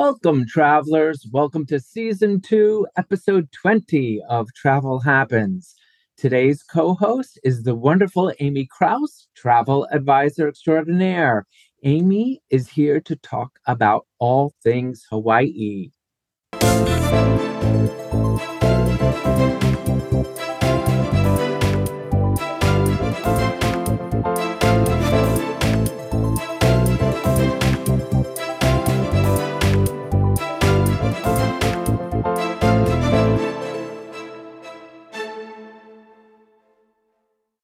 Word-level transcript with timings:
Welcome, 0.00 0.46
travelers. 0.46 1.26
Welcome 1.30 1.66
to 1.66 1.78
season 1.78 2.40
two, 2.40 2.86
episode 2.96 3.52
20 3.52 4.22
of 4.30 4.48
Travel 4.54 4.98
Happens. 5.00 5.74
Today's 6.16 6.62
co 6.62 6.94
host 6.94 7.38
is 7.44 7.64
the 7.64 7.74
wonderful 7.74 8.32
Amy 8.40 8.66
Crouse, 8.66 9.28
travel 9.36 9.86
advisor 9.92 10.48
extraordinaire. 10.48 11.44
Amy 11.84 12.40
is 12.48 12.66
here 12.66 12.98
to 12.98 13.14
talk 13.14 13.58
about 13.66 14.06
all 14.18 14.54
things 14.62 15.04
Hawaii. 15.10 15.90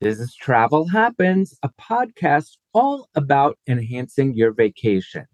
Is 0.07 0.37
Travel 0.37 0.87
Happens, 0.87 1.59
a 1.65 1.71
podcast 1.81 2.59
all 2.73 3.09
about 3.17 3.59
enhancing 3.67 4.37
your 4.37 4.53
vacation. 4.53 5.27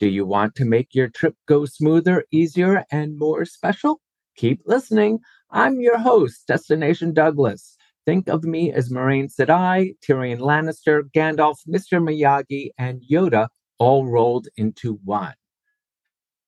Do 0.00 0.08
you 0.08 0.24
want 0.24 0.54
to 0.54 0.64
make 0.64 0.94
your 0.94 1.08
trip 1.08 1.34
go 1.46 1.66
smoother, 1.66 2.24
easier, 2.32 2.86
and 2.90 3.18
more 3.18 3.44
special? 3.44 4.00
Keep 4.36 4.62
listening. 4.64 5.18
I'm 5.50 5.78
your 5.78 5.98
host, 5.98 6.46
Destination 6.46 7.12
Douglas. 7.12 7.76
Think 8.06 8.30
of 8.30 8.44
me 8.44 8.72
as 8.72 8.88
Moiraine 8.88 9.30
Sedai, 9.30 9.94
Tyrion 10.00 10.38
Lannister, 10.38 11.02
Gandalf, 11.14 11.58
Mr. 11.68 12.02
Miyagi, 12.02 12.70
and 12.78 13.02
Yoda 13.02 13.48
all 13.78 14.06
rolled 14.06 14.48
into 14.56 14.98
one. 15.04 15.34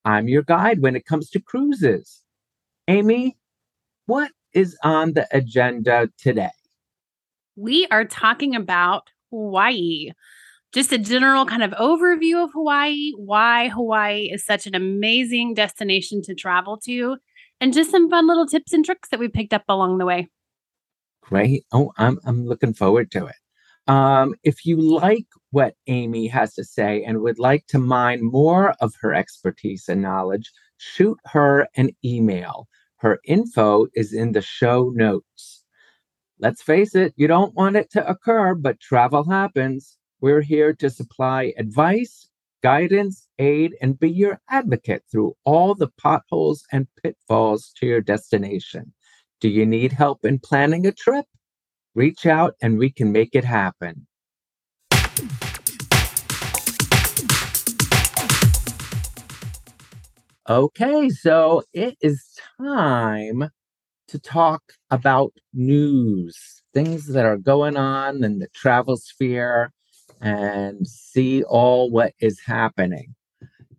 I'm 0.06 0.28
your 0.28 0.44
guide 0.44 0.80
when 0.80 0.96
it 0.96 1.04
comes 1.04 1.28
to 1.28 1.42
cruises. 1.42 2.22
Amy, 2.88 3.36
what 4.06 4.30
is 4.54 4.78
on 4.82 5.12
the 5.12 5.28
agenda 5.30 6.08
today? 6.16 6.48
We 7.56 7.86
are 7.90 8.04
talking 8.04 8.54
about 8.54 9.10
Hawaii. 9.30 10.12
Just 10.72 10.92
a 10.92 10.98
general 10.98 11.46
kind 11.46 11.62
of 11.62 11.70
overview 11.72 12.44
of 12.44 12.52
Hawaii, 12.52 13.12
why 13.16 13.68
Hawaii 13.68 14.30
is 14.30 14.44
such 14.44 14.66
an 14.66 14.74
amazing 14.74 15.54
destination 15.54 16.20
to 16.22 16.34
travel 16.34 16.76
to, 16.84 17.16
and 17.60 17.72
just 17.72 17.90
some 17.90 18.10
fun 18.10 18.26
little 18.26 18.46
tips 18.46 18.72
and 18.72 18.84
tricks 18.84 19.08
that 19.08 19.20
we 19.20 19.28
picked 19.28 19.54
up 19.54 19.64
along 19.68 19.98
the 19.98 20.04
way. 20.04 20.28
Great. 21.22 21.64
Oh, 21.72 21.92
I'm 21.96 22.18
I'm 22.24 22.46
looking 22.46 22.74
forward 22.74 23.10
to 23.12 23.26
it. 23.26 23.36
Um, 23.90 24.34
if 24.42 24.66
you 24.66 24.80
like 24.80 25.26
what 25.50 25.74
Amy 25.86 26.26
has 26.26 26.54
to 26.54 26.64
say 26.64 27.02
and 27.04 27.22
would 27.22 27.38
like 27.38 27.66
to 27.68 27.78
mine 27.78 28.22
more 28.22 28.74
of 28.80 28.94
her 29.00 29.14
expertise 29.14 29.88
and 29.88 30.02
knowledge, 30.02 30.52
shoot 30.76 31.18
her 31.24 31.68
an 31.76 31.90
email. 32.04 32.68
Her 32.96 33.18
info 33.24 33.86
is 33.94 34.12
in 34.12 34.32
the 34.32 34.42
show 34.42 34.92
notes. 34.94 35.55
Let's 36.38 36.60
face 36.60 36.94
it, 36.94 37.14
you 37.16 37.28
don't 37.28 37.54
want 37.54 37.76
it 37.76 37.90
to 37.92 38.06
occur, 38.06 38.54
but 38.54 38.78
travel 38.78 39.24
happens. 39.24 39.96
We're 40.20 40.42
here 40.42 40.74
to 40.74 40.90
supply 40.90 41.54
advice, 41.56 42.28
guidance, 42.62 43.26
aid, 43.38 43.74
and 43.80 43.98
be 43.98 44.10
your 44.10 44.38
advocate 44.50 45.02
through 45.10 45.34
all 45.44 45.74
the 45.74 45.88
potholes 45.98 46.62
and 46.72 46.88
pitfalls 47.02 47.72
to 47.78 47.86
your 47.86 48.02
destination. 48.02 48.92
Do 49.40 49.48
you 49.48 49.64
need 49.64 49.92
help 49.92 50.26
in 50.26 50.38
planning 50.38 50.86
a 50.86 50.92
trip? 50.92 51.24
Reach 51.94 52.26
out 52.26 52.54
and 52.60 52.76
we 52.76 52.90
can 52.90 53.12
make 53.12 53.34
it 53.34 53.44
happen. 53.44 54.06
Okay, 60.50 61.08
so 61.08 61.62
it 61.72 61.96
is 62.02 62.22
time 62.60 63.48
to 64.08 64.18
talk 64.18 64.62
about 64.90 65.32
news, 65.52 66.62
things 66.72 67.06
that 67.08 67.24
are 67.24 67.36
going 67.36 67.76
on 67.76 68.22
in 68.24 68.38
the 68.38 68.48
travel 68.54 68.96
sphere, 68.96 69.72
and 70.20 70.86
see 70.86 71.42
all 71.44 71.90
what 71.90 72.14
is 72.20 72.40
happening. 72.40 73.14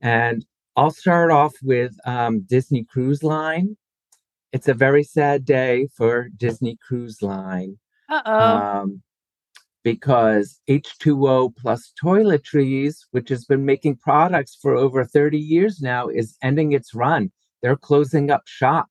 And 0.01 0.45
I'll 0.75 0.91
start 0.91 1.31
off 1.31 1.55
with 1.63 1.95
um, 2.05 2.41
Disney 2.41 2.83
Cruise 2.83 3.23
Line. 3.23 3.77
It's 4.53 4.67
a 4.67 4.73
very 4.73 5.03
sad 5.03 5.43
day 5.43 5.87
for 5.95 6.29
Disney 6.37 6.77
Cruise 6.87 7.21
Line. 7.21 7.77
Uh-oh. 8.09 8.57
Um, 8.57 9.01
because 9.83 10.59
H2O 10.69 11.55
plus 11.55 11.93
toiletries, 12.01 13.05
which 13.11 13.29
has 13.29 13.45
been 13.45 13.65
making 13.65 13.95
products 13.95 14.57
for 14.61 14.75
over 14.75 15.05
30 15.05 15.39
years 15.39 15.81
now, 15.81 16.09
is 16.09 16.37
ending 16.43 16.73
its 16.73 16.93
run. 16.93 17.31
They're 17.61 17.77
closing 17.77 18.29
up 18.29 18.41
shop. 18.45 18.89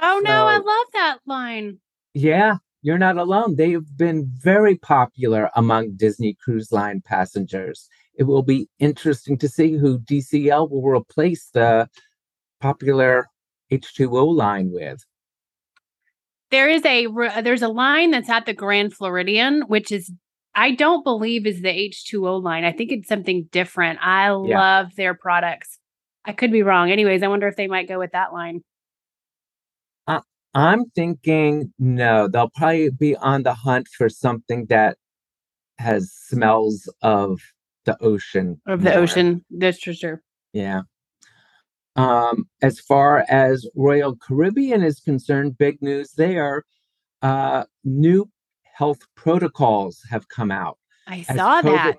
Oh 0.00 0.20
no, 0.24 0.46
I 0.46 0.56
love 0.56 0.86
that 0.92 1.18
line. 1.26 1.78
Yeah, 2.14 2.56
you're 2.82 2.98
not 2.98 3.16
alone. 3.16 3.56
They've 3.56 3.96
been 3.96 4.30
very 4.40 4.76
popular 4.76 5.50
among 5.56 5.96
Disney 5.96 6.36
Cruise 6.42 6.72
Line 6.72 7.02
passengers. 7.04 7.88
It 8.14 8.24
will 8.24 8.42
be 8.42 8.68
interesting 8.78 9.38
to 9.38 9.48
see 9.48 9.76
who 9.76 9.98
DCL 10.00 10.70
will 10.70 10.86
replace 10.88 11.50
the 11.52 11.88
popular 12.60 13.28
H2O 13.70 14.34
line 14.34 14.70
with. 14.72 15.04
There 16.50 16.68
is 16.68 16.84
a 16.84 17.06
uh, 17.06 17.42
there's 17.42 17.62
a 17.62 17.68
line 17.68 18.10
that's 18.10 18.30
at 18.30 18.46
the 18.46 18.54
Grand 18.54 18.94
Floridian, 18.94 19.62
which 19.62 19.92
is 19.92 20.10
I 20.54 20.72
don't 20.72 21.04
believe 21.04 21.46
is 21.46 21.62
the 21.62 21.68
H2O 21.68 22.42
line. 22.42 22.64
I 22.64 22.72
think 22.72 22.90
it's 22.90 23.08
something 23.08 23.48
different. 23.52 23.98
I 24.02 24.28
yeah. 24.28 24.58
love 24.58 24.96
their 24.96 25.14
products. 25.14 25.78
I 26.24 26.32
could 26.32 26.50
be 26.50 26.62
wrong. 26.62 26.90
Anyways, 26.90 27.22
I 27.22 27.28
wonder 27.28 27.48
if 27.48 27.56
they 27.56 27.66
might 27.66 27.88
go 27.88 27.98
with 27.98 28.12
that 28.12 28.32
line. 28.32 28.62
I'm 30.54 30.86
thinking 30.90 31.72
no, 31.78 32.28
they'll 32.28 32.50
probably 32.50 32.90
be 32.90 33.16
on 33.16 33.42
the 33.42 33.54
hunt 33.54 33.88
for 33.88 34.08
something 34.08 34.66
that 34.66 34.96
has 35.78 36.12
smells 36.12 36.92
of 37.02 37.40
the 37.84 37.96
ocean. 38.02 38.60
Of 38.66 38.82
the 38.82 38.90
more. 38.90 38.98
ocean. 39.00 39.44
That's 39.50 39.82
for 39.82 39.94
sure. 39.94 40.22
Yeah. 40.52 40.82
Um, 41.96 42.48
as 42.62 42.78
far 42.80 43.24
as 43.28 43.66
Royal 43.74 44.16
Caribbean 44.16 44.82
is 44.82 45.00
concerned, 45.00 45.58
big 45.58 45.82
news 45.82 46.12
there. 46.12 46.64
Uh, 47.22 47.64
new 47.84 48.30
health 48.74 49.00
protocols 49.16 50.00
have 50.08 50.28
come 50.28 50.52
out. 50.52 50.78
I 51.08 51.22
saw 51.22 51.60
COVID, 51.62 51.72
that. 51.72 51.98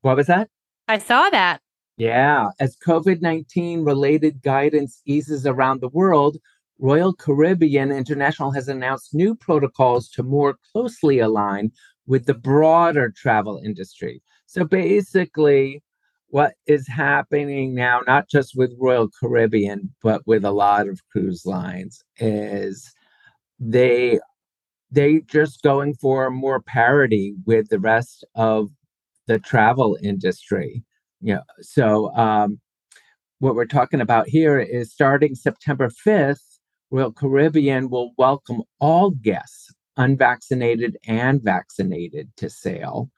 What 0.00 0.16
was 0.16 0.26
that? 0.26 0.48
I 0.88 0.98
saw 0.98 1.30
that. 1.30 1.60
Yeah. 1.96 2.48
As 2.58 2.76
COVID 2.84 3.20
19 3.20 3.84
related 3.84 4.42
guidance 4.42 5.00
eases 5.04 5.46
around 5.46 5.80
the 5.80 5.88
world, 5.88 6.38
Royal 6.80 7.12
Caribbean 7.12 7.92
International 7.92 8.50
has 8.52 8.68
announced 8.68 9.14
new 9.14 9.34
protocols 9.34 10.08
to 10.10 10.22
more 10.22 10.56
closely 10.72 11.18
align 11.18 11.70
with 12.06 12.26
the 12.26 12.34
broader 12.34 13.12
travel 13.14 13.60
industry. 13.64 14.22
So 14.46 14.64
basically, 14.64 15.82
what 16.28 16.54
is 16.66 16.88
happening 16.88 17.74
now, 17.74 18.00
not 18.06 18.28
just 18.28 18.56
with 18.56 18.72
Royal 18.78 19.08
Caribbean, 19.20 19.94
but 20.02 20.26
with 20.26 20.44
a 20.44 20.52
lot 20.52 20.88
of 20.88 21.00
cruise 21.12 21.44
lines, 21.44 22.02
is 22.18 22.90
they 23.58 24.18
they 24.90 25.20
just 25.20 25.62
going 25.62 25.94
for 25.94 26.30
more 26.30 26.60
parity 26.60 27.34
with 27.46 27.68
the 27.68 27.78
rest 27.78 28.24
of 28.34 28.70
the 29.26 29.38
travel 29.38 29.98
industry. 30.02 30.82
You 31.20 31.34
know, 31.34 31.42
so 31.60 32.14
um, 32.16 32.58
what 33.38 33.54
we're 33.54 33.66
talking 33.66 34.00
about 34.00 34.28
here 34.28 34.58
is 34.58 34.92
starting 34.92 35.34
September 35.34 35.90
5th, 36.06 36.49
Royal 36.90 37.12
Caribbean 37.12 37.88
will 37.88 38.12
welcome 38.18 38.62
all 38.80 39.10
guests, 39.10 39.72
unvaccinated 39.96 40.96
and 41.06 41.40
vaccinated, 41.42 42.30
to 42.36 42.50
sail. 42.50 43.10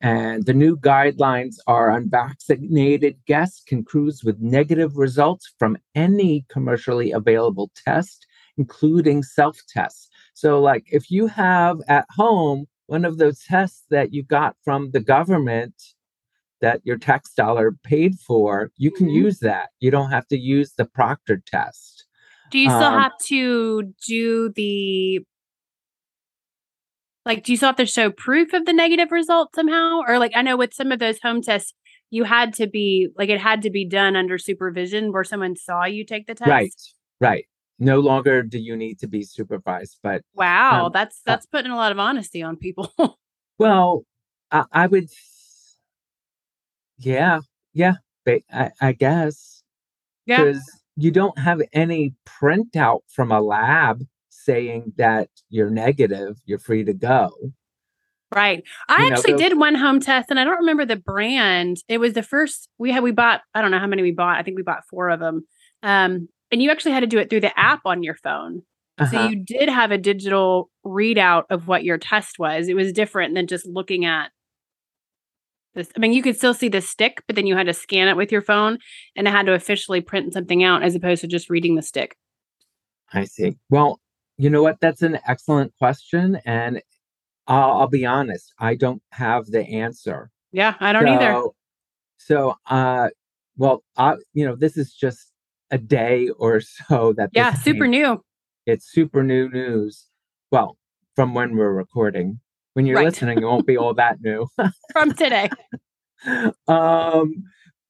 And 0.00 0.44
the 0.44 0.54
new 0.54 0.76
guidelines 0.76 1.56
are 1.66 1.90
unvaccinated 1.90 3.16
guests 3.26 3.62
can 3.66 3.84
cruise 3.84 4.22
with 4.24 4.40
negative 4.40 4.96
results 4.96 5.52
from 5.58 5.78
any 5.94 6.44
commercially 6.48 7.12
available 7.12 7.70
test, 7.84 8.26
including 8.56 9.22
self 9.22 9.58
tests. 9.68 10.08
So, 10.34 10.60
like 10.60 10.84
if 10.90 11.10
you 11.10 11.26
have 11.28 11.80
at 11.88 12.06
home 12.10 12.66
one 12.86 13.04
of 13.04 13.18
those 13.18 13.42
tests 13.42 13.84
that 13.90 14.12
you 14.12 14.22
got 14.22 14.56
from 14.64 14.90
the 14.90 15.00
government 15.00 15.74
that 16.60 16.80
your 16.84 16.98
tax 16.98 17.32
dollar 17.34 17.72
paid 17.84 18.18
for, 18.18 18.70
you 18.76 18.90
can 18.90 19.06
mm-hmm. 19.06 19.24
use 19.24 19.38
that. 19.40 19.70
You 19.80 19.90
don't 19.90 20.10
have 20.10 20.26
to 20.28 20.38
use 20.38 20.72
the 20.72 20.86
proctor 20.86 21.42
test. 21.46 21.93
Do 22.54 22.60
you 22.60 22.70
still 22.70 22.84
um, 22.84 23.00
have 23.00 23.18
to 23.24 23.92
do 24.06 24.52
the 24.54 25.18
like 27.26 27.42
do 27.42 27.50
you 27.50 27.56
still 27.56 27.70
have 27.70 27.76
to 27.78 27.84
show 27.84 28.12
proof 28.12 28.52
of 28.52 28.64
the 28.64 28.72
negative 28.72 29.10
result 29.10 29.56
somehow? 29.56 30.02
Or 30.06 30.20
like 30.20 30.30
I 30.36 30.42
know 30.42 30.56
with 30.56 30.72
some 30.72 30.92
of 30.92 31.00
those 31.00 31.18
home 31.20 31.42
tests, 31.42 31.74
you 32.10 32.22
had 32.22 32.54
to 32.54 32.68
be 32.68 33.08
like 33.18 33.28
it 33.28 33.40
had 33.40 33.62
to 33.62 33.70
be 33.70 33.84
done 33.84 34.14
under 34.14 34.38
supervision 34.38 35.10
where 35.10 35.24
someone 35.24 35.56
saw 35.56 35.84
you 35.84 36.04
take 36.04 36.28
the 36.28 36.36
test. 36.36 36.48
Right. 36.48 36.72
Right. 37.20 37.46
No 37.80 37.98
longer 37.98 38.44
do 38.44 38.60
you 38.60 38.76
need 38.76 39.00
to 39.00 39.08
be 39.08 39.24
supervised. 39.24 39.98
But 40.00 40.22
wow, 40.32 40.86
um, 40.86 40.92
that's 40.94 41.16
uh 41.16 41.32
that's 41.32 41.46
uh, 41.46 41.48
putting 41.50 41.72
a 41.72 41.76
lot 41.76 41.90
of 41.90 41.98
honesty 41.98 42.40
on 42.40 42.56
people. 42.56 43.18
well, 43.58 44.04
I, 44.52 44.62
I, 44.70 44.86
would 44.86 45.08
yeah, 46.98 47.40
yeah, 47.72 47.94
I, 48.28 48.70
I 48.80 48.92
guess. 48.92 49.64
Yeah. 50.24 50.44
because 50.44 50.83
you 50.96 51.10
don't 51.10 51.38
have 51.38 51.60
any 51.72 52.14
printout 52.26 53.00
from 53.08 53.32
a 53.32 53.40
lab 53.40 54.02
saying 54.30 54.92
that 54.96 55.28
you're 55.48 55.70
negative, 55.70 56.36
you're 56.44 56.58
free 56.58 56.84
to 56.84 56.92
go. 56.92 57.30
Right. 58.34 58.64
I 58.88 59.04
You 59.04 59.10
know, 59.10 59.16
actually 59.16 59.32
those- 59.34 59.40
did 59.42 59.58
one 59.58 59.74
home 59.76 60.00
test 60.00 60.30
and 60.30 60.40
I 60.40 60.44
don't 60.44 60.58
remember 60.58 60.84
the 60.84 60.96
brand. 60.96 61.78
It 61.88 61.98
was 61.98 62.14
the 62.14 62.22
first 62.22 62.68
we 62.78 62.90
had 62.90 63.02
we 63.02 63.12
bought, 63.12 63.42
I 63.54 63.62
don't 63.62 63.70
know 63.70 63.78
how 63.78 63.86
many 63.86 64.02
we 64.02 64.10
bought. 64.12 64.38
I 64.38 64.42
think 64.42 64.56
we 64.56 64.62
bought 64.62 64.86
four 64.90 65.08
of 65.10 65.20
them. 65.20 65.46
Um, 65.82 66.28
and 66.50 66.62
you 66.62 66.70
actually 66.70 66.92
had 66.92 67.00
to 67.00 67.06
do 67.06 67.18
it 67.18 67.30
through 67.30 67.40
the 67.40 67.58
app 67.58 67.82
on 67.84 68.02
your 68.02 68.16
phone. 68.16 68.62
So 68.98 69.04
Uh-huh. 69.04 69.28
you 69.28 69.36
did 69.36 69.68
have 69.68 69.90
a 69.92 69.98
digital 69.98 70.70
readout 70.84 71.44
of 71.50 71.66
what 71.68 71.84
your 71.84 71.98
test 71.98 72.38
was. 72.38 72.68
It 72.68 72.74
was 72.74 72.92
different 72.92 73.34
than 73.34 73.46
just 73.46 73.66
looking 73.66 74.04
at 74.04 74.30
this. 75.74 75.90
I 75.96 75.98
mean, 75.98 76.12
you 76.12 76.22
could 76.22 76.36
still 76.36 76.54
see 76.54 76.68
the 76.68 76.80
stick, 76.80 77.22
but 77.26 77.36
then 77.36 77.46
you 77.46 77.56
had 77.56 77.66
to 77.66 77.74
scan 77.74 78.08
it 78.08 78.16
with 78.16 78.30
your 78.32 78.42
phone 78.42 78.78
and 79.16 79.26
it 79.26 79.30
had 79.30 79.46
to 79.46 79.52
officially 79.54 80.00
print 80.00 80.32
something 80.32 80.62
out 80.64 80.82
as 80.82 80.94
opposed 80.94 81.20
to 81.22 81.26
just 81.26 81.50
reading 81.50 81.74
the 81.74 81.82
stick. 81.82 82.16
I 83.12 83.24
see. 83.24 83.56
Well, 83.70 84.00
you 84.36 84.50
know 84.50 84.62
what? 84.62 84.80
That's 84.80 85.02
an 85.02 85.18
excellent 85.26 85.72
question. 85.78 86.40
And 86.44 86.80
I'll, 87.46 87.72
I'll 87.80 87.88
be 87.88 88.06
honest, 88.06 88.52
I 88.58 88.74
don't 88.74 89.02
have 89.12 89.46
the 89.46 89.62
answer. 89.64 90.30
Yeah, 90.52 90.74
I 90.80 90.92
don't 90.92 91.06
either. 91.08 91.32
So- 91.32 91.54
So, 92.18 92.54
uh, 92.66 93.10
well, 93.56 93.84
I, 93.96 94.14
you 94.32 94.46
know, 94.46 94.56
this 94.56 94.76
is 94.76 94.94
just 94.94 95.30
a 95.70 95.78
day 95.78 96.28
or 96.30 96.60
so 96.60 97.12
that 97.16 97.30
Yeah, 97.32 97.52
super 97.54 97.84
came- 97.84 97.90
new. 97.90 98.24
It's 98.66 98.86
super 98.90 99.22
new 99.22 99.48
news. 99.50 100.06
Well, 100.50 100.78
from 101.16 101.34
when 101.34 101.56
we're 101.56 101.72
recording. 101.72 102.40
When 102.74 102.86
you're 102.86 102.96
Right. 102.96 103.06
listening, 103.06 103.38
it 103.38 103.44
won't 103.44 103.66
be 103.66 103.76
all 103.76 103.94
that 103.94 104.20
new. 104.20 104.46
from 104.92 105.12
today. 105.14 105.50
um, 106.68 107.34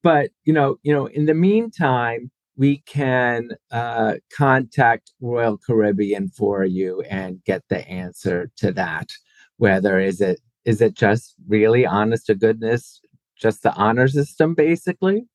but 0.03 0.29
you 0.45 0.53
know, 0.53 0.77
you 0.83 0.93
know, 0.93 1.07
in 1.07 1.25
the 1.25 1.33
meantime, 1.33 2.31
we 2.57 2.79
can 2.85 3.49
uh, 3.71 4.15
contact 4.35 5.11
Royal 5.19 5.57
Caribbean 5.57 6.29
for 6.29 6.63
you 6.63 7.01
and 7.01 7.43
get 7.43 7.63
the 7.69 7.87
answer 7.87 8.49
to 8.57 8.71
that. 8.73 9.09
Whether 9.57 9.99
is 9.99 10.21
it 10.21 10.39
is 10.65 10.81
it 10.81 10.93
just 10.95 11.35
really 11.47 11.85
honest 11.85 12.27
to 12.27 12.35
goodness, 12.35 13.01
just 13.37 13.63
the 13.63 13.73
honor 13.73 14.07
system, 14.07 14.53
basically? 14.53 15.25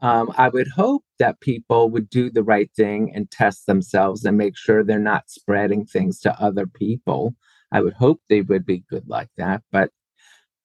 Um, 0.00 0.32
I 0.36 0.48
would 0.48 0.68
hope 0.68 1.04
that 1.18 1.40
people 1.40 1.90
would 1.90 2.08
do 2.08 2.30
the 2.30 2.44
right 2.44 2.70
thing 2.76 3.12
and 3.14 3.30
test 3.30 3.66
themselves 3.66 4.24
and 4.24 4.36
make 4.38 4.56
sure 4.56 4.84
they're 4.84 4.98
not 5.00 5.28
spreading 5.28 5.84
things 5.84 6.20
to 6.20 6.40
other 6.40 6.66
people. 6.66 7.34
I 7.72 7.80
would 7.80 7.94
hope 7.94 8.20
they 8.28 8.42
would 8.42 8.64
be 8.64 8.84
good 8.88 9.08
like 9.08 9.28
that. 9.36 9.62
But 9.70 9.90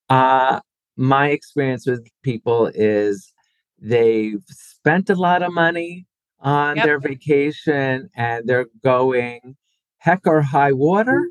uh, 0.09 0.59
my 0.95 1.29
experience 1.29 1.85
with 1.85 2.07
people 2.23 2.67
is 2.73 3.33
they've 3.79 4.43
spent 4.47 5.09
a 5.09 5.15
lot 5.15 5.41
of 5.41 5.53
money 5.53 6.05
on 6.39 6.77
Yep. 6.77 6.85
their 6.85 6.99
vacation 6.99 8.09
and 8.15 8.47
they're 8.47 8.67
going 8.83 9.55
heck 9.97 10.27
or 10.27 10.41
high 10.41 10.73
water 10.73 11.29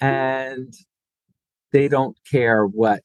and 0.00 0.74
they 1.72 1.88
don't 1.88 2.16
care 2.28 2.66
what 2.66 3.02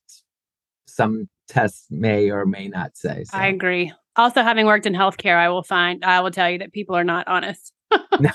some 0.87 1.29
tests 1.47 1.87
may 1.89 2.31
or 2.31 2.45
may 2.45 2.67
not 2.67 2.95
say. 2.95 3.23
So. 3.25 3.37
I 3.37 3.47
agree. 3.47 3.93
Also, 4.15 4.43
having 4.43 4.65
worked 4.65 4.85
in 4.85 4.93
healthcare, 4.93 5.35
I 5.35 5.49
will 5.49 5.63
find, 5.63 6.03
I 6.05 6.21
will 6.21 6.31
tell 6.31 6.49
you 6.49 6.59
that 6.59 6.71
people 6.71 6.95
are 6.95 7.03
not 7.03 7.27
honest. 7.27 7.73
no, 8.19 8.31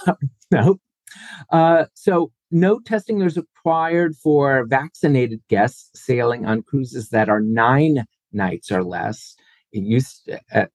no. 0.51 0.81
Uh, 1.51 1.87
so 1.95 2.33
no 2.51 2.81
testing 2.81 3.21
is 3.23 3.37
required 3.37 4.17
for 4.17 4.67
vaccinated 4.67 5.41
guests 5.49 5.91
sailing 5.95 6.47
on 6.47 6.63
cruises 6.63 7.11
that 7.11 7.29
are 7.29 7.41
nine 7.41 8.05
nights 8.33 8.71
or 8.73 8.85
less. 8.85 9.37
It 9.73 9.83
used 9.83 10.25
to, 10.27 10.41
uh, 10.55 10.67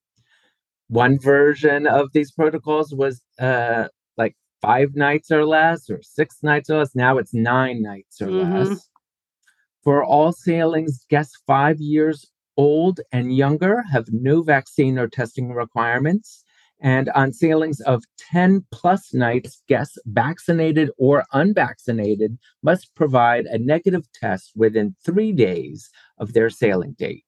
one 0.90 1.20
version 1.20 1.88
of 1.88 2.10
these 2.14 2.32
protocols 2.32 2.94
was 2.94 3.22
uh, 3.40 3.88
like 4.18 4.36
five 4.62 4.96
nights 4.96 5.32
or 5.32 5.46
less, 5.46 5.90
or 5.90 6.02
six 6.04 6.38
nights 6.44 6.70
or 6.70 6.80
less. 6.80 6.96
Now 6.96 7.18
it's 7.18 7.34
nine 7.34 7.82
nights 7.82 8.22
or 8.22 8.28
Mhm. 8.28 8.70
less. 8.70 8.90
For 9.84 10.04
all 10.04 10.32
sailings, 10.32 11.06
guests 11.10 11.38
five 11.48 11.80
years 11.80 12.30
old 12.58 13.02
and 13.12 13.36
younger 13.36 13.82
have 13.92 14.06
no 14.12 14.42
vaccine 14.44 15.00
or 15.00 15.08
testing 15.08 15.52
requirements. 15.54 16.43
And 16.84 17.08
on 17.16 17.32
sailings 17.32 17.80
of 17.82 18.04
10 18.18 18.66
plus 18.70 19.14
nights, 19.14 19.64
guests 19.70 19.98
vaccinated 20.06 20.92
or 20.98 21.24
unvaccinated 21.32 22.38
must 22.62 22.94
provide 22.94 23.46
a 23.46 23.58
negative 23.58 24.06
test 24.14 24.52
within 24.54 24.94
three 25.06 25.32
days 25.32 25.90
of 26.18 26.34
their 26.34 26.50
sailing 26.50 26.92
date. 27.00 27.24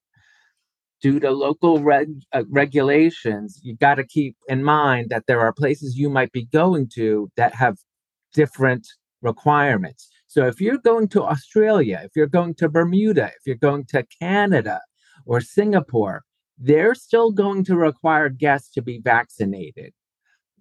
Due 1.02 1.22
to 1.22 1.32
local 1.32 1.80
reg- 1.80 2.24
uh, 2.34 2.44
regulations, 2.50 3.62
you 3.64 3.78
got 3.78 3.96
to 3.96 4.06
keep 4.06 4.36
in 4.50 4.62
mind 4.62 5.10
that 5.10 5.24
there 5.26 5.40
are 5.40 5.54
places 5.54 5.98
you 5.98 6.10
might 6.10 6.34
be 6.34 6.46
going 6.46 6.90
to 6.96 7.32
that 7.38 7.56
have 7.56 7.78
different 8.34 8.86
requirements. 9.22 10.10
So 10.28 10.48
if 10.48 10.60
you're 10.60 10.80
going 10.80 11.08
to 11.10 11.24
Australia, 11.24 12.02
if 12.04 12.12
you're 12.14 12.28
going 12.28 12.56
to 12.56 12.68
Bermuda, 12.68 13.28
if 13.28 13.46
you're 13.46 13.56
going 13.56 13.86
to 13.86 14.06
Canada 14.20 14.82
or 15.26 15.40
Singapore, 15.40 16.24
they're 16.58 16.96
still 16.96 17.32
going 17.32 17.64
to 17.66 17.76
require 17.76 18.30
guests 18.30 18.72
to 18.74 18.82
be 18.82 19.00
vaccinated. 19.00 19.94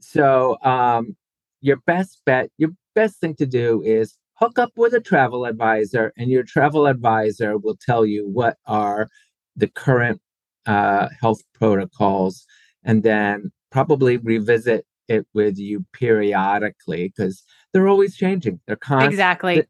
So, 0.00 0.58
um, 0.62 1.16
your 1.60 1.78
best 1.86 2.20
bet, 2.26 2.50
your 2.58 2.70
best 2.94 3.20
thing 3.20 3.34
to 3.36 3.46
do 3.46 3.82
is 3.82 4.16
hook 4.34 4.58
up 4.58 4.72
with 4.76 4.92
a 4.92 5.00
travel 5.00 5.46
advisor, 5.46 6.12
and 6.16 6.30
your 6.30 6.42
travel 6.42 6.86
advisor 6.86 7.56
will 7.56 7.76
tell 7.76 8.04
you 8.04 8.28
what 8.28 8.58
are 8.66 9.08
the 9.56 9.68
current 9.68 10.20
uh, 10.66 11.08
health 11.20 11.40
protocols, 11.54 12.44
and 12.82 13.02
then 13.02 13.50
probably 13.70 14.18
revisit 14.18 14.86
it 15.08 15.26
with 15.34 15.58
you 15.58 15.84
periodically 15.92 17.12
because 17.14 17.42
they're 17.72 17.88
always 17.88 18.16
changing. 18.16 18.60
They're 18.66 18.76
constantly 18.76 19.14
Exactly. 19.14 19.62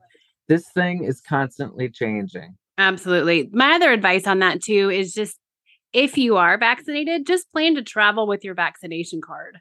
This 0.49 0.67
thing 0.75 1.05
is 1.05 1.21
constantly 1.21 1.89
changing. 1.89 2.57
Absolutely. 2.77 3.49
My 3.53 3.73
other 3.73 3.93
advice 3.93 4.27
on 4.27 4.41
that 4.41 4.63
too 4.63 4.91
is 4.91 5.15
just 5.15 5.39
if 5.95 6.19
you 6.19 6.37
are 6.37 6.59
vaccinated, 6.59 7.27
just 7.27 7.51
plan 7.53 7.77
to 7.77 7.83
travel 7.83 8.27
with 8.27 8.45
your 8.45 8.55
vaccination 8.55 9.23
card. 9.23 9.61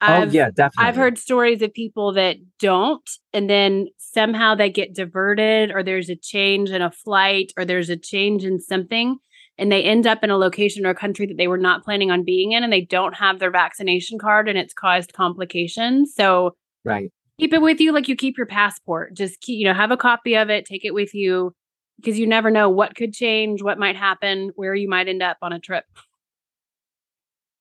oh 0.00 0.24
yeah, 0.24 0.50
definitely. 0.50 0.88
I've 0.88 0.96
heard 0.96 1.18
stories 1.18 1.60
of 1.62 1.74
people 1.74 2.12
that 2.14 2.36
don't, 2.58 3.08
and 3.32 3.50
then 3.50 3.88
somehow 3.98 4.54
they 4.54 4.70
get 4.70 4.94
diverted, 4.94 5.72
or 5.72 5.82
there's 5.82 6.08
a 6.08 6.16
change 6.16 6.70
in 6.70 6.80
a 6.80 6.92
flight, 6.92 7.52
or 7.56 7.64
there's 7.64 7.90
a 7.90 7.96
change 7.96 8.44
in 8.44 8.60
something, 8.60 9.18
and 9.58 9.72
they 9.72 9.82
end 9.82 10.06
up 10.06 10.22
in 10.22 10.30
a 10.30 10.36
location 10.36 10.86
or 10.86 10.90
a 10.90 10.94
country 10.94 11.26
that 11.26 11.36
they 11.36 11.48
were 11.48 11.58
not 11.58 11.84
planning 11.84 12.10
on 12.10 12.24
being 12.24 12.52
in, 12.52 12.62
and 12.62 12.72
they 12.72 12.82
don't 12.82 13.16
have 13.16 13.40
their 13.40 13.50
vaccination 13.50 14.18
card, 14.18 14.48
and 14.48 14.56
it's 14.56 14.74
caused 14.74 15.12
complications. 15.12 16.14
So 16.14 16.54
right. 16.84 17.10
keep 17.40 17.52
it 17.52 17.62
with 17.62 17.80
you 17.80 17.92
like 17.92 18.06
you 18.06 18.14
keep 18.14 18.36
your 18.36 18.46
passport. 18.46 19.14
Just 19.14 19.40
keep, 19.40 19.58
you 19.58 19.64
know, 19.64 19.74
have 19.74 19.90
a 19.90 19.96
copy 19.96 20.36
of 20.36 20.50
it, 20.50 20.66
take 20.66 20.84
it 20.84 20.94
with 20.94 21.14
you, 21.14 21.52
because 21.96 22.18
you 22.18 22.26
never 22.26 22.50
know 22.50 22.68
what 22.68 22.94
could 22.94 23.12
change, 23.12 23.62
what 23.62 23.78
might 23.78 23.96
happen, 23.96 24.50
where 24.56 24.74
you 24.74 24.88
might 24.88 25.08
end 25.08 25.22
up 25.22 25.38
on 25.42 25.52
a 25.52 25.58
trip. 25.58 25.84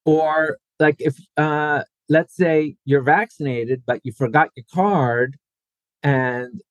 or 0.05 0.57
like 0.79 0.95
if 0.99 1.17
uh 1.37 1.83
let's 2.09 2.35
say 2.35 2.75
you're 2.85 3.01
vaccinated 3.01 3.83
but 3.85 4.01
you 4.03 4.11
forgot 4.11 4.49
your 4.55 4.65
card 4.73 5.37
and 6.01 6.61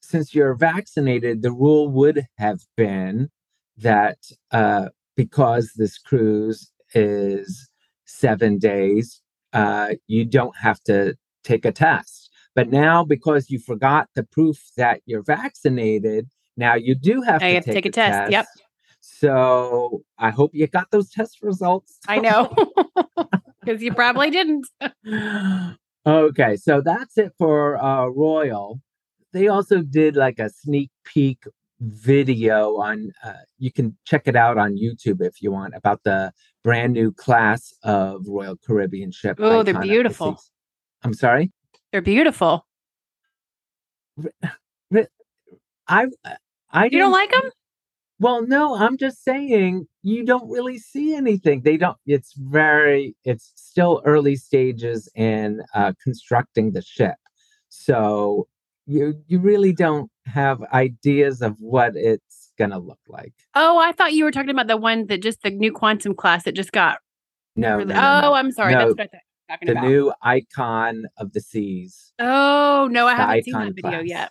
since 0.00 0.34
you're 0.34 0.54
vaccinated 0.54 1.42
the 1.42 1.52
rule 1.52 1.88
would 1.88 2.26
have 2.38 2.60
been 2.76 3.28
that 3.76 4.18
uh 4.52 4.88
because 5.16 5.72
this 5.76 5.98
cruise 5.98 6.70
is 6.94 7.68
7 8.06 8.58
days 8.58 9.20
uh 9.52 9.94
you 10.06 10.24
don't 10.24 10.56
have 10.56 10.80
to 10.84 11.16
take 11.44 11.64
a 11.64 11.72
test 11.72 12.30
but 12.54 12.68
now 12.68 13.04
because 13.04 13.50
you 13.50 13.58
forgot 13.58 14.08
the 14.14 14.24
proof 14.24 14.58
that 14.76 15.00
you're 15.06 15.22
vaccinated 15.22 16.28
now 16.60 16.74
you 16.74 16.94
do 16.94 17.20
have 17.22 17.40
Now 17.40 17.48
to 17.48 17.54
have 17.54 17.64
to 17.64 17.72
take, 17.72 17.84
take 17.84 17.86
a 17.86 17.90
test, 17.90 18.30
yep. 18.30 18.46
so 19.00 20.02
i 20.18 20.30
hope 20.30 20.50
you 20.54 20.66
got 20.66 20.90
those 20.90 21.10
test 21.10 21.42
results 21.42 21.98
I 22.06 22.18
know. 22.18 22.54
Because 23.60 23.82
you 23.82 23.92
probably 23.92 24.30
didn't. 24.30 24.66
okay, 26.06 26.56
so 26.56 26.80
that's 26.80 27.18
it 27.18 27.32
for 27.36 27.82
uh, 27.82 28.06
Royal. 28.06 28.80
They 29.32 29.48
also 29.48 29.82
did 29.82 30.16
like 30.16 30.38
a 30.38 30.48
sneak 30.48 30.90
peek 31.04 31.44
video 31.80 32.76
on. 32.76 33.12
Uh, 33.22 33.34
you 33.58 33.70
can 33.70 33.96
check 34.06 34.26
it 34.26 34.34
out 34.34 34.56
on 34.56 34.76
YouTube 34.76 35.20
if 35.20 35.42
you 35.42 35.52
want 35.52 35.74
about 35.74 36.02
the 36.04 36.32
brand 36.64 36.94
new 36.94 37.12
class 37.12 37.74
of 37.82 38.26
Royal 38.26 38.56
Caribbean 38.56 39.12
ship. 39.12 39.36
Oh, 39.38 39.62
they're 39.62 39.74
Icon 39.74 39.76
of 39.76 39.82
the 39.82 39.88
beautiful. 39.88 40.40
I'm 41.02 41.14
sorry. 41.14 41.52
They're 41.92 42.02
beautiful. 42.02 42.66
I 45.86 46.06
I 46.72 46.84
You 46.86 46.98
don't 46.98 47.12
like 47.12 47.30
them? 47.30 47.50
Well, 48.18 48.46
no, 48.46 48.76
I'm 48.76 48.96
just 48.98 49.24
saying 49.24 49.86
you 50.02 50.24
don't 50.26 50.48
really 50.50 50.78
see 50.78 51.14
anything. 51.14 51.62
They 51.62 51.76
don't. 51.78 51.96
It's 52.06 52.34
very. 52.34 53.16
It's 53.24 53.50
still 53.54 54.02
early 54.04 54.36
stages 54.36 55.08
in 55.14 55.62
uh, 55.74 55.94
constructing 56.04 56.72
the 56.72 56.82
ship, 56.82 57.14
so 57.70 58.46
you 58.86 59.14
you 59.26 59.38
really 59.40 59.72
don't 59.72 60.10
have 60.26 60.60
ideas 60.72 61.40
of 61.40 61.56
what 61.60 61.96
it's 61.96 62.52
gonna 62.58 62.78
look 62.78 62.98
like. 63.08 63.32
Oh, 63.54 63.78
I 63.78 63.92
thought 63.92 64.12
you 64.12 64.24
were 64.24 64.32
talking 64.32 64.50
about 64.50 64.66
the 64.66 64.76
one 64.76 65.06
that 65.06 65.22
just 65.22 65.42
the 65.42 65.50
new 65.50 65.72
quantum 65.72 66.14
class 66.14 66.44
that 66.44 66.52
just 66.52 66.72
got 66.72 66.98
No, 67.56 67.78
Really- 67.78 67.94
no, 67.94 68.00
no, 68.00 68.20
no. 68.20 68.28
oh, 68.28 68.32
I'm 68.34 68.52
sorry. 68.52 68.74
No, 68.74 68.92
That's 68.92 68.98
what 68.98 69.08
I'm 69.48 69.56
talking 69.56 69.66
the 69.66 69.72
about. 69.72 69.84
new 69.88 70.12
icon 70.22 71.04
of 71.16 71.32
the 71.32 71.40
seas. 71.40 72.12
oh 72.18 72.88
no, 72.90 73.06
I 73.06 73.14
the 73.14 73.16
haven't 73.22 73.44
seen 73.44 73.52
that 73.54 73.74
video 73.74 73.90
class. 73.90 74.04
yet. 74.06 74.30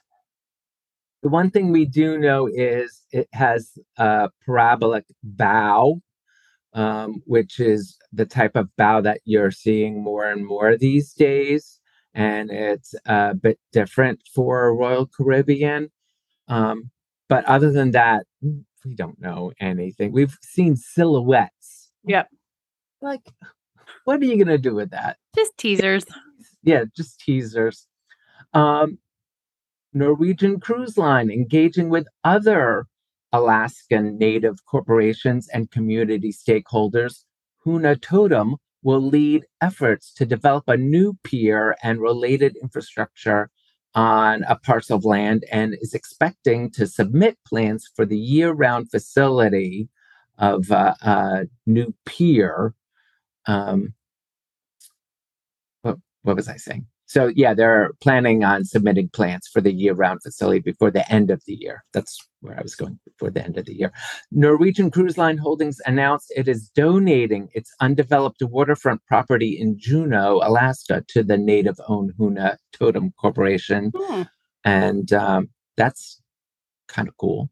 The 1.21 1.29
one 1.29 1.51
thing 1.51 1.71
we 1.71 1.85
do 1.85 2.17
know 2.17 2.47
is 2.47 3.03
it 3.11 3.27
has 3.33 3.77
a 3.97 4.29
parabolic 4.45 5.05
bow, 5.21 6.01
um, 6.73 7.21
which 7.25 7.59
is 7.59 7.97
the 8.13 8.25
type 8.25 8.55
of 8.55 8.73
bow 8.77 9.01
that 9.01 9.19
you're 9.25 9.51
seeing 9.51 10.01
more 10.01 10.25
and 10.29 10.45
more 10.45 10.77
these 10.77 11.13
days. 11.13 11.79
And 12.13 12.49
it's 12.51 12.95
a 13.05 13.35
bit 13.35 13.59
different 13.71 14.21
for 14.33 14.75
Royal 14.75 15.07
Caribbean. 15.07 15.91
Um, 16.47 16.89
but 17.27 17.45
other 17.45 17.71
than 17.71 17.91
that, 17.91 18.25
we 18.85 18.95
don't 18.95 19.19
know 19.19 19.51
anything. 19.59 20.11
We've 20.11 20.37
seen 20.41 20.75
silhouettes. 20.75 21.91
Yep. 22.05 22.29
Like, 23.01 23.21
what 24.05 24.21
are 24.21 24.25
you 24.25 24.35
going 24.35 24.47
to 24.47 24.57
do 24.57 24.73
with 24.73 24.91
that? 24.91 25.17
Just 25.35 25.57
teasers. 25.57 26.05
yeah, 26.63 26.85
just 26.95 27.19
teasers. 27.19 27.85
Um, 28.53 28.97
Norwegian 29.93 30.59
Cruise 30.59 30.97
Line 30.97 31.29
engaging 31.31 31.89
with 31.89 32.07
other 32.23 32.85
Alaskan 33.31 34.17
native 34.17 34.65
corporations 34.65 35.47
and 35.49 35.71
community 35.71 36.33
stakeholders. 36.33 37.23
Huna 37.65 38.01
Totem 38.01 38.55
will 38.81 39.01
lead 39.01 39.45
efforts 39.61 40.13
to 40.13 40.25
develop 40.25 40.63
a 40.67 40.77
new 40.77 41.17
pier 41.23 41.75
and 41.83 42.01
related 42.01 42.55
infrastructure 42.61 43.49
on 43.95 44.43
a 44.43 44.55
parcel 44.55 44.97
of 44.97 45.05
land 45.05 45.43
and 45.51 45.75
is 45.81 45.93
expecting 45.93 46.71
to 46.71 46.87
submit 46.87 47.37
plans 47.45 47.89
for 47.95 48.05
the 48.05 48.17
year 48.17 48.51
round 48.51 48.89
facility 48.89 49.89
of 50.37 50.71
uh, 50.71 50.93
a 51.01 51.45
new 51.65 51.93
pier. 52.05 52.73
Um, 53.45 53.93
what, 55.81 55.97
what 56.21 56.35
was 56.35 56.47
I 56.47 56.57
saying? 56.57 56.85
So 57.09 57.31
yeah, 57.35 57.55
they're 57.55 57.89
planning 58.01 58.43
on 58.43 58.65
submitting 58.65 59.09
plans 59.09 59.47
for 59.51 59.61
the 59.61 59.73
year-round 59.73 60.21
facility 60.21 60.59
before 60.59 60.91
the 60.91 61.11
end 61.11 61.31
of 61.31 61.41
the 61.47 61.55
year. 61.55 61.83
That's 61.91 62.15
where 62.41 62.55
I 62.55 62.61
was 62.61 62.75
going 62.75 62.99
before 63.03 63.31
the 63.31 63.43
end 63.43 63.57
of 63.57 63.65
the 63.65 63.73
year. 63.75 63.91
Norwegian 64.31 64.91
Cruise 64.91 65.17
Line 65.17 65.39
Holdings 65.39 65.81
announced 65.87 66.31
it 66.35 66.47
is 66.47 66.69
donating 66.75 67.49
its 67.55 67.73
undeveloped 67.81 68.43
waterfront 68.43 69.03
property 69.07 69.59
in 69.59 69.75
Juneau, 69.79 70.39
Alaska, 70.43 71.03
to 71.07 71.23
the 71.23 71.35
native-owned 71.37 72.11
Huna 72.19 72.57
Totem 72.73 73.11
Corporation, 73.19 73.91
Hmm. 73.97 74.21
and 74.63 75.11
um, 75.11 75.49
that's 75.77 76.21
kind 76.87 77.07
of 77.07 77.17
cool. 77.17 77.49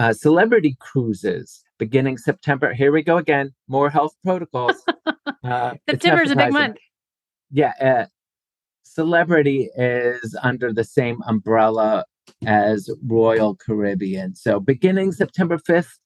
Uh, 0.00 0.12
celebrity 0.12 0.76
cruises 0.80 1.62
beginning 1.78 2.18
September. 2.18 2.74
Here 2.74 2.90
we 2.90 3.02
go 3.04 3.18
again. 3.18 3.54
More 3.68 3.88
health 3.88 4.14
protocols. 4.24 4.82
Uh, 5.44 5.74
September's 5.90 6.30
a 6.30 6.36
big 6.36 6.52
month. 6.54 6.78
yeah, 7.50 7.72
uh, 7.78 8.06
celebrity 8.84 9.70
is 9.76 10.36
under 10.42 10.72
the 10.72 10.84
same 10.84 11.20
umbrella 11.26 12.04
as 12.46 12.88
Royal 13.06 13.56
Caribbean. 13.56 14.34
So 14.34 14.60
beginning 14.60 15.12
September 15.12 15.58
5th, 15.58 15.98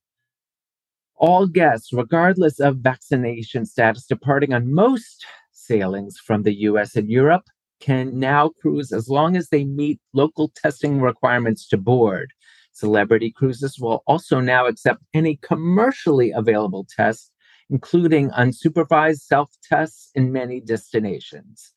all 1.16 1.46
guests, 1.46 1.92
regardless 1.92 2.60
of 2.60 2.78
vaccination 2.78 3.66
status, 3.66 4.06
departing 4.06 4.54
on 4.54 4.72
most 4.72 5.26
sailings 5.52 6.16
from 6.18 6.44
the 6.44 6.54
US 6.60 6.96
and 6.96 7.10
Europe 7.10 7.44
can 7.80 8.18
now 8.18 8.48
cruise 8.60 8.92
as 8.92 9.08
long 9.08 9.36
as 9.36 9.48
they 9.48 9.64
meet 9.64 10.00
local 10.12 10.50
testing 10.54 11.00
requirements 11.00 11.68
to 11.68 11.76
board. 11.76 12.32
Celebrity 12.72 13.32
cruises 13.32 13.78
will 13.78 14.02
also 14.06 14.40
now 14.40 14.66
accept 14.66 15.02
any 15.12 15.36
commercially 15.42 16.30
available 16.30 16.86
tests, 16.96 17.30
including 17.70 18.30
unsupervised 18.30 19.20
self 19.20 19.50
tests 19.62 20.10
in 20.14 20.32
many 20.32 20.60
destinations. 20.60 21.72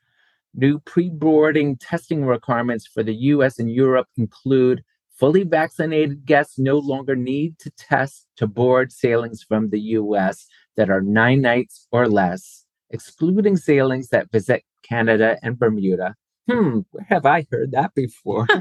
New 0.54 0.80
pre 0.80 1.10
boarding 1.10 1.78
testing 1.78 2.26
requirements 2.26 2.86
for 2.86 3.04
the 3.04 3.14
US 3.14 3.60
and 3.60 3.72
Europe 3.72 4.08
include 4.18 4.84
fully 5.18 5.44
vaccinated 5.44 6.26
guests 6.26 6.58
no 6.58 6.78
longer 6.78 7.16
need 7.16 7.58
to 7.60 7.70
test 7.72 8.28
to 8.38 8.48
board 8.48 8.92
sailings 8.92 9.44
from 9.44 9.70
the 9.70 9.80
US 9.80 10.48
that 10.78 10.90
are 10.90 11.02
nine 11.02 11.42
nights 11.42 11.88
or 11.92 12.08
less, 12.08 12.66
excluding 12.90 13.56
sailings 13.56 14.10
that 14.10 14.32
visit 14.32 14.64
Canada 14.84 15.38
and 15.44 15.58
Bermuda. 15.58 16.16
Hmm, 16.50 16.80
where 16.92 17.06
have 17.08 17.26
I 17.26 17.46
heard 17.52 17.72
that 17.72 17.94
before? 17.96 18.48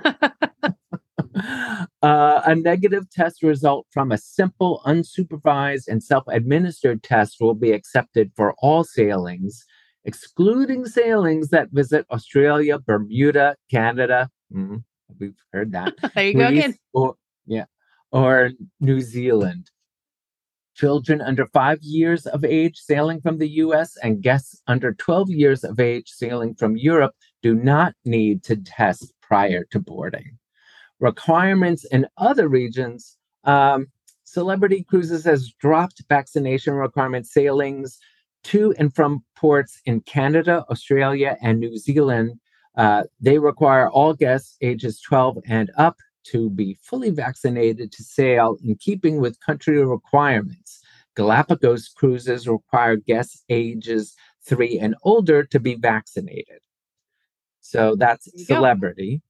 Uh, 2.03 2.41
a 2.47 2.55
negative 2.55 3.09
test 3.11 3.43
result 3.43 3.87
from 3.91 4.11
a 4.11 4.19
simple, 4.19 4.81
unsupervised, 4.87 5.87
and 5.87 6.03
self 6.03 6.25
administered 6.29 7.03
test 7.03 7.37
will 7.41 7.55
be 7.55 7.73
accepted 7.73 8.33
for 8.35 8.55
all 8.59 8.85
sailings, 8.85 9.65
excluding 10.05 10.87
sailings 10.87 11.49
that 11.49 11.71
visit 11.71 12.07
Australia, 12.11 12.79
Bermuda, 12.79 13.57
Canada. 13.71 14.31
mm, 14.53 14.83
we've 15.19 15.37
heard 15.53 15.73
that. 15.73 15.95
there 16.15 16.27
you 16.27 16.35
go 16.35 16.47
again. 16.47 16.75
Or, 16.93 17.15
yeah, 17.47 17.65
or 18.13 18.51
New 18.81 19.01
Zealand. 19.01 19.71
Children 20.75 21.21
under 21.21 21.47
five 21.47 21.79
years 21.83 22.27
of 22.27 22.45
age 22.45 22.79
sailing 22.79 23.21
from 23.21 23.39
the 23.39 23.49
US 23.49 23.97
and 24.03 24.23
guests 24.23 24.63
under 24.67 24.95
12 24.95 25.31
years 25.31 25.65
of 25.65 25.79
age 25.79 26.09
sailing 26.09 26.55
from 26.55 26.77
Europe 26.77 27.15
do 27.43 27.55
not 27.55 27.95
need 28.05 28.43
to 28.45 28.57
test 28.57 29.13
prior 29.21 29.65
to 29.73 29.79
boarding. 29.79 30.39
Requirements 30.99 31.85
in 31.85 32.07
other 32.17 32.49
regions, 32.49 33.17
um, 33.45 33.89
Celebrity 34.25 34.85
Cruises 34.89 35.25
has 35.25 35.53
dropped 35.61 36.03
vaccination 36.09 36.75
requirements 36.75 37.33
sailings 37.33 37.99
to 38.45 38.73
and 38.79 38.95
from 38.95 39.25
ports 39.41 39.81
in 39.87 40.01
Canada, 40.03 40.65
Australia, 40.71 41.37
and 41.41 41.59
New 41.59 41.79
Zealand. 41.79 42.39
Uh, 42.77 43.05
they 43.21 43.39
require 43.39 43.89
all 43.89 44.15
guests 44.15 44.57
ages 44.61 45.01
12 45.01 45.39
and 45.49 45.71
up 45.79 45.97
to 46.25 46.51
be 46.51 46.77
fully 46.83 47.11
vaccinated 47.11 47.91
to 47.93 48.03
sail 48.03 48.57
in 48.63 48.75
keeping 48.77 49.21
with 49.21 49.41
country 49.41 49.85
requirements. 49.85 50.81
Galapagos 51.17 51.89
cruises 51.89 52.47
require 52.47 52.97
guests 52.97 53.43
ages 53.49 54.15
three 54.45 54.79
and 54.79 54.95
older 55.03 55.43
to 55.45 55.59
be 55.59 55.75
vaccinated. 55.75 56.61
So 57.61 57.97
that's 57.97 58.27
There 58.27 58.41
you 58.41 58.47
go. 58.47 58.55
celebrity. 58.55 59.23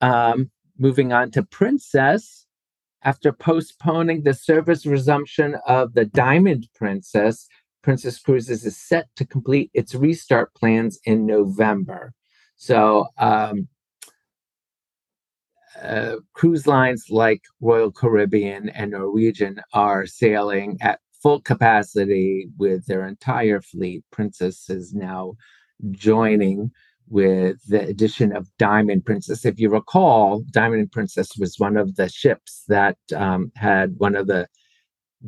Um, 0.00 0.50
moving 0.78 1.12
on 1.12 1.30
to 1.32 1.42
Princess. 1.42 2.46
After 3.04 3.32
postponing 3.32 4.22
the 4.22 4.32
service 4.32 4.86
resumption 4.86 5.56
of 5.66 5.94
the 5.94 6.04
Diamond 6.04 6.68
Princess, 6.72 7.48
Princess 7.82 8.18
Cruises 8.18 8.64
is 8.64 8.76
set 8.76 9.08
to 9.16 9.26
complete 9.26 9.70
its 9.74 9.94
restart 9.94 10.54
plans 10.54 10.98
in 11.04 11.26
November. 11.26 12.14
So, 12.56 13.08
um, 13.18 13.68
uh, 15.82 16.16
cruise 16.34 16.66
lines 16.66 17.06
like 17.10 17.42
Royal 17.60 17.90
Caribbean 17.90 18.68
and 18.68 18.92
Norwegian 18.92 19.60
are 19.72 20.06
sailing 20.06 20.78
at 20.80 21.00
full 21.22 21.40
capacity 21.40 22.48
with 22.58 22.86
their 22.86 23.06
entire 23.06 23.60
fleet. 23.60 24.04
Princess 24.10 24.68
is 24.68 24.94
now 24.94 25.34
joining 25.90 26.70
with 27.08 27.58
the 27.68 27.82
addition 27.82 28.34
of 28.34 28.48
Diamond 28.58 29.04
Princess. 29.04 29.44
If 29.44 29.58
you 29.58 29.70
recall, 29.70 30.44
Diamond 30.50 30.92
Princess 30.92 31.36
was 31.38 31.58
one 31.58 31.76
of 31.76 31.96
the 31.96 32.08
ships 32.08 32.64
that 32.68 32.96
um, 33.14 33.52
had 33.56 33.94
one 33.98 34.14
of 34.14 34.26
the 34.26 34.48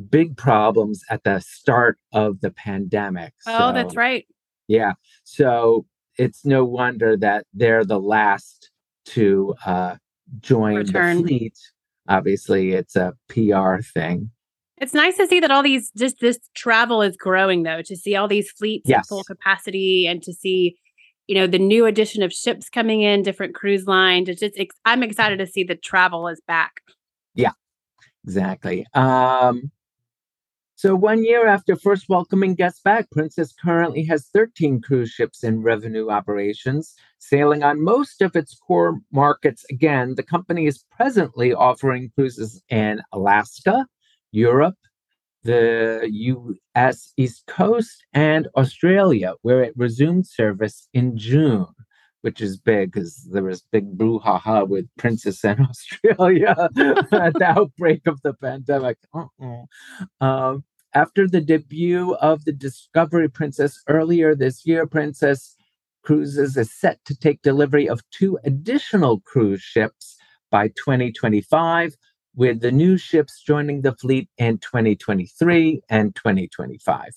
big 0.09 0.37
problems 0.37 1.03
at 1.09 1.23
the 1.23 1.39
start 1.39 1.97
of 2.13 2.41
the 2.41 2.51
pandemic. 2.51 3.33
Oh, 3.47 3.71
that's 3.71 3.95
right. 3.95 4.25
Yeah. 4.67 4.93
So 5.23 5.85
it's 6.17 6.45
no 6.45 6.65
wonder 6.65 7.17
that 7.17 7.45
they're 7.53 7.85
the 7.85 7.99
last 7.99 8.71
to 9.05 9.55
uh, 9.65 9.95
join 10.39 10.75
Return. 10.75 11.17
the 11.17 11.23
fleet. 11.23 11.57
Obviously, 12.07 12.73
it's 12.73 12.95
a 12.95 13.13
PR 13.29 13.77
thing. 13.81 14.31
It's 14.77 14.93
nice 14.93 15.15
to 15.17 15.27
see 15.27 15.39
that 15.39 15.51
all 15.51 15.63
these 15.63 15.91
just 15.97 16.19
this 16.19 16.37
travel 16.53 17.01
is 17.01 17.15
growing 17.15 17.63
though, 17.63 17.81
to 17.83 17.95
see 17.95 18.15
all 18.15 18.27
these 18.27 18.51
fleets 18.51 18.89
at 18.89 19.05
full 19.05 19.23
capacity 19.23 20.05
and 20.05 20.21
to 20.23 20.33
see, 20.33 20.77
you 21.27 21.35
know, 21.35 21.47
the 21.47 21.59
new 21.59 21.85
addition 21.85 22.21
of 22.23 22.33
ships 22.33 22.69
coming 22.69 23.01
in, 23.01 23.23
different 23.23 23.55
cruise 23.55 23.87
lines. 23.87 24.27
It's 24.27 24.41
just 24.41 24.57
I'm 24.83 25.01
excited 25.01 25.39
to 25.39 25.47
see 25.47 25.63
the 25.63 25.75
travel 25.75 26.27
is 26.27 26.41
back. 26.45 26.81
Yeah. 27.35 27.51
Exactly. 28.25 28.85
Um, 28.93 29.71
so, 30.77 30.93
one 30.93 31.23
year 31.23 31.47
after 31.47 31.77
first 31.77 32.09
welcoming 32.09 32.53
guests 32.53 32.81
back, 32.81 33.09
Princess 33.09 33.53
currently 33.53 34.03
has 34.05 34.27
13 34.33 34.81
cruise 34.81 35.09
ships 35.09 35.41
in 35.41 35.61
revenue 35.61 36.09
operations, 36.09 36.95
sailing 37.17 37.63
on 37.63 37.81
most 37.81 38.21
of 38.21 38.35
its 38.35 38.55
core 38.55 38.99
markets. 39.09 39.63
Again, 39.69 40.15
the 40.15 40.23
company 40.23 40.65
is 40.65 40.83
presently 40.91 41.53
offering 41.53 42.11
cruises 42.13 42.61
in 42.67 43.01
Alaska, 43.13 43.87
Europe, 44.33 44.75
the 45.43 46.09
US 46.11 47.13
East 47.15 47.45
Coast, 47.47 48.05
and 48.11 48.49
Australia, 48.57 49.35
where 49.43 49.63
it 49.63 49.73
resumed 49.77 50.27
service 50.27 50.89
in 50.93 51.17
June. 51.17 51.67
Which 52.25 52.41
is 52.41 52.57
big 52.57 52.91
because 52.91 53.27
there 53.31 53.43
was 53.43 53.61
big 53.71 53.95
brouhaha 53.95 54.67
with 54.67 54.87
Princess 54.97 55.43
in 55.43 55.59
Australia 55.69 56.55
at 56.57 57.33
the 57.33 57.45
outbreak 57.45 58.07
of 58.07 58.19
the 58.23 58.33
pandemic. 58.33 58.97
Um, 60.19 60.63
after 60.95 61.27
the 61.27 61.41
debut 61.41 62.15
of 62.15 62.45
the 62.45 62.51
Discovery 62.51 63.29
Princess 63.29 63.83
earlier 63.87 64.33
this 64.33 64.65
year, 64.65 64.87
Princess 64.87 65.55
Cruises 66.03 66.55
is 66.55 66.71
set 66.71 67.03
to 67.05 67.15
take 67.15 67.41
delivery 67.41 67.87
of 67.87 68.01
two 68.11 68.39
additional 68.43 69.19
cruise 69.19 69.61
ships 69.61 70.15
by 70.49 70.69
2025, 70.69 71.95
with 72.35 72.61
the 72.61 72.71
new 72.71 72.97
ships 72.97 73.41
joining 73.41 73.81
the 73.81 73.93
fleet 73.93 74.29
in 74.37 74.57
2023 74.59 75.81
and 75.89 76.15
2025. 76.15 77.09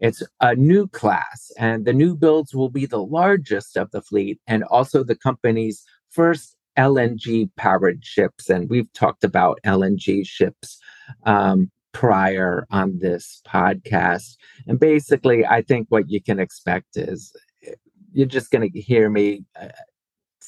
It's 0.00 0.22
a 0.40 0.54
new 0.54 0.88
class, 0.88 1.50
and 1.58 1.84
the 1.84 1.92
new 1.92 2.14
builds 2.14 2.54
will 2.54 2.68
be 2.68 2.86
the 2.86 3.02
largest 3.02 3.76
of 3.76 3.90
the 3.92 4.02
fleet 4.02 4.38
and 4.46 4.62
also 4.64 5.02
the 5.02 5.16
company's 5.16 5.84
first 6.10 6.56
LNG 6.76 7.50
powered 7.56 8.04
ships. 8.04 8.50
And 8.50 8.68
we've 8.68 8.92
talked 8.92 9.24
about 9.24 9.58
LNG 9.64 10.26
ships 10.26 10.78
um, 11.24 11.70
prior 11.92 12.66
on 12.70 12.98
this 12.98 13.40
podcast. 13.46 14.36
And 14.66 14.78
basically, 14.78 15.46
I 15.46 15.62
think 15.62 15.86
what 15.88 16.10
you 16.10 16.22
can 16.22 16.38
expect 16.38 16.96
is 16.96 17.34
eh, 17.66 17.72
you're 18.12 18.26
just 18.26 18.50
going 18.50 18.70
to 18.70 18.80
hear 18.80 19.08
me 19.08 19.44
uh, 19.58 19.68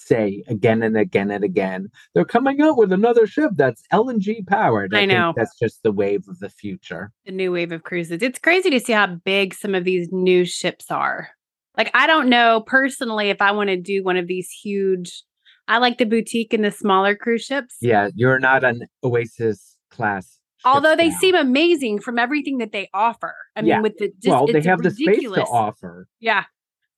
say 0.08 0.42
again 0.48 0.82
and 0.82 0.96
again 0.96 1.30
and 1.30 1.44
again, 1.44 1.88
they're 2.14 2.24
coming 2.24 2.60
out 2.60 2.76
with 2.76 2.92
another 2.92 3.26
ship 3.26 3.52
that's 3.54 3.82
LNG 3.92 4.46
powered. 4.46 4.94
I, 4.94 5.00
I 5.00 5.04
know. 5.04 5.34
that's 5.36 5.58
just 5.58 5.82
the 5.82 5.92
wave 5.92 6.28
of 6.28 6.38
the 6.38 6.48
future. 6.48 7.12
The 7.26 7.32
new 7.32 7.52
wave 7.52 7.72
of 7.72 7.82
cruises. 7.82 8.22
It's 8.22 8.38
crazy 8.38 8.70
to 8.70 8.80
see 8.80 8.92
how 8.92 9.06
big 9.06 9.54
some 9.54 9.74
of 9.74 9.84
these 9.84 10.08
new 10.10 10.44
ships 10.44 10.90
are. 10.90 11.28
Like, 11.76 11.90
I 11.94 12.06
don't 12.06 12.28
know 12.28 12.62
personally 12.66 13.30
if 13.30 13.40
I 13.40 13.52
want 13.52 13.68
to 13.68 13.76
do 13.76 14.02
one 14.02 14.16
of 14.16 14.26
these 14.26 14.50
huge. 14.50 15.22
I 15.68 15.78
like 15.78 15.98
the 15.98 16.06
boutique 16.06 16.54
and 16.54 16.64
the 16.64 16.70
smaller 16.70 17.14
cruise 17.14 17.44
ships. 17.44 17.76
Yeah, 17.80 18.08
you're 18.14 18.38
not 18.38 18.64
an 18.64 18.86
Oasis 19.04 19.76
class 19.90 20.38
Although 20.64 20.96
they 20.96 21.10
now. 21.10 21.18
seem 21.18 21.34
amazing 21.34 22.00
from 22.00 22.18
everything 22.18 22.58
that 22.58 22.72
they 22.72 22.88
offer. 22.92 23.34
I 23.54 23.62
mean, 23.62 23.82
with 23.82 23.96
the 23.98 24.08
just, 24.20 24.28
well, 24.28 24.46
they 24.46 24.60
have 24.62 24.80
ridiculous. 24.80 24.96
the 24.96 25.14
space 25.14 25.32
to 25.32 25.42
offer. 25.44 26.08
Yeah, 26.20 26.44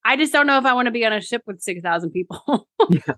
I 0.05 0.17
just 0.17 0.33
don't 0.33 0.47
know 0.47 0.59
if 0.59 0.65
I 0.65 0.73
want 0.73 0.87
to 0.87 0.93
be 0.93 1.05
on 1.05 1.13
a 1.13 1.21
ship 1.21 1.43
with 1.47 1.61
six 1.61 1.83
thousand 1.83 2.11
people. 2.11 2.67
yeah. 2.91 3.15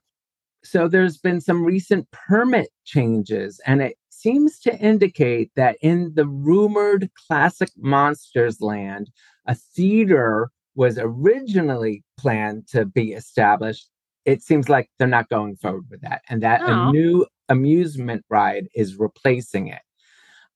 So 0.65 0.87
there's 0.89 1.19
been 1.19 1.41
some 1.41 1.65
recent 1.65 2.09
permit 2.13 2.69
changes, 2.85 3.61
and 3.67 3.83
it 3.83 3.97
seems 4.11 4.59
to 4.61 4.79
indicate 4.79 5.51
that 5.57 5.77
in 5.83 6.13
the 6.15 6.27
rumored 6.27 7.11
classic 7.27 7.71
monsters 7.77 8.61
land, 8.61 9.11
a 9.47 9.55
theater 9.55 10.51
was 10.75 10.99
originally 10.99 12.05
planned 12.17 12.69
to 12.69 12.85
be 12.85 13.13
established. 13.13 13.89
It 14.25 14.43
seems 14.43 14.69
like 14.69 14.89
they're 14.99 15.09
not 15.09 15.29
going 15.29 15.57
forward 15.57 15.87
with 15.91 16.01
that, 16.03 16.23
and 16.29 16.43
that 16.43 16.63
oh. 16.63 16.89
a 16.89 16.93
new 16.93 17.27
amusement 17.49 18.25
ride 18.31 18.69
is 18.75 18.97
replacing 18.97 19.69
it 19.69 19.83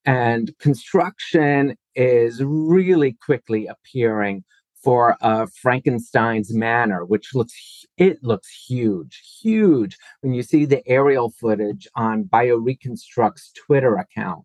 and 0.07 0.57
construction 0.59 1.77
is 1.97 2.43
really 2.43 3.13
quickly 3.13 3.67
appearing 3.67 4.45
for 4.87 5.17
uh, 5.21 5.47
Frankenstein's 5.61 6.55
Manor, 6.55 7.05
which 7.05 7.35
looks 7.35 7.85
it 7.99 8.23
looks 8.23 8.49
huge, 8.69 9.21
huge 9.43 9.99
when 10.21 10.33
you 10.33 10.45
see 10.45 10.65
the 10.65 10.87
aerial 10.87 11.31
footage 11.31 11.89
on 11.97 12.23
BioReconstruct's 12.23 13.51
Twitter 13.67 13.97
account. 13.97 14.45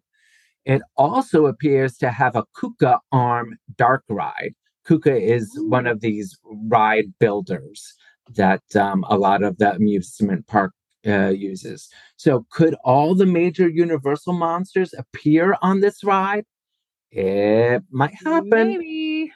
It 0.66 0.82
also 0.98 1.46
appears 1.46 1.96
to 1.98 2.10
have 2.10 2.36
a 2.36 2.46
Kuka 2.60 3.00
arm 3.12 3.60
dark 3.76 4.04
ride. 4.10 4.56
Kuka 4.88 5.16
is 5.16 5.48
one 5.60 5.86
of 5.86 6.02
these 6.02 6.36
ride 6.44 7.14
builders 7.20 7.94
that 8.36 8.64
um, 8.76 9.06
a 9.10 9.20
lot 9.20 9.44
of 9.44 9.60
the 9.60 9.76
amusement 9.76 10.48
park 10.48 10.74
uh, 11.06 11.30
uses. 11.30 11.88
So, 12.16 12.48
could 12.52 12.76
all 12.84 13.14
the 13.14 13.28
major 13.28 13.70
Universal 13.70 14.34
monsters 14.34 14.92
appear 14.98 15.56
on 15.62 15.82
this 15.82 16.04
ride? 16.04 16.46
It 17.12 17.84
might 17.92 18.16
happen. 18.26 18.50
Maybe. 18.50 19.32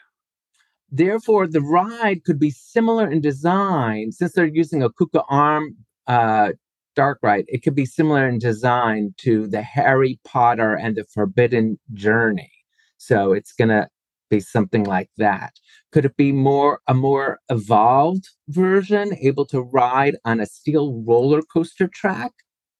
Therefore, 0.95 1.45
the 1.45 1.59
ride 1.59 2.23
could 2.23 2.39
be 2.39 2.51
similar 2.51 3.11
in 3.11 3.19
design 3.19 4.13
since 4.13 4.31
they're 4.31 4.45
using 4.45 4.81
a 4.81 4.89
Kuka 4.89 5.23
arm 5.27 5.75
uh, 6.07 6.53
dark 6.95 7.19
ride. 7.21 7.43
It 7.49 7.63
could 7.63 7.75
be 7.75 7.85
similar 7.85 8.25
in 8.29 8.39
design 8.39 9.13
to 9.17 9.45
the 9.45 9.61
Harry 9.61 10.21
Potter 10.23 10.73
and 10.73 10.95
the 10.95 11.03
Forbidden 11.03 11.77
Journey. 11.91 12.51
So 12.97 13.33
it's 13.33 13.51
going 13.51 13.67
to 13.69 13.89
be 14.29 14.39
something 14.39 14.85
like 14.85 15.09
that. 15.17 15.55
Could 15.91 16.05
it 16.05 16.15
be 16.15 16.31
more 16.31 16.79
a 16.87 16.93
more 16.93 17.39
evolved 17.49 18.29
version, 18.47 19.17
able 19.19 19.45
to 19.47 19.61
ride 19.61 20.15
on 20.23 20.39
a 20.39 20.45
steel 20.45 21.03
roller 21.05 21.41
coaster 21.41 21.89
track? 21.89 22.31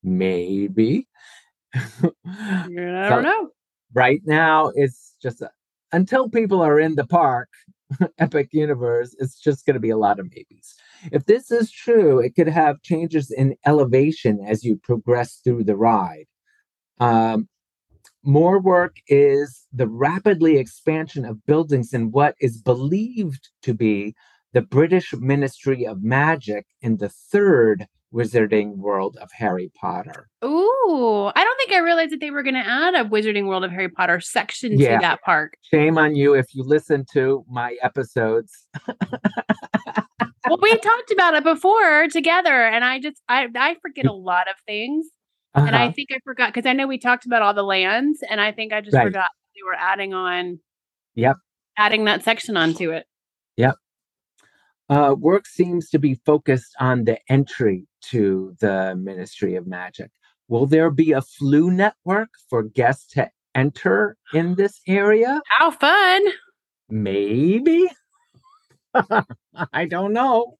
Maybe. 0.04 1.10
I 1.75 3.10
don't 3.10 3.23
know. 3.23 3.49
Right 3.93 4.21
now, 4.25 4.71
it's 4.73 5.15
just 5.21 5.41
a, 5.41 5.49
until 5.91 6.30
people 6.30 6.62
are 6.62 6.80
in 6.80 6.95
the 6.95 7.06
park, 7.06 7.49
Epic 8.17 8.49
Universe, 8.51 9.15
it's 9.19 9.39
just 9.39 9.65
going 9.65 9.75
to 9.75 9.79
be 9.79 9.89
a 9.89 9.97
lot 9.97 10.19
of 10.19 10.29
maybes. 10.31 10.75
If 11.12 11.25
this 11.25 11.51
is 11.51 11.71
true, 11.71 12.19
it 12.19 12.36
could 12.36 12.47
have 12.47 12.81
changes 12.81 13.31
in 13.31 13.55
elevation 13.65 14.39
as 14.45 14.63
you 14.63 14.77
progress 14.77 15.41
through 15.43 15.63
the 15.65 15.75
ride. 15.75 16.25
Um, 16.99 17.47
more 18.23 18.60
work 18.60 18.95
is 19.08 19.65
the 19.71 19.88
rapidly 19.88 20.58
expansion 20.58 21.25
of 21.25 21.45
buildings 21.45 21.93
in 21.93 22.12
what 22.12 22.36
is 22.39 22.62
believed 22.62 23.49
to 23.62 23.73
be 23.73 24.15
the 24.53 24.62
British 24.62 25.13
Ministry 25.13 25.86
of 25.86 26.01
Magic 26.01 26.65
in 26.81 26.97
the 26.97 27.10
third 27.10 27.88
Wizarding 28.13 28.77
World 28.77 29.17
of 29.21 29.29
Harry 29.34 29.69
Potter. 29.75 30.29
Ooh, 30.43 31.31
I 31.36 31.43
don't 31.43 31.54
think 31.65 31.78
I 31.78 31.84
realized 31.84 32.12
that 32.12 32.19
they 32.19 32.32
were 32.32 32.43
going 32.43 32.56
to 32.56 32.67
add 32.67 32.95
a 32.95 33.04
Wizarding 33.04 33.47
World 33.47 33.63
of 33.63 33.71
Harry 33.71 33.89
Potter 33.89 34.19
section 34.19 34.80
yeah. 34.80 34.95
to 34.95 35.01
that 35.01 35.21
park. 35.21 35.58
Shame 35.62 35.97
on 35.97 36.15
you 36.15 36.34
if 36.34 36.54
you 36.54 36.63
listen 36.63 37.06
to 37.13 37.45
my 37.49 37.78
episodes. 37.82 38.67
well, 38.88 40.60
we 40.62 40.78
talked 40.78 41.12
about 41.12 41.34
it 41.34 41.43
before 41.43 42.08
together, 42.08 42.65
and 42.65 42.84
I 42.84 42.99
just 42.99 43.21
I 43.28 43.47
I 43.56 43.75
forget 43.82 44.06
a 44.06 44.13
lot 44.13 44.47
of 44.47 44.56
things. 44.65 45.08
Uh-huh. 45.54 45.67
And 45.67 45.75
I 45.75 45.86
uh-huh. 45.86 45.93
think 45.93 46.10
I 46.12 46.19
forgot 46.23 46.54
because 46.54 46.67
I 46.67 46.73
know 46.73 46.88
we 46.88 46.97
talked 46.97 47.25
about 47.25 47.41
all 47.41 47.54
the 47.54 47.63
lands, 47.63 48.19
and 48.30 48.41
I 48.41 48.51
think 48.51 48.73
I 48.73 48.82
just 48.82 48.95
right. 48.95 49.06
forgot 49.06 49.30
they 49.56 49.62
were 49.65 49.75
adding 49.78 50.13
on. 50.13 50.60
Yep. 51.15 51.38
Adding 51.78 52.06
that 52.06 52.23
section 52.23 52.58
onto 52.58 52.91
it. 52.91 53.06
Yep. 53.58 53.75
Uh, 54.88 55.15
work 55.17 55.47
seems 55.47 55.89
to 55.89 55.97
be 55.97 56.15
focused 56.25 56.75
on 56.80 57.06
the 57.06 57.17
entry 57.30 57.88
to 58.01 58.56
the 58.60 58.95
Ministry 58.95 59.56
of 59.56 59.65
Magic. 59.65 60.12
Will 60.47 60.65
there 60.65 60.91
be 60.91 61.12
a 61.12 61.21
Floo 61.21 61.71
Network 61.71 62.29
for 62.49 62.63
guests 62.63 63.13
to 63.13 63.29
enter 63.55 64.17
in 64.34 64.55
this 64.58 64.81
area? 64.88 65.41
How 65.49 65.71
fun! 65.71 66.23
Maybe. 66.89 67.89
I 69.73 69.86
don't 69.86 70.13
know. 70.13 70.58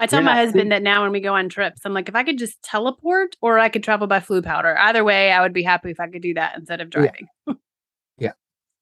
I 0.00 0.06
tell 0.06 0.22
my 0.22 0.34
husband 0.34 0.72
that 0.72 0.82
now 0.82 1.02
when 1.02 1.12
we 1.12 1.20
go 1.20 1.34
on 1.34 1.48
trips, 1.48 1.82
I'm 1.84 1.94
like, 1.94 2.08
if 2.08 2.16
I 2.16 2.24
could 2.24 2.38
just 2.38 2.60
teleport 2.62 3.36
or 3.40 3.58
I 3.58 3.68
could 3.68 3.84
travel 3.84 4.08
by 4.08 4.18
Floo 4.18 4.42
powder, 4.42 4.76
either 4.78 5.04
way, 5.04 5.30
I 5.30 5.40
would 5.40 5.52
be 5.52 5.62
happy 5.62 5.90
if 5.90 6.00
I 6.00 6.08
could 6.08 6.22
do 6.22 6.34
that 6.34 6.56
instead 6.56 6.80
of 6.80 6.90
driving. 6.90 7.28
Yeah. 7.46 7.54
yeah. 8.18 8.32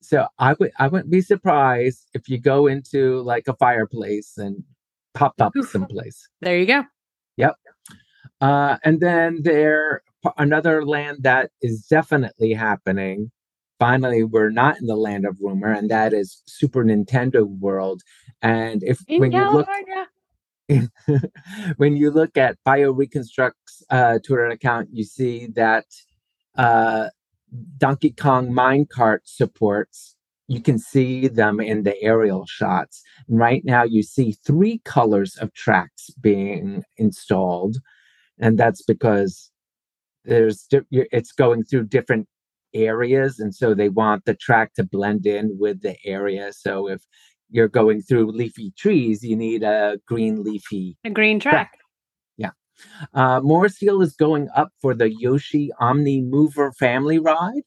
So 0.00 0.26
I 0.38 0.54
would 0.54 0.70
I 0.78 0.88
wouldn't 0.88 1.10
be 1.10 1.20
surprised 1.20 2.08
if 2.14 2.28
you 2.28 2.38
go 2.38 2.66
into 2.66 3.20
like 3.22 3.46
a 3.46 3.54
fireplace 3.54 4.38
and 4.38 4.64
pop 5.12 5.34
up 5.40 5.52
someplace. 5.70 6.26
There 6.40 6.56
you 6.56 6.66
go. 6.66 6.84
Yep. 7.36 7.56
Uh, 8.40 8.78
and 8.84 9.00
then 9.00 9.42
there 9.42 10.02
another 10.36 10.84
land 10.84 11.18
that 11.22 11.50
is 11.62 11.86
definitely 11.86 12.52
happening. 12.52 13.30
Finally, 13.78 14.24
we're 14.24 14.50
not 14.50 14.78
in 14.78 14.86
the 14.86 14.96
land 14.96 15.24
of 15.24 15.36
rumor, 15.40 15.72
and 15.72 15.90
that 15.90 16.12
is 16.12 16.42
Super 16.46 16.84
Nintendo 16.84 17.46
World. 17.46 18.02
And 18.42 18.82
if 18.82 19.00
in 19.08 19.20
when 19.20 19.32
California. 19.32 19.84
you 19.88 19.96
look 19.96 20.08
when 21.76 21.96
you 21.96 22.10
look 22.10 22.36
at 22.36 22.58
BioReconstruct's 22.66 23.82
uh, 23.90 24.18
Twitter 24.24 24.46
account, 24.46 24.88
you 24.92 25.04
see 25.04 25.46
that 25.54 25.86
uh, 26.56 27.08
Donkey 27.78 28.10
Kong 28.10 28.50
Minecart 28.50 29.20
supports. 29.24 30.16
You 30.48 30.60
can 30.60 30.78
see 30.78 31.28
them 31.28 31.60
in 31.60 31.84
the 31.84 32.00
aerial 32.02 32.44
shots. 32.46 33.02
And 33.28 33.38
right 33.38 33.64
now, 33.64 33.84
you 33.84 34.02
see 34.02 34.32
three 34.44 34.80
colors 34.84 35.36
of 35.36 35.54
tracks 35.54 36.10
being 36.20 36.82
installed, 36.96 37.76
and 38.38 38.58
that's 38.58 38.82
because 38.82 39.49
there's 40.24 40.66
it's 40.90 41.32
going 41.32 41.64
through 41.64 41.86
different 41.86 42.28
areas, 42.74 43.38
and 43.38 43.54
so 43.54 43.74
they 43.74 43.88
want 43.88 44.24
the 44.24 44.34
track 44.34 44.74
to 44.74 44.84
blend 44.84 45.26
in 45.26 45.56
with 45.58 45.82
the 45.82 45.96
area. 46.04 46.52
So 46.52 46.88
if 46.88 47.02
you're 47.50 47.68
going 47.68 48.02
through 48.02 48.32
leafy 48.32 48.72
trees, 48.76 49.24
you 49.24 49.36
need 49.36 49.62
a 49.62 49.98
green 50.06 50.42
leafy 50.42 50.96
a 51.04 51.10
green 51.10 51.40
track. 51.40 51.52
track. 51.52 51.78
Yeah. 52.36 52.50
Uh, 53.12 53.40
Morrisville 53.40 54.02
is 54.02 54.14
going 54.14 54.48
up 54.54 54.70
for 54.80 54.94
the 54.94 55.10
Yoshi 55.10 55.70
Omni 55.80 56.22
Mover 56.22 56.72
family 56.72 57.18
ride. 57.18 57.62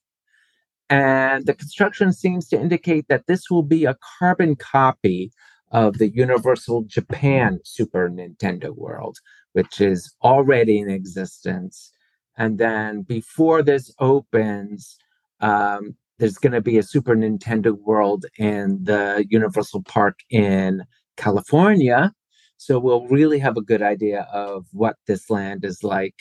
And 0.89 1.45
the 1.45 1.53
construction 1.53 2.13
seems 2.13 2.47
to 2.49 2.59
indicate 2.59 3.07
that 3.09 3.25
this 3.27 3.49
will 3.49 3.63
be 3.63 3.85
a 3.85 3.97
carbon 4.19 4.55
copy 4.55 5.31
of 5.71 5.97
the 5.97 6.09
Universal 6.09 6.83
Japan 6.83 7.59
Super 7.65 8.09
Nintendo 8.09 8.75
World, 8.75 9.17
which 9.53 9.81
is 9.81 10.13
already 10.21 10.77
in 10.79 10.89
existence. 10.89 11.91
And 12.37 12.57
then 12.57 13.01
before 13.03 13.61
this 13.61 13.93
opens, 13.99 14.97
um, 15.39 15.95
there's 16.19 16.37
going 16.37 16.53
to 16.53 16.61
be 16.61 16.77
a 16.77 16.83
Super 16.83 17.15
Nintendo 17.15 17.77
World 17.77 18.25
in 18.37 18.83
the 18.83 19.25
Universal 19.29 19.83
Park 19.83 20.19
in 20.29 20.83
California. 21.17 22.13
So 22.57 22.79
we'll 22.79 23.07
really 23.07 23.39
have 23.39 23.57
a 23.57 23.61
good 23.61 23.81
idea 23.81 24.27
of 24.31 24.65
what 24.71 24.95
this 25.05 25.29
land 25.29 25.65
is 25.65 25.83
like 25.83 26.15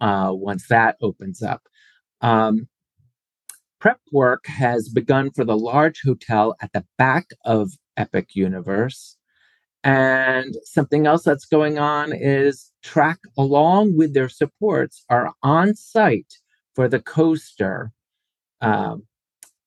uh, 0.00 0.30
once 0.32 0.66
that 0.68 0.96
opens 1.00 1.42
up. 1.42 1.62
Um, 2.20 2.68
prep 3.80 4.00
work 4.12 4.46
has 4.46 4.88
begun 4.88 5.30
for 5.30 5.44
the 5.44 5.56
large 5.56 6.00
hotel 6.04 6.54
at 6.60 6.72
the 6.72 6.84
back 6.98 7.28
of 7.44 7.72
Epic 7.96 8.34
Universe. 8.34 9.16
And 9.84 10.56
something 10.64 11.06
else 11.06 11.24
that's 11.24 11.44
going 11.44 11.78
on 11.78 12.12
is 12.12 12.70
Track, 12.82 13.18
along 13.38 13.96
with 13.96 14.12
their 14.12 14.28
supports, 14.28 15.04
are 15.08 15.32
on 15.42 15.74
site 15.74 16.34
for 16.74 16.88
the 16.88 17.00
coaster 17.00 17.92
um, 18.60 19.04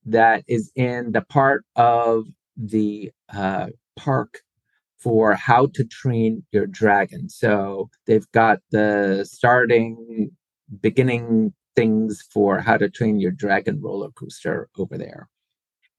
that 0.06 0.44
is 0.48 0.72
in 0.76 1.12
the 1.12 1.22
part 1.22 1.64
of 1.76 2.26
the 2.58 3.12
uh, 3.34 3.68
park 3.96 4.42
for 4.98 5.34
how 5.34 5.68
to 5.68 5.84
train 5.84 6.44
your 6.52 6.66
dragon. 6.68 7.30
So 7.30 7.90
they've 8.06 8.30
got 8.32 8.60
the 8.72 9.26
starting, 9.30 10.32
beginning 10.82 11.54
things 11.76 12.24
for 12.34 12.60
how 12.60 12.78
to 12.78 12.90
train 12.90 13.20
your 13.20 13.32
dragon 13.32 13.82
roller 13.82 14.10
coaster 14.12 14.70
over 14.78 14.98
there. 14.98 15.30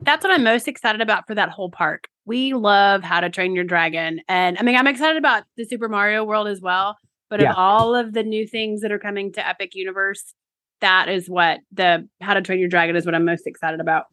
That's 0.00 0.22
what 0.22 0.32
I'm 0.32 0.44
most 0.44 0.68
excited 0.68 1.00
about 1.00 1.26
for 1.26 1.34
that 1.34 1.48
whole 1.48 1.70
park. 1.70 2.08
We 2.26 2.52
love 2.52 3.02
How 3.02 3.20
to 3.20 3.30
Train 3.30 3.54
Your 3.54 3.64
Dragon. 3.64 4.20
And 4.28 4.58
I 4.58 4.62
mean, 4.62 4.76
I'm 4.76 4.86
excited 4.86 5.16
about 5.16 5.44
the 5.56 5.64
Super 5.64 5.88
Mario 5.88 6.24
World 6.24 6.48
as 6.48 6.60
well. 6.60 6.96
But 7.30 7.40
yeah. 7.40 7.50
of 7.50 7.56
all 7.56 7.94
of 7.94 8.12
the 8.12 8.22
new 8.22 8.46
things 8.46 8.82
that 8.82 8.92
are 8.92 8.98
coming 8.98 9.32
to 9.32 9.46
Epic 9.46 9.74
Universe, 9.74 10.34
that 10.80 11.08
is 11.08 11.28
what 11.28 11.60
the 11.72 12.08
How 12.20 12.34
to 12.34 12.42
Train 12.42 12.60
Your 12.60 12.68
Dragon 12.68 12.94
is 12.94 13.06
what 13.06 13.14
I'm 13.14 13.24
most 13.24 13.46
excited 13.46 13.80
about. 13.80 14.04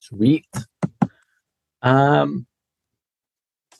Sweet. 0.00 0.46
Um 1.82 2.46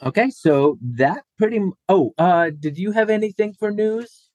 okay, 0.03 0.31
so 0.31 0.79
that 0.83 1.25
pretty 1.39 1.59
m- 1.59 1.75
oh, 1.89 2.15
uh 2.17 2.51
did 2.59 2.79
you 2.79 2.93
have 2.93 3.11
anything 3.11 3.55
for 3.59 3.71
news? 3.71 4.29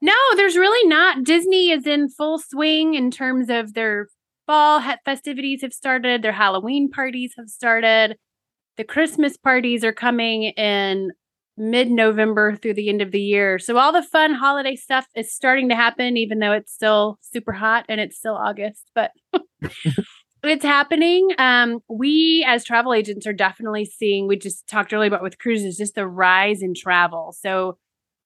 No, 0.00 0.14
there's 0.36 0.56
really 0.56 0.88
not. 0.88 1.24
Disney 1.24 1.70
is 1.70 1.86
in 1.86 2.08
full 2.08 2.38
swing 2.38 2.94
in 2.94 3.10
terms 3.10 3.48
of 3.48 3.74
their 3.74 4.08
fall 4.46 4.82
festivities 5.04 5.62
have 5.62 5.72
started, 5.72 6.22
their 6.22 6.32
Halloween 6.32 6.90
parties 6.90 7.34
have 7.36 7.48
started. 7.48 8.16
The 8.76 8.84
Christmas 8.84 9.36
parties 9.36 9.84
are 9.84 9.92
coming 9.92 10.44
in 10.44 11.12
mid 11.56 11.90
November 11.90 12.56
through 12.56 12.74
the 12.74 12.88
end 12.88 13.00
of 13.00 13.12
the 13.12 13.20
year. 13.20 13.58
So 13.58 13.78
all 13.78 13.92
the 13.92 14.02
fun 14.02 14.34
holiday 14.34 14.76
stuff 14.76 15.06
is 15.14 15.32
starting 15.32 15.68
to 15.68 15.76
happen, 15.76 16.16
even 16.16 16.40
though 16.40 16.52
it's 16.52 16.72
still 16.72 17.18
super 17.20 17.52
hot 17.52 17.84
and 17.88 18.00
it's 18.00 18.16
still 18.16 18.34
August, 18.34 18.90
but 18.94 19.12
it's 20.42 20.64
happening. 20.64 21.30
Um, 21.38 21.80
we 21.88 22.44
as 22.46 22.64
travel 22.64 22.92
agents 22.92 23.26
are 23.26 23.32
definitely 23.32 23.84
seeing, 23.84 24.26
we 24.26 24.36
just 24.36 24.66
talked 24.66 24.92
earlier 24.92 25.08
about 25.08 25.22
with 25.22 25.38
cruises, 25.38 25.76
just 25.76 25.94
the 25.94 26.08
rise 26.08 26.62
in 26.62 26.74
travel. 26.74 27.34
So 27.38 27.78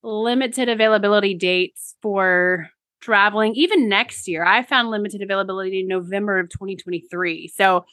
limited 0.02 0.68
availability 0.68 1.35
dates 1.35 1.96
for 2.00 2.68
traveling 3.00 3.54
even 3.54 3.88
next 3.88 4.28
year. 4.28 4.44
I 4.44 4.62
found 4.62 4.90
limited 4.90 5.22
availability 5.22 5.80
in 5.80 5.88
November 5.88 6.38
of 6.38 6.48
2023. 6.50 7.48
So 7.48 7.84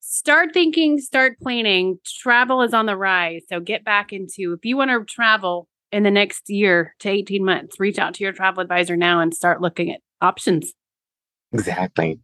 start 0.00 0.52
thinking, 0.52 0.98
start 0.98 1.38
planning. 1.40 1.98
Travel 2.04 2.62
is 2.62 2.74
on 2.74 2.86
the 2.86 2.96
rise. 2.96 3.42
So 3.48 3.60
get 3.60 3.84
back 3.84 4.12
into 4.12 4.52
if 4.52 4.64
you 4.64 4.76
want 4.76 4.90
to 4.90 5.04
travel 5.04 5.68
in 5.90 6.02
the 6.02 6.10
next 6.10 6.48
year 6.48 6.94
to 7.00 7.08
18 7.08 7.44
months, 7.44 7.78
reach 7.78 7.98
out 7.98 8.14
to 8.14 8.24
your 8.24 8.32
travel 8.32 8.62
advisor 8.62 8.96
now 8.96 9.20
and 9.20 9.34
start 9.34 9.60
looking 9.60 9.90
at 9.90 10.00
options. 10.20 10.72
Exactly. 11.52 12.18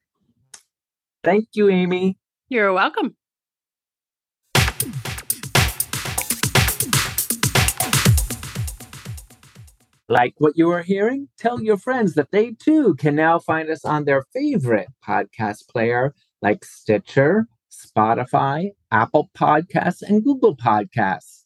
Thank 1.22 1.48
you, 1.52 1.68
Amy. 1.68 2.16
You're 2.48 2.72
welcome. 2.72 3.16
Like 10.10 10.34
what 10.38 10.56
you 10.56 10.70
are 10.70 10.82
hearing? 10.82 11.28
Tell 11.36 11.62
your 11.62 11.76
friends 11.76 12.14
that 12.14 12.30
they 12.32 12.52
too 12.52 12.94
can 12.94 13.14
now 13.14 13.38
find 13.38 13.68
us 13.68 13.84
on 13.84 14.04
their 14.04 14.24
favorite 14.32 14.88
podcast 15.06 15.68
player 15.68 16.14
like 16.40 16.64
Stitcher, 16.64 17.46
Spotify, 17.70 18.70
Apple 18.90 19.28
Podcasts, 19.36 20.00
and 20.00 20.24
Google 20.24 20.56
Podcasts. 20.56 21.44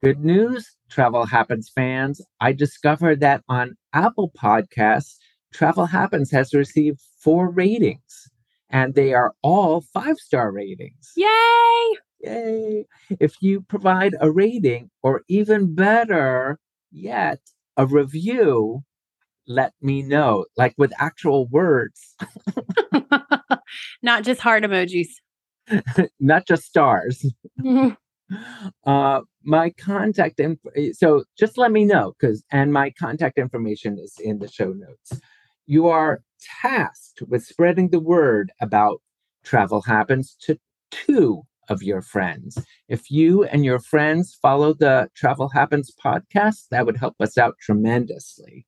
Good 0.00 0.24
news, 0.24 0.76
Travel 0.90 1.26
Happens 1.26 1.68
fans. 1.74 2.20
I 2.40 2.52
discovered 2.52 3.18
that 3.20 3.42
on 3.48 3.76
Apple 3.92 4.30
Podcasts, 4.40 5.16
Travel 5.52 5.86
Happens 5.86 6.30
has 6.30 6.54
received 6.54 7.00
four 7.18 7.50
ratings, 7.50 8.30
and 8.70 8.94
they 8.94 9.12
are 9.12 9.34
all 9.42 9.80
five 9.80 10.18
star 10.18 10.52
ratings. 10.52 11.12
Yay! 11.16 11.96
Yay! 12.20 12.86
If 13.18 13.34
you 13.40 13.62
provide 13.62 14.14
a 14.20 14.30
rating, 14.30 14.90
or 15.02 15.22
even 15.28 15.74
better 15.74 16.60
yet, 16.92 17.40
a 17.76 17.86
review, 17.86 18.82
let 19.46 19.72
me 19.80 20.02
know, 20.02 20.46
like 20.56 20.74
with 20.76 20.92
actual 20.98 21.46
words. 21.48 22.16
Not 24.02 24.24
just 24.24 24.40
heart 24.40 24.64
emojis. 24.64 25.08
Not 26.20 26.46
just 26.46 26.64
stars. 26.64 27.24
Mm-hmm. 27.60 27.90
uh, 28.86 29.20
my 29.44 29.70
contact 29.70 30.40
info. 30.40 30.70
Eh, 30.76 30.92
so 30.92 31.24
just 31.38 31.58
let 31.58 31.72
me 31.72 31.84
know 31.84 32.14
because, 32.18 32.42
and 32.50 32.72
my 32.72 32.90
contact 32.90 33.38
information 33.38 33.98
is 33.98 34.14
in 34.18 34.38
the 34.38 34.48
show 34.48 34.72
notes. 34.72 35.20
You 35.66 35.88
are 35.88 36.22
tasked 36.62 37.22
with 37.28 37.44
spreading 37.44 37.90
the 37.90 38.00
word 38.00 38.52
about 38.60 39.00
travel 39.44 39.82
happens 39.82 40.36
to 40.40 40.58
two 40.90 41.42
of 41.68 41.82
your 41.82 42.02
friends. 42.02 42.58
If 42.88 43.10
you 43.10 43.44
and 43.44 43.64
your 43.64 43.78
friends 43.78 44.36
follow 44.40 44.74
the 44.74 45.08
Travel 45.14 45.48
Happens 45.48 45.92
podcast, 46.04 46.68
that 46.70 46.86
would 46.86 46.96
help 46.96 47.16
us 47.20 47.38
out 47.38 47.56
tremendously. 47.60 48.66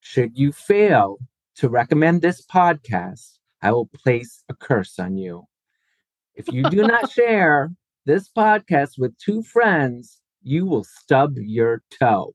Should 0.00 0.36
you 0.36 0.52
fail 0.52 1.18
to 1.56 1.68
recommend 1.68 2.22
this 2.22 2.44
podcast, 2.44 3.38
I 3.62 3.72
will 3.72 3.86
place 3.86 4.42
a 4.48 4.54
curse 4.54 4.98
on 4.98 5.16
you. 5.16 5.44
If 6.34 6.48
you 6.48 6.64
do 6.64 6.82
not 6.82 7.10
share 7.12 7.70
this 8.04 8.28
podcast 8.28 8.98
with 8.98 9.16
two 9.18 9.42
friends, 9.42 10.20
you 10.42 10.66
will 10.66 10.84
stub 10.84 11.34
your 11.36 11.82
toe. 11.98 12.34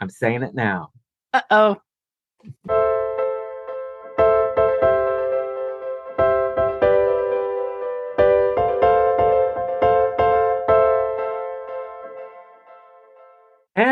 I'm 0.00 0.10
saying 0.10 0.42
it 0.42 0.54
now. 0.54 0.90
Uh 1.32 1.42
oh. 1.50 2.85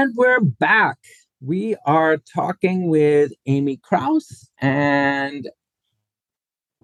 And 0.05 0.15
we're 0.17 0.41
back. 0.41 0.99
We 1.41 1.77
are 1.87 2.19
talking 2.19 2.91
with 2.91 3.33
Amy 3.47 3.79
Crouse, 3.79 4.51
and 4.61 5.49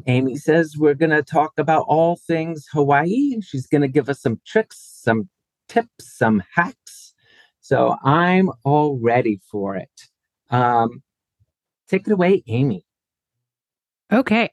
Amy 0.07 0.37
says 0.37 0.79
we're 0.79 0.95
going 0.95 1.11
to 1.11 1.23
talk 1.23 1.53
about 1.59 1.85
all 1.87 2.17
things 2.17 2.67
Hawaii. 2.73 3.43
She's 3.43 3.67
going 3.67 3.83
to 3.83 3.89
give 3.89 4.09
us 4.09 4.23
some 4.23 4.41
tricks, 4.47 4.79
some 5.03 5.29
tips, 5.69 6.17
some 6.17 6.43
hacks. 6.55 7.13
So 7.61 7.95
I'm 8.03 8.49
all 8.65 8.99
ready 8.99 9.39
for 9.51 9.77
it. 9.77 10.09
Um, 10.49 11.03
take 11.87 12.07
it 12.07 12.13
away, 12.15 12.43
Amy. 12.47 12.87
Okay. 14.11 14.49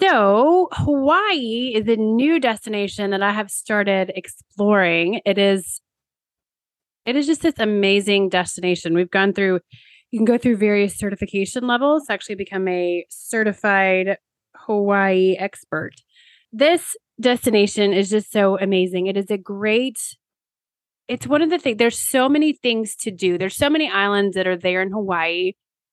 So, 0.00 0.68
Hawaii 0.72 1.72
is 1.74 1.88
a 1.88 1.96
new 1.96 2.38
destination 2.40 3.10
that 3.12 3.22
I 3.22 3.32
have 3.32 3.50
started 3.50 4.12
exploring. 4.14 5.22
It 5.24 5.38
is 5.38 5.80
it 7.06 7.16
is 7.16 7.26
just 7.26 7.42
this 7.42 7.58
amazing 7.58 8.28
destination. 8.28 8.94
We've 8.94 9.10
gone 9.10 9.32
through, 9.32 9.60
you 10.10 10.18
can 10.18 10.24
go 10.24 10.38
through 10.38 10.56
various 10.56 10.96
certification 10.96 11.66
levels 11.66 12.06
actually 12.08 12.36
become 12.36 12.66
a 12.68 13.04
certified 13.10 14.18
Hawaii 14.56 15.36
expert. 15.38 15.92
This 16.52 16.96
destination 17.20 17.92
is 17.92 18.10
just 18.10 18.30
so 18.32 18.58
amazing. 18.58 19.06
It 19.06 19.16
is 19.16 19.30
a 19.30 19.38
great, 19.38 19.98
it's 21.08 21.26
one 21.26 21.42
of 21.42 21.50
the 21.50 21.58
things, 21.58 21.78
there's 21.78 21.98
so 21.98 22.28
many 22.28 22.52
things 22.52 22.96
to 22.96 23.10
do. 23.10 23.38
There's 23.38 23.56
so 23.56 23.68
many 23.68 23.90
islands 23.90 24.36
that 24.36 24.46
are 24.46 24.56
there 24.56 24.82
in 24.82 24.90
Hawaii. 24.90 25.52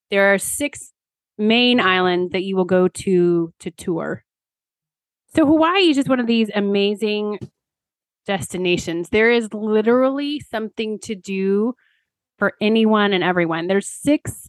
There 0.10 0.34
are 0.34 0.38
six 0.38 0.93
main 1.38 1.80
islands 1.80 2.32
that 2.34 2.43
you 2.43 2.56
will 2.56 2.65
go 2.65 2.88
to 2.88 3.54
to 3.60 3.71
tour. 3.71 4.24
So 5.36 5.45
Hawaii 5.45 5.89
is 5.89 5.95
just 5.95 6.10
one 6.10 6.19
of 6.19 6.28
these 6.28 6.50
amazing 6.54 7.39
destinations. 8.26 9.10
There 9.10 9.32
is 9.32 9.54
literally 9.54 10.40
something 10.40 11.00
to 11.04 11.16
do 11.16 11.74
for 12.38 12.54
anyone 12.62 13.14
and 13.14 13.24
everyone. 13.24 13.68
There's 13.68 13.88
six 13.88 14.48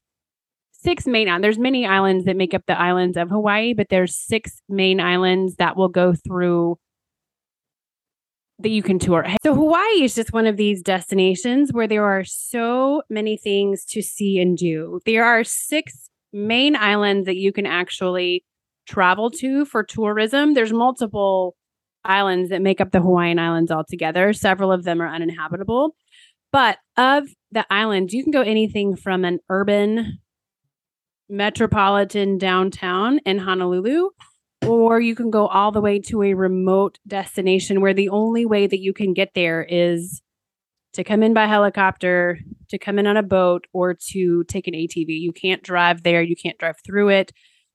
six 0.72 1.06
main 1.06 1.28
islands. 1.28 1.44
There's 1.44 1.58
many 1.58 1.86
islands 1.86 2.24
that 2.24 2.36
make 2.36 2.54
up 2.54 2.62
the 2.66 2.78
islands 2.78 3.16
of 3.16 3.30
Hawaii, 3.30 3.72
but 3.72 3.88
there's 3.88 4.16
six 4.16 4.60
main 4.68 5.00
islands 5.00 5.56
that 5.56 5.76
will 5.76 5.88
go 5.88 6.12
through 6.12 6.76
that 8.58 8.70
you 8.70 8.82
can 8.82 8.98
tour. 8.98 9.26
So 9.42 9.54
Hawaii 9.54 10.02
is 10.02 10.14
just 10.14 10.32
one 10.32 10.46
of 10.46 10.56
these 10.56 10.82
destinations 10.82 11.72
where 11.72 11.86
there 11.86 12.04
are 12.04 12.24
so 12.24 13.02
many 13.10 13.36
things 13.36 13.84
to 13.86 14.02
see 14.02 14.40
and 14.40 14.56
do. 14.56 15.00
There 15.06 15.24
are 15.24 15.44
six 15.44 16.08
main 16.32 16.76
islands 16.76 17.26
that 17.26 17.36
you 17.36 17.52
can 17.52 17.66
actually 17.66 18.44
travel 18.86 19.30
to 19.30 19.64
for 19.64 19.82
tourism. 19.82 20.54
There's 20.54 20.72
multiple 20.72 21.56
islands 22.04 22.50
that 22.50 22.62
make 22.62 22.80
up 22.80 22.90
the 22.90 23.00
Hawaiian 23.00 23.38
Islands 23.38 23.70
altogether. 23.70 24.32
Several 24.32 24.72
of 24.72 24.84
them 24.84 25.00
are 25.00 25.08
uninhabitable. 25.08 25.94
But 26.52 26.78
of 26.96 27.28
the 27.50 27.64
islands, 27.70 28.12
you 28.12 28.22
can 28.22 28.32
go 28.32 28.42
anything 28.42 28.96
from 28.96 29.24
an 29.24 29.40
urban 29.48 30.18
metropolitan 31.28 32.36
downtown 32.36 33.18
in 33.24 33.38
Honolulu, 33.38 34.10
or 34.66 35.00
you 35.00 35.14
can 35.14 35.30
go 35.30 35.46
all 35.46 35.72
the 35.72 35.80
way 35.80 35.98
to 35.98 36.22
a 36.22 36.34
remote 36.34 36.98
destination 37.06 37.80
where 37.80 37.94
the 37.94 38.10
only 38.10 38.44
way 38.44 38.66
that 38.66 38.80
you 38.80 38.92
can 38.92 39.14
get 39.14 39.30
there 39.34 39.66
is 39.68 40.20
to 40.92 41.02
come 41.02 41.22
in 41.22 41.32
by 41.32 41.46
helicopter, 41.46 42.38
to 42.68 42.78
come 42.78 42.98
in 42.98 43.06
on 43.06 43.16
a 43.16 43.22
boat, 43.22 43.66
or 43.72 43.94
to 44.10 44.44
take 44.44 44.68
an 44.68 44.74
ATV. 44.74 45.08
You 45.08 45.32
can't 45.32 45.62
drive 45.62 46.02
there, 46.02 46.22
you 46.22 46.36
can't 46.36 46.58
drive 46.58 46.76
through 46.84 47.08
it. 47.08 47.32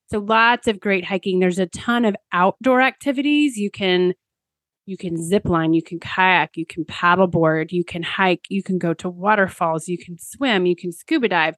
So 0.08 0.20
lots 0.20 0.68
of 0.68 0.80
great 0.80 1.06
hiking. 1.06 1.40
There's 1.40 1.60
a 1.60 1.68
ton 1.68 2.06
of 2.06 2.16
outdoor 2.32 2.82
activities. 2.82 3.58
You 3.58 3.70
can 3.70 4.14
you 4.86 4.96
can 4.96 5.22
zip 5.22 5.46
line, 5.46 5.74
you 5.74 5.84
can 5.84 6.00
kayak, 6.00 6.56
you 6.56 6.66
can 6.66 6.86
paddleboard, 6.86 7.74
you 7.74 7.84
can 7.84 8.04
hike, 8.04 8.46
you 8.48 8.64
can 8.64 8.78
go 8.78 8.94
to 8.94 9.10
waterfalls, 9.10 9.90
you 9.90 9.98
can 9.98 10.18
swim, 10.18 10.66
you 10.66 10.78
can 10.78 10.94
scuba 10.94 11.28
dive. 11.28 11.56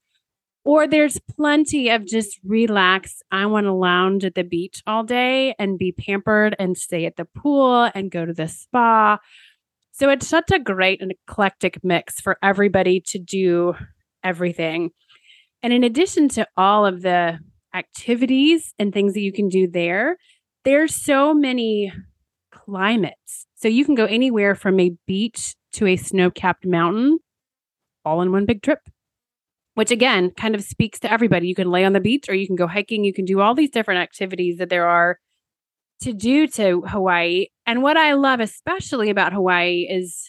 Or 0.66 0.88
there's 0.88 1.20
plenty 1.38 1.90
of 1.90 2.08
just 2.08 2.40
relax. 2.44 3.22
I 3.32 3.46
want 3.46 3.66
to 3.66 3.72
lounge 3.72 4.26
at 4.26 4.34
the 4.34 4.44
beach 4.44 4.82
all 4.88 5.04
day 5.04 5.54
and 5.60 5.78
be 5.78 5.92
pampered 5.92 6.56
and 6.58 6.76
stay 6.76 7.06
at 7.06 7.18
the 7.18 7.26
pool 7.26 7.90
and 7.94 8.12
go 8.12 8.26
to 8.26 8.34
the 8.34 8.48
spa. 8.48 9.20
So 9.92 10.10
it's 10.10 10.28
such 10.28 10.52
a 10.52 10.60
great 10.60 11.02
and 11.02 11.12
eclectic 11.12 11.84
mix 11.84 12.20
for 12.20 12.38
everybody 12.42 13.00
to 13.08 13.20
do 13.20 13.76
everything. 14.24 14.90
And 15.62 15.72
in 15.72 15.84
addition 15.84 16.30
to 16.30 16.48
all 16.58 16.86
of 16.86 17.04
the 17.04 17.40
activities 17.74 18.74
and 18.80 18.94
things 18.94 19.14
that 19.14 19.22
you 19.22 19.32
can 19.32 19.50
do 19.50 19.68
there, 19.68 20.18
there's 20.66 20.96
so 20.96 21.34
many 21.34 21.92
climates. 22.52 23.46
So 23.56 23.68
you 23.68 23.86
can 23.86 23.96
go 23.96 24.06
anywhere 24.06 24.56
from 24.56 24.80
a 24.80 24.94
beach 25.08 25.56
to 25.74 25.88
a 25.88 25.96
snow 25.98 26.32
capped 26.32 26.66
mountain 26.66 27.20
all 28.06 28.22
in 28.22 28.32
one 28.32 28.46
big 28.46 28.62
trip, 28.62 28.80
which 29.76 29.92
again 29.92 30.32
kind 30.32 30.56
of 30.56 30.64
speaks 30.64 31.00
to 31.00 31.12
everybody. 31.12 31.48
You 31.48 31.56
can 31.56 31.72
lay 31.72 31.86
on 31.86 31.94
the 31.94 32.00
beach 32.00 32.28
or 32.30 32.36
you 32.36 32.48
can 32.48 32.56
go 32.56 32.68
hiking. 32.68 33.04
You 33.04 33.14
can 33.14 33.26
do 33.26 33.40
all 33.40 33.54
these 33.54 33.70
different 33.70 34.02
activities 34.02 34.58
that 34.58 34.70
there 34.70 34.88
are 34.88 35.20
to 36.02 36.14
do 36.14 36.48
to 36.48 36.82
Hawaii. 36.82 37.48
And 37.66 37.84
what 37.84 37.98
I 37.98 38.14
love 38.14 38.40
especially 38.40 39.10
about 39.10 39.34
Hawaii 39.34 39.86
is, 39.90 40.28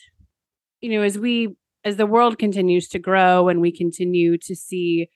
you 0.81 0.91
know, 0.91 1.03
as 1.03 1.19
we, 1.19 1.55
as 1.85 1.97
the 1.97 2.07
world 2.07 2.39
continues 2.39 2.89
to 2.89 2.99
grow 2.99 3.49
and 3.49 3.61
we 3.61 3.73
continue 3.73 4.37
to 4.39 4.55
see 4.55 5.09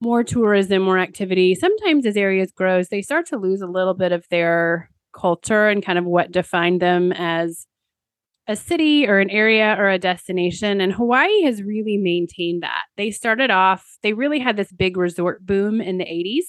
more 0.00 0.22
tourism, 0.22 0.82
more 0.82 0.98
activity, 0.98 1.54
sometimes 1.54 2.06
as 2.06 2.16
areas 2.16 2.52
grows, 2.52 2.88
they 2.88 3.02
start 3.02 3.26
to 3.26 3.38
lose 3.38 3.60
a 3.60 3.66
little 3.66 3.94
bit 3.94 4.12
of 4.12 4.26
their 4.30 4.90
culture 5.14 5.68
and 5.68 5.84
kind 5.84 5.98
of 5.98 6.04
what 6.04 6.30
defined 6.30 6.82
them 6.82 7.12
as 7.12 7.66
a 8.48 8.54
city 8.54 9.06
or 9.08 9.18
an 9.18 9.30
area 9.30 9.74
or 9.78 9.88
a 9.88 9.98
destination. 9.98 10.80
And 10.80 10.92
Hawaii 10.92 11.42
has 11.42 11.62
really 11.62 11.96
maintained 11.96 12.62
that. 12.62 12.82
They 12.96 13.10
started 13.10 13.50
off, 13.50 13.96
they 14.02 14.12
really 14.12 14.38
had 14.38 14.56
this 14.56 14.70
big 14.70 14.96
resort 14.96 15.44
boom 15.44 15.80
in 15.80 15.98
the 15.98 16.04
80s. 16.04 16.44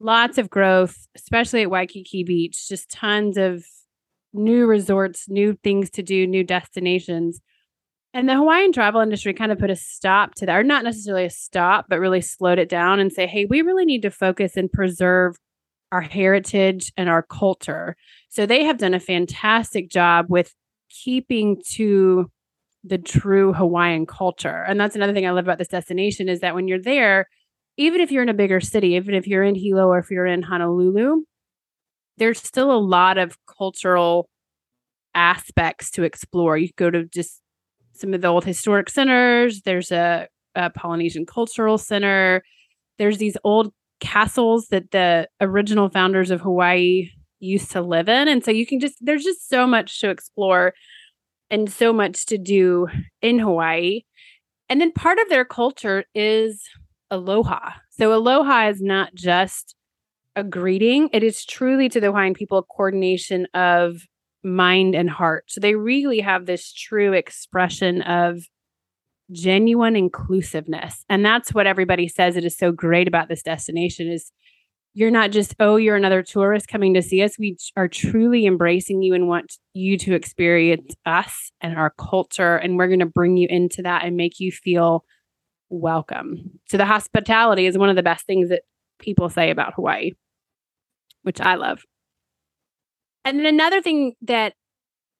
Lots 0.00 0.38
of 0.38 0.48
growth, 0.48 1.08
especially 1.16 1.62
at 1.62 1.70
Waikiki 1.70 2.22
Beach, 2.22 2.68
just 2.68 2.88
tons 2.90 3.36
of 3.36 3.64
new 4.32 4.66
resorts, 4.66 5.28
new 5.28 5.58
things 5.64 5.90
to 5.90 6.02
do, 6.02 6.26
new 6.26 6.44
destinations. 6.44 7.40
And 8.14 8.28
the 8.28 8.36
Hawaiian 8.36 8.72
travel 8.72 9.00
industry 9.00 9.34
kind 9.34 9.52
of 9.52 9.58
put 9.58 9.70
a 9.70 9.76
stop 9.76 10.34
to 10.36 10.46
that, 10.46 10.56
or 10.56 10.62
not 10.62 10.84
necessarily 10.84 11.26
a 11.26 11.30
stop, 11.30 11.86
but 11.88 12.00
really 12.00 12.22
slowed 12.22 12.58
it 12.58 12.68
down 12.68 13.00
and 13.00 13.12
say, 13.12 13.26
hey, 13.26 13.44
we 13.44 13.62
really 13.62 13.84
need 13.84 14.02
to 14.02 14.10
focus 14.10 14.56
and 14.56 14.72
preserve 14.72 15.36
our 15.92 16.00
heritage 16.00 16.92
and 16.96 17.08
our 17.08 17.22
culture. 17.22 17.96
So 18.28 18.46
they 18.46 18.64
have 18.64 18.78
done 18.78 18.94
a 18.94 19.00
fantastic 19.00 19.90
job 19.90 20.26
with 20.28 20.54
keeping 20.90 21.60
to 21.72 22.30
the 22.84 22.98
true 22.98 23.52
Hawaiian 23.52 24.06
culture. 24.06 24.64
And 24.66 24.80
that's 24.80 24.96
another 24.96 25.12
thing 25.12 25.26
I 25.26 25.30
love 25.30 25.44
about 25.44 25.58
this 25.58 25.68
destination 25.68 26.28
is 26.28 26.40
that 26.40 26.54
when 26.54 26.68
you're 26.68 26.80
there, 26.80 27.28
even 27.76 28.00
if 28.00 28.10
you're 28.10 28.22
in 28.22 28.28
a 28.28 28.34
bigger 28.34 28.60
city, 28.60 28.94
even 28.94 29.14
if 29.14 29.26
you're 29.26 29.42
in 29.42 29.54
Hilo 29.54 29.86
or 29.86 29.98
if 29.98 30.10
you're 30.10 30.26
in 30.26 30.42
Honolulu, 30.42 31.24
there's 32.16 32.40
still 32.40 32.72
a 32.72 32.78
lot 32.78 33.18
of 33.18 33.36
cultural 33.46 34.28
aspects 35.14 35.90
to 35.92 36.02
explore. 36.02 36.56
You 36.56 36.70
go 36.76 36.90
to 36.90 37.04
just 37.04 37.40
some 37.98 38.14
of 38.14 38.20
the 38.20 38.28
old 38.28 38.44
historic 38.44 38.88
centers. 38.88 39.62
There's 39.62 39.90
a, 39.90 40.28
a 40.54 40.70
Polynesian 40.70 41.26
cultural 41.26 41.78
center. 41.78 42.42
There's 42.98 43.18
these 43.18 43.36
old 43.44 43.72
castles 44.00 44.68
that 44.68 44.90
the 44.90 45.28
original 45.40 45.88
founders 45.88 46.30
of 46.30 46.40
Hawaii 46.40 47.10
used 47.40 47.70
to 47.72 47.82
live 47.82 48.08
in. 48.08 48.28
And 48.28 48.44
so 48.44 48.50
you 48.50 48.66
can 48.66 48.80
just, 48.80 48.96
there's 49.00 49.24
just 49.24 49.48
so 49.48 49.66
much 49.66 50.00
to 50.00 50.10
explore 50.10 50.74
and 51.50 51.70
so 51.70 51.92
much 51.92 52.26
to 52.26 52.38
do 52.38 52.88
in 53.22 53.38
Hawaii. 53.38 54.02
And 54.68 54.80
then 54.80 54.92
part 54.92 55.18
of 55.18 55.28
their 55.28 55.44
culture 55.44 56.04
is 56.14 56.62
aloha. 57.10 57.70
So 57.90 58.12
aloha 58.12 58.68
is 58.68 58.80
not 58.80 59.14
just 59.14 59.74
a 60.36 60.44
greeting, 60.44 61.08
it 61.12 61.24
is 61.24 61.44
truly 61.44 61.88
to 61.88 62.00
the 62.00 62.08
Hawaiian 62.08 62.34
people 62.34 62.58
a 62.58 62.62
coordination 62.62 63.46
of 63.54 64.02
mind 64.44 64.94
and 64.94 65.10
heart. 65.10 65.44
So 65.48 65.60
they 65.60 65.74
really 65.74 66.20
have 66.20 66.46
this 66.46 66.72
true 66.72 67.12
expression 67.12 68.02
of 68.02 68.42
genuine 69.30 69.96
inclusiveness. 69.96 71.04
And 71.08 71.24
that's 71.24 71.52
what 71.52 71.66
everybody 71.66 72.08
says 72.08 72.36
it 72.36 72.44
is 72.44 72.56
so 72.56 72.72
great 72.72 73.08
about 73.08 73.28
this 73.28 73.42
destination 73.42 74.08
is 74.08 74.32
you're 74.94 75.10
not 75.10 75.30
just 75.30 75.54
oh 75.60 75.76
you're 75.76 75.96
another 75.96 76.22
tourist 76.22 76.66
coming 76.66 76.94
to 76.94 77.02
see 77.02 77.22
us 77.22 77.38
we 77.38 77.56
are 77.76 77.86
truly 77.86 78.46
embracing 78.46 79.00
you 79.00 79.14
and 79.14 79.28
want 79.28 79.54
you 79.72 79.96
to 79.96 80.14
experience 80.14 80.94
us 81.06 81.52
and 81.60 81.76
our 81.76 81.90
culture 81.90 82.56
and 82.56 82.76
we're 82.76 82.88
going 82.88 82.98
to 82.98 83.06
bring 83.06 83.36
you 83.36 83.46
into 83.48 83.82
that 83.82 84.04
and 84.04 84.16
make 84.16 84.40
you 84.40 84.50
feel 84.50 85.04
welcome 85.68 86.50
so 86.68 86.76
the 86.76 86.84
hospitality 86.84 87.66
is 87.66 87.78
one 87.78 87.90
of 87.90 87.96
the 87.96 88.02
best 88.02 88.26
things 88.26 88.48
that 88.48 88.62
people 88.98 89.28
say 89.28 89.50
about 89.50 89.74
hawaii 89.74 90.10
which 91.22 91.40
i 91.40 91.54
love 91.54 91.82
and 93.28 93.38
then 93.38 93.46
another 93.46 93.82
thing 93.82 94.14
that 94.22 94.54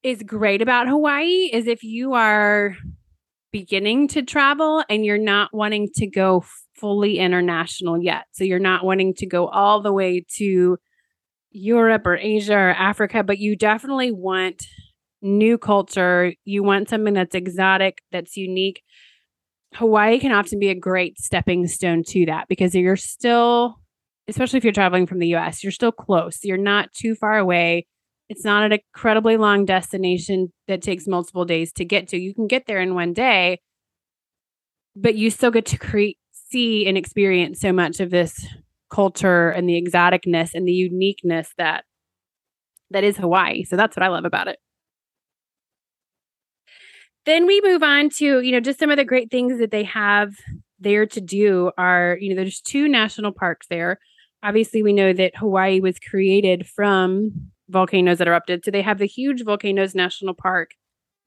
is 0.02 0.22
great 0.22 0.62
about 0.62 0.88
hawaii 0.88 1.50
is 1.52 1.66
if 1.66 1.82
you 1.82 2.14
are 2.14 2.76
beginning 3.52 4.08
to 4.08 4.22
travel 4.22 4.84
and 4.88 5.04
you're 5.04 5.18
not 5.18 5.52
wanting 5.54 5.88
to 5.96 6.06
go 6.06 6.44
fully 6.74 7.18
international 7.18 8.00
yet. 8.00 8.24
So 8.32 8.44
you're 8.44 8.58
not 8.58 8.84
wanting 8.84 9.14
to 9.14 9.26
go 9.26 9.48
all 9.48 9.80
the 9.80 9.92
way 9.92 10.24
to 10.36 10.78
Europe 11.50 12.06
or 12.06 12.16
Asia 12.16 12.54
or 12.54 12.70
Africa, 12.70 13.22
but 13.24 13.38
you 13.38 13.56
definitely 13.56 14.12
want 14.12 14.66
new 15.22 15.58
culture. 15.58 16.32
You 16.44 16.62
want 16.62 16.88
something 16.88 17.14
that's 17.14 17.34
exotic, 17.34 17.98
that's 18.12 18.36
unique. 18.36 18.82
Hawaii 19.74 20.18
can 20.18 20.32
often 20.32 20.58
be 20.58 20.68
a 20.68 20.74
great 20.74 21.18
stepping 21.18 21.66
stone 21.66 22.02
to 22.08 22.26
that 22.26 22.48
because 22.48 22.74
you're 22.74 22.96
still, 22.96 23.80
especially 24.28 24.58
if 24.58 24.64
you're 24.64 24.72
traveling 24.72 25.06
from 25.06 25.18
the 25.18 25.34
US, 25.34 25.62
you're 25.62 25.72
still 25.72 25.92
close. 25.92 26.44
You're 26.44 26.56
not 26.56 26.92
too 26.92 27.14
far 27.14 27.38
away. 27.38 27.86
It's 28.28 28.44
not 28.44 28.64
an 28.64 28.72
incredibly 28.72 29.36
long 29.36 29.64
destination 29.64 30.52
that 30.66 30.82
takes 30.82 31.06
multiple 31.06 31.44
days 31.44 31.72
to 31.74 31.84
get 31.84 32.08
to. 32.08 32.18
You 32.18 32.34
can 32.34 32.46
get 32.46 32.66
there 32.66 32.80
in 32.80 32.94
one 32.94 33.14
day, 33.14 33.60
but 34.94 35.14
you 35.14 35.30
still 35.30 35.50
get 35.50 35.66
to 35.66 35.78
create, 35.78 36.18
see 36.32 36.86
and 36.86 36.98
experience 36.98 37.60
so 37.60 37.72
much 37.72 38.00
of 38.00 38.10
this 38.10 38.46
culture 38.90 39.50
and 39.50 39.68
the 39.68 39.80
exoticness 39.80 40.50
and 40.54 40.66
the 40.66 40.72
uniqueness 40.72 41.52
that 41.58 41.84
that 42.90 43.04
is 43.04 43.16
Hawaii. 43.18 43.64
So 43.64 43.76
that's 43.76 43.96
what 43.96 44.02
I 44.02 44.08
love 44.08 44.24
about 44.24 44.48
it. 44.48 44.58
Then 47.26 47.46
we 47.46 47.60
move 47.62 47.82
on 47.82 48.08
to, 48.16 48.40
you 48.40 48.52
know, 48.52 48.60
just 48.60 48.78
some 48.78 48.90
of 48.90 48.96
the 48.96 49.04
great 49.04 49.30
things 49.30 49.58
that 49.58 49.70
they 49.70 49.84
have 49.84 50.34
there 50.78 51.04
to 51.04 51.20
do 51.20 51.70
are, 51.76 52.16
you 52.20 52.30
know, 52.30 52.36
there's 52.36 52.60
two 52.60 52.88
national 52.88 53.32
parks 53.32 53.66
there. 53.68 53.98
Obviously, 54.42 54.82
we 54.82 54.94
know 54.94 55.12
that 55.12 55.36
Hawaii 55.36 55.80
was 55.80 55.98
created 55.98 56.66
from 56.66 57.50
volcanoes 57.68 58.18
that 58.18 58.28
erupted. 58.28 58.64
So 58.64 58.70
they 58.70 58.82
have 58.82 58.98
the 58.98 59.06
huge 59.06 59.44
Volcanoes 59.44 59.94
National 59.94 60.34
Park 60.34 60.72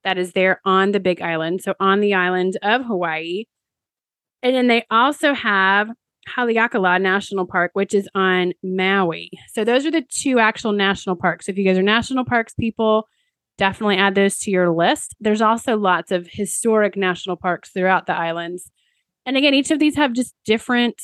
that 0.04 0.18
is 0.18 0.32
there 0.32 0.60
on 0.64 0.92
the 0.92 1.00
Big 1.00 1.22
Island, 1.22 1.62
so 1.62 1.74
on 1.78 2.00
the 2.00 2.14
island 2.14 2.58
of 2.62 2.84
Hawaii. 2.84 3.44
And 4.42 4.54
then 4.54 4.66
they 4.66 4.84
also 4.90 5.34
have 5.34 5.88
Haleakala 6.28 7.00
National 7.00 7.46
Park, 7.46 7.70
which 7.74 7.94
is 7.94 8.08
on 8.14 8.52
Maui. 8.62 9.30
So 9.52 9.64
those 9.64 9.86
are 9.86 9.90
the 9.90 10.04
two 10.08 10.38
actual 10.38 10.72
national 10.72 11.16
parks. 11.16 11.48
If 11.48 11.56
you 11.56 11.64
guys 11.64 11.78
are 11.78 11.82
national 11.82 12.24
parks 12.24 12.54
people, 12.54 13.08
definitely 13.58 13.96
add 13.96 14.14
those 14.14 14.38
to 14.40 14.50
your 14.50 14.70
list. 14.70 15.14
There's 15.20 15.42
also 15.42 15.76
lots 15.76 16.10
of 16.10 16.28
historic 16.30 16.96
national 16.96 17.36
parks 17.36 17.70
throughout 17.70 18.06
the 18.06 18.14
islands. 18.14 18.70
And 19.26 19.36
again, 19.36 19.54
each 19.54 19.70
of 19.70 19.78
these 19.78 19.96
have 19.96 20.12
just 20.12 20.34
different 20.44 21.00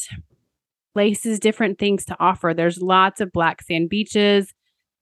places, 0.92 1.38
different 1.38 1.78
things 1.78 2.04
to 2.06 2.16
offer. 2.18 2.52
There's 2.54 2.82
lots 2.82 3.20
of 3.20 3.32
black 3.32 3.62
sand 3.62 3.88
beaches. 3.88 4.52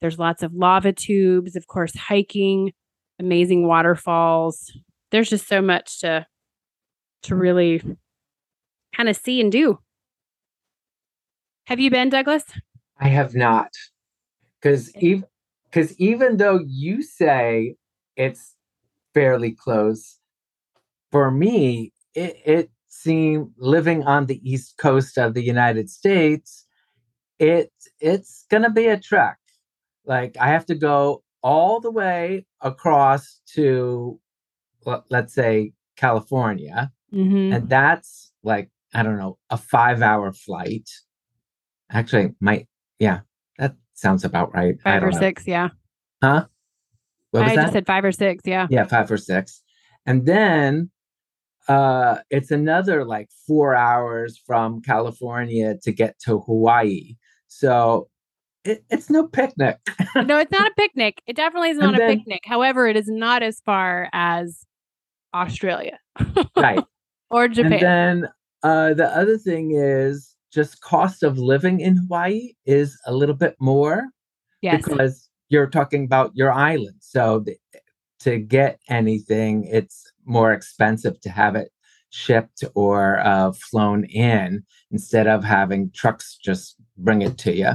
There's 0.01 0.19
lots 0.19 0.43
of 0.43 0.53
lava 0.55 0.93
tubes, 0.93 1.57
of 1.57 1.67
course, 1.67 1.95
hiking, 1.97 2.73
amazing 3.19 3.67
waterfalls. 3.67 4.73
There's 5.11 5.31
just 5.31 5.49
so 5.49 5.63
much 5.63 6.01
to 6.01 6.27
to 7.23 7.35
really 7.35 7.83
kind 8.95 9.09
of 9.09 9.17
see 9.17 9.41
and 9.41 9.51
do. 9.51 9.79
Have 11.67 11.81
you 11.81 11.91
been, 11.91 12.09
Douglas? 12.09 12.45
I 13.01 13.09
have 13.09 13.35
not. 13.35 13.73
Because 14.61 14.95
even 14.97 15.25
because 15.65 15.99
even 15.99 16.37
though 16.37 16.61
you 16.67 17.03
say 17.03 17.77
it's 18.17 18.55
fairly 19.13 19.53
close, 19.53 20.19
for 21.11 21.31
me, 21.31 21.93
it, 22.15 22.37
it 22.45 22.71
seemed 22.89 23.51
living 23.59 24.03
on 24.05 24.27
the 24.27 24.41
east 24.49 24.79
coast 24.79 25.19
of 25.19 25.35
the 25.35 25.45
United 25.45 25.91
States, 25.91 26.67
it 27.39 27.73
it's 28.01 28.47
gonna 28.51 28.71
be 28.71 28.87
a 28.87 28.99
trek. 28.99 29.39
Like 30.07 30.37
I 30.41 30.49
have 30.49 30.67
to 30.67 30.75
go 30.75 31.23
all 31.43 31.81
the 31.81 31.91
way 31.91 32.47
across 32.61 33.41
to 33.55 34.19
let's 35.11 35.35
say 35.35 35.73
California. 35.97 36.93
Mm-hmm. 37.13 37.53
And 37.53 37.69
that's 37.69 38.33
like, 38.43 38.71
I 38.95 39.03
don't 39.03 39.19
know, 39.19 39.39
a 39.51 39.57
five 39.57 40.03
hour 40.03 40.33
flight. 40.33 40.89
Actually, 41.91 42.35
might, 42.41 42.69
yeah, 42.99 43.21
that 43.59 43.75
sounds 43.95 44.25
about 44.25 44.55
right. 44.55 44.77
Five 44.83 45.03
or 45.03 45.11
know. 45.11 45.19
six, 45.19 45.47
yeah. 45.47 45.69
Huh? 46.23 46.47
I 47.35 47.55
that? 47.55 47.63
just 47.63 47.73
said 47.75 47.87
five 47.87 48.05
or 48.05 48.13
six, 48.13 48.43
yeah. 48.47 48.67
Yeah, 48.71 48.87
five 48.87 49.11
or 49.11 49.19
six. 49.19 49.63
And 50.07 50.27
then 50.27 50.91
uh 51.69 52.19
it's 52.31 52.53
another 52.53 53.05
like 53.05 53.29
four 53.47 53.75
hours 53.75 54.41
from 54.47 54.81
California 54.81 55.77
to 55.83 55.93
get 55.93 56.19
to 56.21 56.39
Hawaii. 56.41 57.17
So 57.49 58.09
it, 58.67 58.85
it's 58.91 59.11
no 59.11 59.27
picnic. 59.27 59.79
no, 60.15 60.39
it's 60.39 60.53
not 60.53 60.67
a 60.67 60.75
picnic. 60.77 61.23
It 61.27 61.37
definitely 61.37 61.71
is 61.71 61.79
not 61.79 61.95
a 61.95 62.07
picnic. 62.07 62.41
However, 62.45 62.87
it 62.87 62.97
is 62.97 63.09
not 63.09 63.43
as 63.43 63.61
far 63.65 64.09
as 64.13 64.65
Australia. 65.35 65.99
right. 66.57 66.83
Or 67.31 67.49
Japan. 67.49 67.73
And 67.73 67.83
then 67.83 68.29
uh, 68.63 68.95
the 68.95 69.07
other 69.07 69.39
thing 69.39 69.73
is 69.75 70.35
just 70.53 70.81
cost 70.81 71.23
of 71.23 71.39
living 71.39 71.81
in 71.81 71.97
Hawaii 71.97 72.53
is 72.65 72.99
a 73.07 73.15
little 73.15 73.35
bit 73.35 73.57
more. 73.61 74.05
Yes. 74.63 74.83
Because 74.85 75.29
you're 75.49 75.69
talking 75.69 76.05
about 76.05 76.33
your 76.35 76.53
island. 76.53 76.97
So 77.01 77.41
the, 77.41 77.57
to 78.21 78.39
get 78.39 78.81
anything, 78.89 79.65
it's 79.65 80.11
more 80.25 80.53
expensive 80.53 81.21
to 81.21 81.31
have 81.31 81.55
it 81.55 81.71
shipped 82.11 82.65
or 82.75 83.21
uh, 83.21 83.53
flown 83.53 84.05
in 84.05 84.65
instead 84.91 85.27
of 85.27 85.45
having 85.45 85.91
trucks 85.91 86.39
just 86.43 86.77
bring 86.97 87.23
it 87.23 87.37
to 87.39 87.55
you. 87.55 87.73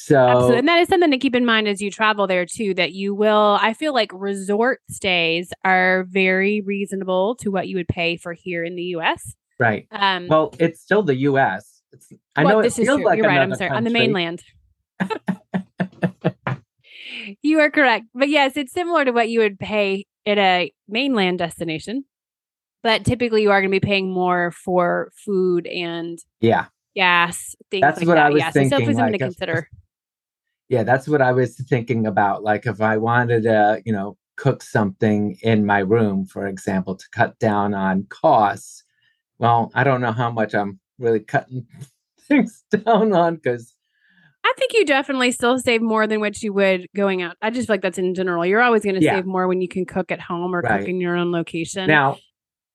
So, 0.00 0.16
Absolutely. 0.16 0.58
and 0.58 0.68
that 0.68 0.78
is 0.78 0.88
something 0.88 1.10
to 1.10 1.18
keep 1.18 1.34
in 1.34 1.44
mind 1.44 1.66
as 1.66 1.82
you 1.82 1.90
travel 1.90 2.28
there 2.28 2.46
too. 2.46 2.72
That 2.72 2.92
you 2.92 3.16
will, 3.16 3.58
I 3.60 3.74
feel 3.74 3.92
like 3.92 4.12
resort 4.14 4.80
stays 4.88 5.52
are 5.64 6.06
very 6.08 6.60
reasonable 6.60 7.34
to 7.40 7.50
what 7.50 7.66
you 7.66 7.74
would 7.76 7.88
pay 7.88 8.16
for 8.16 8.32
here 8.32 8.62
in 8.62 8.76
the 8.76 8.84
U.S. 8.84 9.34
Right. 9.58 9.88
Um, 9.90 10.28
well, 10.28 10.54
it's 10.60 10.80
still 10.80 11.02
the 11.02 11.16
U.S. 11.16 11.82
It's, 11.92 12.12
I 12.36 12.44
well, 12.44 12.58
know 12.58 12.62
this 12.62 12.78
it 12.78 12.84
feels 12.84 12.98
is 12.98 13.02
true. 13.02 13.06
like 13.06 13.18
you're 13.18 13.26
right. 13.26 13.40
I'm 13.40 13.52
sorry. 13.56 13.70
Country. 13.70 13.76
On 13.76 13.84
the 13.84 13.90
mainland. 13.90 14.44
you 17.42 17.58
are 17.58 17.70
correct, 17.70 18.04
but 18.14 18.28
yes, 18.28 18.56
it's 18.56 18.72
similar 18.72 19.04
to 19.04 19.10
what 19.10 19.28
you 19.28 19.40
would 19.40 19.58
pay 19.58 20.06
at 20.24 20.38
a 20.38 20.72
mainland 20.86 21.40
destination. 21.40 22.04
But 22.84 23.04
typically, 23.04 23.42
you 23.42 23.50
are 23.50 23.60
going 23.60 23.72
to 23.72 23.80
be 23.80 23.84
paying 23.84 24.12
more 24.12 24.52
for 24.52 25.10
food 25.16 25.66
and 25.66 26.20
yeah, 26.40 26.66
gas. 26.94 27.56
Things 27.68 27.80
That's 27.80 27.98
like 27.98 28.06
what 28.06 28.14
that. 28.14 28.26
I 28.26 28.30
was 28.30 28.38
yeah, 28.38 28.52
thinking. 28.52 28.70
So 28.70 28.76
something 28.76 28.96
like 28.96 29.12
to 29.14 29.18
consider 29.18 29.68
yeah 30.68 30.82
that's 30.82 31.08
what 31.08 31.22
i 31.22 31.32
was 31.32 31.56
thinking 31.56 32.06
about 32.06 32.42
like 32.42 32.66
if 32.66 32.80
i 32.80 32.96
wanted 32.96 33.42
to 33.42 33.82
you 33.84 33.92
know 33.92 34.16
cook 34.36 34.62
something 34.62 35.36
in 35.42 35.66
my 35.66 35.78
room 35.78 36.24
for 36.24 36.46
example 36.46 36.94
to 36.94 37.06
cut 37.10 37.38
down 37.38 37.74
on 37.74 38.04
costs 38.08 38.84
well 39.38 39.70
i 39.74 39.82
don't 39.82 40.00
know 40.00 40.12
how 40.12 40.30
much 40.30 40.54
i'm 40.54 40.78
really 40.98 41.20
cutting 41.20 41.66
things 42.28 42.64
down 42.70 43.12
on 43.12 43.36
because 43.36 43.74
I 44.44 44.52
think 44.56 44.72
you 44.72 44.86
definitely 44.86 45.32
still 45.32 45.58
save 45.58 45.82
more 45.82 46.06
than 46.06 46.20
what 46.20 46.42
you 46.42 46.52
would 46.52 46.86
going 46.96 47.22
out. 47.22 47.36
I 47.42 47.50
just 47.50 47.66
feel 47.66 47.74
like 47.74 47.82
that's 47.82 47.98
in 47.98 48.14
general. 48.14 48.46
You're 48.46 48.62
always 48.62 48.82
going 48.82 48.94
to 48.94 49.02
yeah. 49.02 49.16
save 49.16 49.26
more 49.26 49.48
when 49.48 49.60
you 49.60 49.68
can 49.68 49.84
cook 49.84 50.10
at 50.10 50.20
home 50.20 50.54
or 50.54 50.60
right. 50.60 50.80
cook 50.80 50.88
in 50.88 51.00
your 51.00 51.16
own 51.16 51.32
location. 51.32 51.86
Now, 51.86 52.18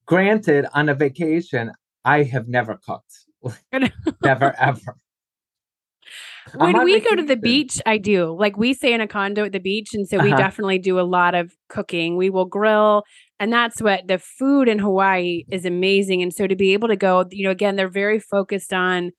granted, 0.06 0.68
on 0.74 0.90
a 0.90 0.94
vacation, 0.94 1.72
I 2.06 2.24
have 2.24 2.48
never 2.48 2.80
cooked. 2.86 3.14
never 4.24 4.56
ever 4.60 4.98
when 6.56 6.84
we 6.84 7.00
go 7.00 7.16
to 7.16 7.24
the 7.24 7.36
beach, 7.36 7.82
I 7.86 7.98
do. 7.98 8.36
Like 8.38 8.58
we 8.58 8.74
stay 8.74 8.94
in 8.94 9.02
a 9.02 9.08
condo 9.08 9.46
at 9.46 9.52
the 9.52 9.60
beach, 9.60 9.94
and 9.94 10.08
so 10.08 10.18
we 10.20 10.32
uh-huh. 10.32 10.38
definitely 10.38 10.80
do 10.80 11.00
a 11.00 11.02
lot 11.02 11.36
of 11.36 11.54
cooking. 11.70 12.18
We 12.18 12.30
will 12.30 12.46
grill, 12.46 13.04
and 13.40 13.52
that's 13.52 13.82
what 13.82 14.08
the 14.08 14.20
food 14.20 14.68
in 14.68 14.80
Hawaii 14.80 15.44
is 15.50 15.66
amazing. 15.66 16.22
And 16.22 16.34
so 16.34 16.48
to 16.48 16.56
be 16.56 16.74
able 16.74 16.88
to 16.88 16.96
go, 16.96 17.26
you 17.32 17.44
know, 17.44 17.52
again, 17.52 17.76
they're 17.76 17.88
very 17.90 18.20
focused 18.20 18.74
on 18.74 19.12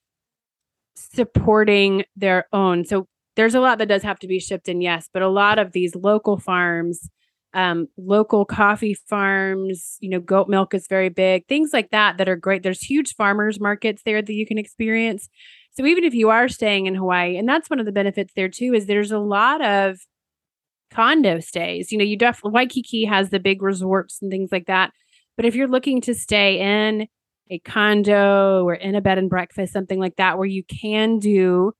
supporting 0.95 2.05
their 2.15 2.45
own. 2.53 2.85
So 2.85 3.07
there's 3.35 3.55
a 3.55 3.59
lot 3.59 3.77
that 3.79 3.87
does 3.87 4.03
have 4.03 4.19
to 4.19 4.27
be 4.27 4.39
shipped 4.39 4.69
in, 4.69 4.81
yes, 4.81 5.09
but 5.13 5.21
a 5.21 5.29
lot 5.29 5.59
of 5.59 5.73
these 5.73 5.95
local 5.95 6.39
farms, 6.39 7.09
um, 7.53 7.87
local 7.97 8.45
coffee 8.45 8.93
farms, 8.93 9.97
you 9.99 10.09
know, 10.09 10.19
goat 10.19 10.47
milk 10.47 10.73
is 10.73 10.87
very 10.87 11.09
big, 11.09 11.45
things 11.47 11.71
like 11.73 11.89
that 11.91 12.17
that 12.17 12.29
are 12.29 12.35
great. 12.35 12.63
There's 12.63 12.81
huge 12.81 13.13
farmers 13.15 13.59
markets 13.59 14.03
there 14.05 14.21
that 14.21 14.33
you 14.33 14.45
can 14.45 14.57
experience. 14.57 15.29
So 15.75 15.85
even 15.85 16.03
if 16.03 16.13
you 16.13 16.29
are 16.29 16.47
staying 16.47 16.85
in 16.85 16.95
Hawaii, 16.95 17.37
and 17.37 17.47
that's 17.47 17.69
one 17.69 17.79
of 17.79 17.85
the 17.85 17.91
benefits 17.91 18.33
there 18.35 18.49
too, 18.49 18.73
is 18.73 18.85
there's 18.85 19.11
a 19.11 19.19
lot 19.19 19.63
of 19.63 19.99
condo 20.91 21.39
stays. 21.39 21.91
You 21.91 21.97
know, 21.97 22.03
you 22.03 22.17
definitely 22.17 22.51
Waikiki 22.51 23.05
has 23.05 23.29
the 23.29 23.39
big 23.39 23.61
resorts 23.61 24.19
and 24.21 24.31
things 24.31 24.51
like 24.51 24.67
that. 24.67 24.91
But 25.35 25.45
if 25.45 25.55
you're 25.55 25.67
looking 25.67 25.99
to 26.01 26.13
stay 26.13 26.59
in 26.59 27.07
a 27.49 27.59
condo 27.59 28.63
or 28.63 28.73
in 28.73 28.95
a 28.95 29.01
bed 29.01 29.17
and 29.17 29.29
breakfast, 29.29 29.73
something 29.73 29.99
like 29.99 30.15
that, 30.15 30.37
where 30.37 30.47
you 30.47 30.63
can 30.63 31.19
do 31.19 31.73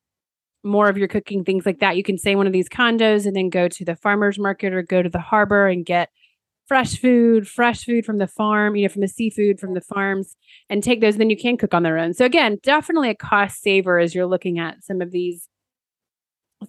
more 0.64 0.90
of 0.90 0.98
your 0.98 1.08
cooking, 1.08 1.44
things 1.46 1.66
like 1.66 1.80
that, 1.80 1.96
you 1.96 2.04
can 2.04 2.18
stay 2.18 2.36
one 2.36 2.48
of 2.48 2.54
these 2.54 2.68
condos 2.68 3.26
and 3.26 3.36
then 3.36 3.50
go 3.50 3.68
to 3.70 3.86
the 3.86 3.96
farmer's 3.96 4.38
market 4.38 4.74
or 4.74 4.82
go 4.82 5.02
to 5.02 5.10
the 5.10 5.20
harbor 5.20 5.68
and 5.68 5.86
get 5.86 6.10
fresh 6.68 7.00
food, 7.00 7.48
fresh 7.48 7.84
food 7.84 8.06
from 8.06 8.18
the 8.18 8.28
farm, 8.28 8.76
you 8.76 8.84
know, 8.84 8.90
from 8.90 9.02
the 9.02 9.08
seafood 9.08 9.60
from 9.60 9.74
the 9.74 9.82
farms, 9.82 10.36
and 10.70 10.84
take 10.84 11.02
those. 11.02 11.18
Then 11.18 11.30
you 11.30 11.38
can 11.38 11.58
cook 11.58 11.74
on 11.74 11.84
their 11.84 11.98
own. 11.98 12.14
So 12.14 12.26
again, 12.26 12.58
definitely 12.64 13.10
a 13.10 13.16
cost 13.16 13.62
saver 13.62 14.00
as 14.00 14.16
you're 14.16 14.26
looking 14.26 14.60
at 14.60 14.84
some 14.84 15.02
of 15.02 15.12
these 15.12 15.48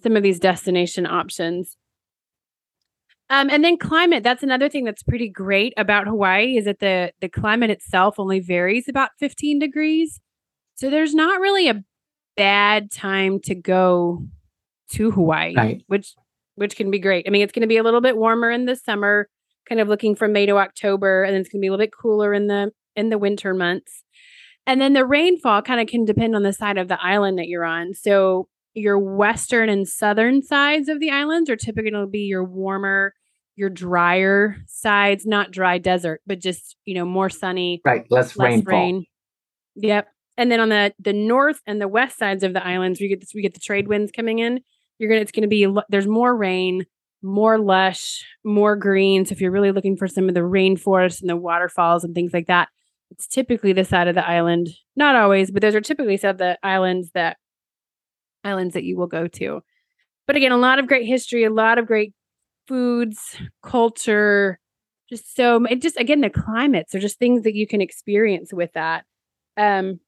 some 0.03 0.15
of 0.15 0.23
these 0.23 0.39
destination 0.39 1.05
options. 1.05 1.77
Um, 3.29 3.49
and 3.49 3.63
then 3.63 3.77
climate. 3.77 4.23
That's 4.23 4.43
another 4.43 4.69
thing 4.69 4.85
that's 4.85 5.03
pretty 5.03 5.27
great 5.27 5.73
about 5.75 6.07
Hawaii 6.07 6.57
is 6.57 6.65
that 6.65 6.79
the 6.79 7.11
the 7.19 7.29
climate 7.29 7.69
itself 7.69 8.19
only 8.19 8.39
varies 8.39 8.87
about 8.87 9.11
15 9.19 9.59
degrees. 9.59 10.19
So 10.75 10.89
there's 10.89 11.13
not 11.13 11.41
really 11.41 11.67
a 11.67 11.83
bad 12.37 12.91
time 12.91 13.39
to 13.41 13.55
go 13.55 14.23
to 14.91 15.11
Hawaii, 15.11 15.55
right. 15.55 15.83
which 15.87 16.15
which 16.55 16.75
can 16.75 16.89
be 16.89 16.99
great. 16.99 17.25
I 17.27 17.31
mean, 17.31 17.41
it's 17.41 17.51
going 17.51 17.61
to 17.61 17.67
be 17.67 17.77
a 17.77 17.83
little 17.83 18.01
bit 18.01 18.17
warmer 18.17 18.49
in 18.49 18.65
the 18.65 18.75
summer 18.75 19.27
kind 19.67 19.81
of 19.81 19.87
looking 19.87 20.15
from 20.15 20.33
May 20.33 20.45
to 20.45 20.57
October, 20.57 21.23
and 21.23 21.33
then 21.33 21.41
it's 21.41 21.49
going 21.49 21.59
to 21.59 21.61
be 21.61 21.67
a 21.67 21.71
little 21.71 21.83
bit 21.83 21.93
cooler 21.93 22.33
in 22.33 22.47
the 22.47 22.71
in 22.95 23.09
the 23.09 23.17
winter 23.17 23.53
months. 23.53 24.03
And 24.65 24.81
then 24.81 24.93
the 24.93 25.05
rainfall 25.05 25.61
kind 25.61 25.79
of 25.79 25.87
can 25.87 26.03
depend 26.03 26.35
on 26.35 26.43
the 26.43 26.51
side 26.51 26.77
of 26.77 26.89
the 26.89 27.01
island 27.01 27.37
that 27.39 27.47
you're 27.47 27.63
on. 27.63 27.93
So 27.93 28.49
your 28.73 28.99
western 28.99 29.69
and 29.69 29.87
southern 29.87 30.43
sides 30.43 30.89
of 30.89 30.99
the 30.99 31.09
islands 31.09 31.49
are 31.49 31.55
typically 31.55 31.89
going 31.89 32.03
to 32.03 32.09
be 32.09 32.25
your 32.25 32.43
warmer, 32.43 33.13
your 33.55 33.69
drier 33.69 34.57
sides, 34.67 35.25
not 35.25 35.51
dry 35.51 35.77
desert, 35.77 36.21
but 36.27 36.39
just, 36.39 36.75
you 36.85 36.93
know, 36.93 37.05
more 37.05 37.29
sunny. 37.29 37.81
Right, 37.85 38.05
less, 38.09 38.35
less 38.35 38.49
rainfall. 38.49 38.73
Rain. 38.73 39.05
Yep. 39.77 40.07
And 40.37 40.51
then 40.51 40.59
on 40.59 40.69
the 40.69 40.93
the 40.99 41.13
north 41.13 41.59
and 41.65 41.81
the 41.81 41.87
west 41.87 42.19
sides 42.19 42.43
of 42.43 42.53
the 42.53 42.65
islands, 42.65 42.99
we 42.99 43.07
get 43.07 43.21
this, 43.21 43.31
we 43.33 43.41
get 43.41 43.53
the 43.53 43.59
trade 43.59 43.87
winds 43.87 44.11
coming 44.11 44.39
in. 44.39 44.59
You're 44.99 45.09
gonna 45.09 45.21
it's 45.21 45.31
gonna 45.31 45.47
be 45.47 45.67
there's 45.89 46.07
more 46.07 46.35
rain, 46.35 46.85
more 47.21 47.57
lush, 47.57 48.23
more 48.43 48.75
green. 48.75 49.25
So 49.25 49.33
if 49.33 49.41
you're 49.41 49.51
really 49.51 49.71
looking 49.71 49.97
for 49.97 50.07
some 50.07 50.29
of 50.29 50.35
the 50.35 50.41
rainforest 50.41 51.21
and 51.21 51.29
the 51.29 51.35
waterfalls 51.35 52.03
and 52.03 52.13
things 52.13 52.33
like 52.33 52.47
that, 52.47 52.69
it's 53.09 53.27
typically 53.27 53.73
the 53.73 53.85
side 53.85 54.07
of 54.07 54.15
the 54.15 54.27
island. 54.27 54.69
Not 54.95 55.15
always, 55.15 55.51
but 55.51 55.61
those 55.61 55.75
are 55.75 55.81
typically 55.81 56.17
some 56.17 56.31
of 56.31 56.37
the 56.37 56.57
islands 56.63 57.11
that 57.13 57.37
islands 58.43 58.73
that 58.73 58.83
you 58.83 58.97
will 58.97 59.07
go 59.07 59.27
to. 59.27 59.61
But 60.25 60.35
again, 60.35 60.51
a 60.51 60.57
lot 60.57 60.79
of 60.79 60.87
great 60.87 61.07
history, 61.07 61.43
a 61.43 61.49
lot 61.49 61.77
of 61.77 61.87
great 61.87 62.13
foods, 62.67 63.37
culture, 63.63 64.59
just 65.09 65.35
so 65.35 65.63
it 65.65 65.81
just 65.81 65.97
again 65.97 66.19
the 66.19 66.29
climates 66.29 66.93
are 66.93 66.99
just 66.99 67.17
things 67.17 67.43
that 67.43 67.55
you 67.55 67.65
can 67.65 67.81
experience 67.81 68.51
with 68.53 68.71
that. 68.73 69.05
Um, 69.55 69.99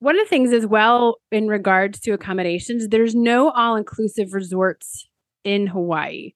one 0.00 0.18
of 0.18 0.24
the 0.24 0.28
things 0.28 0.52
as 0.52 0.66
well 0.66 1.16
in 1.30 1.46
regards 1.46 2.00
to 2.00 2.12
accommodations, 2.12 2.88
there's 2.88 3.14
no 3.14 3.50
all-inclusive 3.50 4.32
resorts 4.32 5.08
in 5.44 5.68
Hawaii 5.68 6.32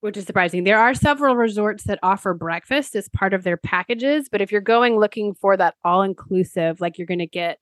which 0.00 0.16
is 0.16 0.24
surprising. 0.26 0.64
There 0.64 0.78
are 0.78 0.94
several 0.94 1.36
resorts 1.36 1.84
that 1.84 1.98
offer 2.02 2.34
breakfast 2.34 2.94
as 2.96 3.08
part 3.08 3.34
of 3.34 3.42
their 3.42 3.56
packages, 3.56 4.28
but 4.30 4.40
if 4.40 4.50
you're 4.50 4.60
going 4.60 4.98
looking 4.98 5.34
for 5.34 5.56
that 5.56 5.74
all 5.84 6.02
inclusive, 6.02 6.80
like 6.80 6.98
you're 6.98 7.06
going 7.06 7.18
to 7.18 7.26
get 7.26 7.58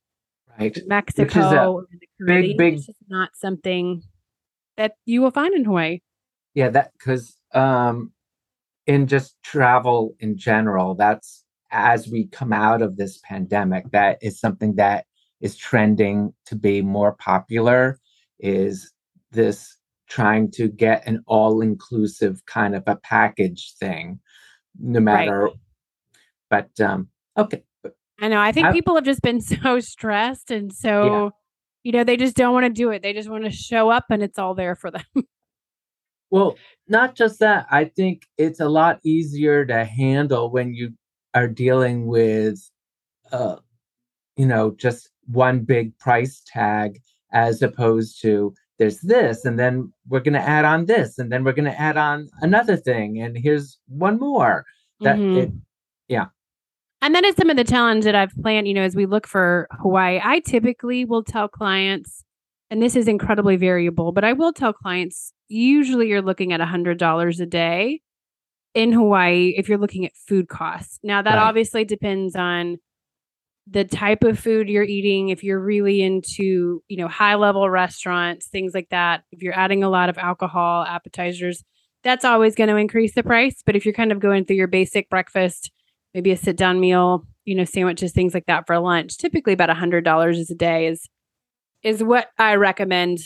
right 0.59 0.79
Mexico, 0.87 1.85
big 2.25 2.57
big, 2.57 2.75
it's 2.75 2.87
just 2.87 2.99
not 3.09 3.31
something 3.35 4.03
that 4.77 4.95
you 5.05 5.21
will 5.21 5.31
find 5.31 5.55
in 5.55 5.65
Hawaii. 5.65 6.01
Yeah, 6.55 6.71
that 6.71 6.93
because 6.93 7.37
um, 7.53 8.13
in 8.87 9.07
just 9.07 9.37
travel 9.43 10.17
in 10.21 10.37
general, 10.37 10.95
that's 10.95 11.45
as 11.71 12.09
we 12.09 12.27
come 12.29 12.53
out 12.53 12.83
of 12.83 12.97
this 12.97 13.19
pandemic, 13.25 13.91
that 13.91 14.19
is 14.23 14.41
something 14.41 14.77
that 14.77 15.05
is 15.41 15.57
trending 15.57 16.33
to 16.47 16.57
be 16.57 16.83
more 16.83 17.13
popular 17.13 18.01
is 18.41 18.93
this 19.31 19.78
trying 20.09 20.51
to 20.51 20.69
get 20.69 21.07
an 21.07 21.23
all-inclusive 21.27 22.45
kind 22.47 22.75
of 22.75 22.83
a 22.87 22.97
package 22.97 23.75
thing 23.79 24.19
no 24.81 25.01
matter 25.01 25.45
right. 25.45 25.53
but 26.51 26.81
um 26.81 27.09
okay 27.37 27.63
i 28.21 28.29
know 28.29 28.41
i 28.41 28.53
think 28.53 28.67
I, 28.67 28.73
people 28.73 28.95
have 28.95 29.05
just 29.05 29.23
been 29.23 29.41
so 29.41 29.81
stressed 29.81 30.51
and 30.51 30.73
so 30.73 31.05
yeah. 31.05 31.29
you 31.85 31.93
know 31.93 32.05
they 32.05 32.17
just 32.17 32.37
don't 32.37 32.53
want 32.53 32.65
to 32.65 32.71
do 32.71 32.91
it 32.91 33.03
they 33.03 33.13
just 33.13 33.29
want 33.29 33.45
to 33.45 33.51
show 33.51 33.91
up 33.91 34.05
and 34.11 34.23
it's 34.23 34.39
all 34.39 34.55
there 34.55 34.75
for 34.75 34.91
them 34.91 35.05
well 36.31 36.57
not 36.89 37.15
just 37.15 37.41
that 37.41 37.67
i 37.71 37.85
think 37.85 38.23
it's 38.37 38.61
a 38.61 38.69
lot 38.69 39.01
easier 39.05 39.65
to 39.65 39.85
handle 39.85 40.51
when 40.51 40.75
you 40.75 40.93
are 41.35 41.49
dealing 41.49 42.07
with 42.07 42.59
uh 43.33 43.57
you 44.37 44.47
know 44.47 44.71
just 44.73 45.11
one 45.27 45.61
big 45.61 45.97
price 45.99 46.43
tag 46.47 47.01
as 47.33 47.61
opposed 47.61 48.23
to 48.23 48.55
there's 48.79 49.01
this 49.01 49.45
and 49.45 49.59
then 49.59 49.93
we're 50.09 50.21
going 50.21 50.35
to 50.35 50.41
add 50.41 50.65
on 50.65 50.87
this 50.87 51.19
and 51.19 51.31
then 51.31 51.45
we're 51.45 51.53
going 51.53 51.71
to 51.71 51.81
add 51.81 51.97
on 51.97 52.29
another 52.41 52.77
thing 52.77 53.21
and 53.21 53.37
here's 53.37 53.79
one 53.89 54.19
more 54.19 54.65
that 55.01 55.17
mm-hmm. 55.17 55.39
it, 55.39 55.51
yeah 56.09 56.27
and 57.03 57.15
that 57.15 57.25
is 57.25 57.35
some 57.37 57.51
of 57.51 57.57
the 57.57 57.65
challenge 57.65 58.05
that 58.05 58.15
i've 58.15 58.35
planned 58.43 58.67
you 58.69 58.75
know 58.75 58.83
as 58.83 58.97
we 58.97 59.07
look 59.07 59.27
for 59.27 59.69
hawaii 59.73 60.21
i 60.23 60.41
typically 60.41 61.05
will 61.05 61.23
tell 61.23 61.49
clients 61.49 62.25
and 62.71 62.83
this 62.83 62.97
is 62.97 63.09
incredibly 63.09 63.57
variable 63.57 64.13
but 64.13 64.25
i 64.25 64.33
will 64.33 64.53
tell 64.53 64.73
clients 64.73 65.33
usually 65.49 66.09
you're 66.09 66.23
looking 66.23 66.53
at 66.53 66.61
a 66.61 66.67
hundred 66.67 66.99
dollars 66.99 67.41
a 67.41 67.47
day 67.47 68.01
in 68.75 68.93
hawaii 68.93 69.55
if 69.57 69.69
you're 69.69 69.79
looking 69.79 70.05
at 70.05 70.13
food 70.15 70.49
costs 70.49 70.99
now 71.03 71.21
that 71.21 71.35
right. 71.35 71.43
obviously 71.43 71.85
depends 71.85 72.37
on 72.37 72.79
the 73.71 73.85
type 73.85 74.25
of 74.25 74.39
food 74.39 74.69
you're 74.69 74.83
eating 74.83 75.29
if 75.29 75.45
you're 75.45 75.61
really 75.61 76.03
into 76.03 76.83
you 76.89 76.97
know 76.97 77.09
high 77.09 77.35
level 77.35 77.69
restaurants 77.69 78.49
things 78.49 78.73
like 78.75 78.89
that 78.91 79.25
if 79.33 79.43
you're 79.43 79.59
adding 79.59 79.85
a 79.85 79.91
lot 79.91 80.09
of 80.09 80.17
alcohol 80.19 80.85
appetizers 80.85 81.65
that's 82.05 82.25
always 82.25 82.55
going 82.55 82.69
to 82.71 82.77
increase 82.77 83.15
the 83.17 83.25
price. 83.25 83.61
But 83.67 83.75
if 83.75 83.85
you're 83.85 83.93
kind 83.93 84.13
of 84.13 84.21
going 84.21 84.45
through 84.45 84.57
your 84.57 84.69
basic 84.69 85.11
breakfast 85.11 85.71
maybe 86.15 86.31
a 86.31 86.37
sit 86.37 86.57
down 86.57 86.81
meal 86.81 87.27
you 87.45 87.55
know 87.55 87.65
sandwiches 87.65 88.13
things 88.13 88.35
like 88.35 88.47
that 88.47 88.67
for 88.67 88.79
lunch 88.79 89.19
typically 89.19 89.53
about 89.53 89.71
a 89.71 89.75
hundred 89.75 90.05
dollars 90.05 90.51
a 90.51 90.55
day 90.55 90.87
is 90.87 91.09
is 91.83 92.03
what 92.03 92.29
i 92.39 92.55
recommend 92.55 93.19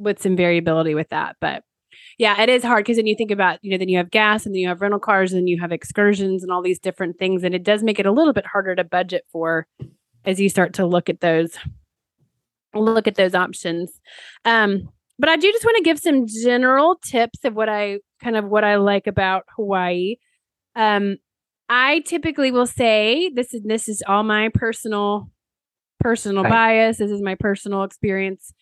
with 0.00 0.20
some 0.20 0.34
variability 0.34 0.94
with 0.94 1.10
that. 1.10 1.36
But 1.40 1.62
yeah, 2.20 2.38
it 2.42 2.50
is 2.50 2.62
hard 2.62 2.84
because 2.84 2.98
then 2.98 3.06
you 3.06 3.16
think 3.16 3.30
about, 3.30 3.58
you 3.62 3.70
know, 3.70 3.78
then 3.78 3.88
you 3.88 3.96
have 3.96 4.10
gas 4.10 4.44
and 4.44 4.54
then 4.54 4.60
you 4.60 4.68
have 4.68 4.82
rental 4.82 5.00
cars 5.00 5.32
and 5.32 5.48
you 5.48 5.58
have 5.58 5.72
excursions 5.72 6.42
and 6.42 6.52
all 6.52 6.60
these 6.60 6.78
different 6.78 7.18
things. 7.18 7.42
And 7.42 7.54
it 7.54 7.62
does 7.62 7.82
make 7.82 7.98
it 7.98 8.04
a 8.04 8.12
little 8.12 8.34
bit 8.34 8.44
harder 8.44 8.76
to 8.76 8.84
budget 8.84 9.24
for 9.32 9.66
as 10.26 10.38
you 10.38 10.50
start 10.50 10.74
to 10.74 10.84
look 10.84 11.08
at 11.08 11.22
those 11.22 11.56
look 12.74 13.08
at 13.08 13.14
those 13.14 13.34
options. 13.34 13.90
Um, 14.44 14.90
but 15.18 15.30
I 15.30 15.36
do 15.36 15.50
just 15.50 15.64
want 15.64 15.78
to 15.78 15.82
give 15.82 15.98
some 15.98 16.26
general 16.26 16.96
tips 17.02 17.42
of 17.46 17.54
what 17.54 17.70
I 17.70 18.00
kind 18.22 18.36
of 18.36 18.44
what 18.44 18.64
I 18.64 18.76
like 18.76 19.06
about 19.06 19.44
Hawaii. 19.56 20.16
Um, 20.76 21.16
I 21.70 22.00
typically 22.00 22.50
will 22.50 22.66
say 22.66 23.30
this 23.34 23.54
is 23.54 23.62
this 23.62 23.88
is 23.88 24.02
all 24.06 24.24
my 24.24 24.50
personal 24.52 25.30
personal 26.00 26.42
right. 26.42 26.50
bias. 26.50 26.98
This 26.98 27.10
is 27.10 27.22
my 27.22 27.34
personal 27.34 27.82
experience 27.82 28.52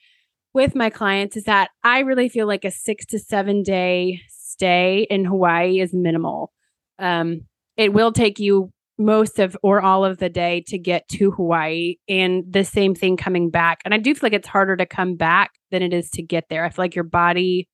with 0.54 0.74
my 0.74 0.90
clients 0.90 1.36
is 1.36 1.44
that 1.44 1.70
I 1.84 2.00
really 2.00 2.28
feel 2.28 2.46
like 2.46 2.64
a 2.64 2.70
six 2.70 3.06
to 3.06 3.18
seven 3.18 3.62
day 3.62 4.20
stay 4.28 5.06
in 5.10 5.24
Hawaii 5.24 5.80
is 5.80 5.94
minimal. 5.94 6.52
Um, 6.98 7.42
it 7.76 7.92
will 7.92 8.12
take 8.12 8.38
you 8.38 8.72
most 8.98 9.38
of 9.38 9.56
or 9.62 9.80
all 9.80 10.04
of 10.04 10.18
the 10.18 10.28
day 10.28 10.64
to 10.66 10.76
get 10.76 11.08
to 11.08 11.30
Hawaii 11.30 11.96
and 12.08 12.42
the 12.50 12.64
same 12.64 12.94
thing 12.94 13.16
coming 13.16 13.50
back. 13.50 13.80
And 13.84 13.94
I 13.94 13.98
do 13.98 14.12
feel 14.14 14.20
like 14.24 14.32
it's 14.32 14.48
harder 14.48 14.76
to 14.76 14.86
come 14.86 15.14
back 15.14 15.52
than 15.70 15.82
it 15.82 15.92
is 15.92 16.10
to 16.10 16.22
get 16.22 16.46
there. 16.50 16.64
I 16.64 16.70
feel 16.70 16.82
like 16.82 16.96
your 16.96 17.04
body, 17.04 17.68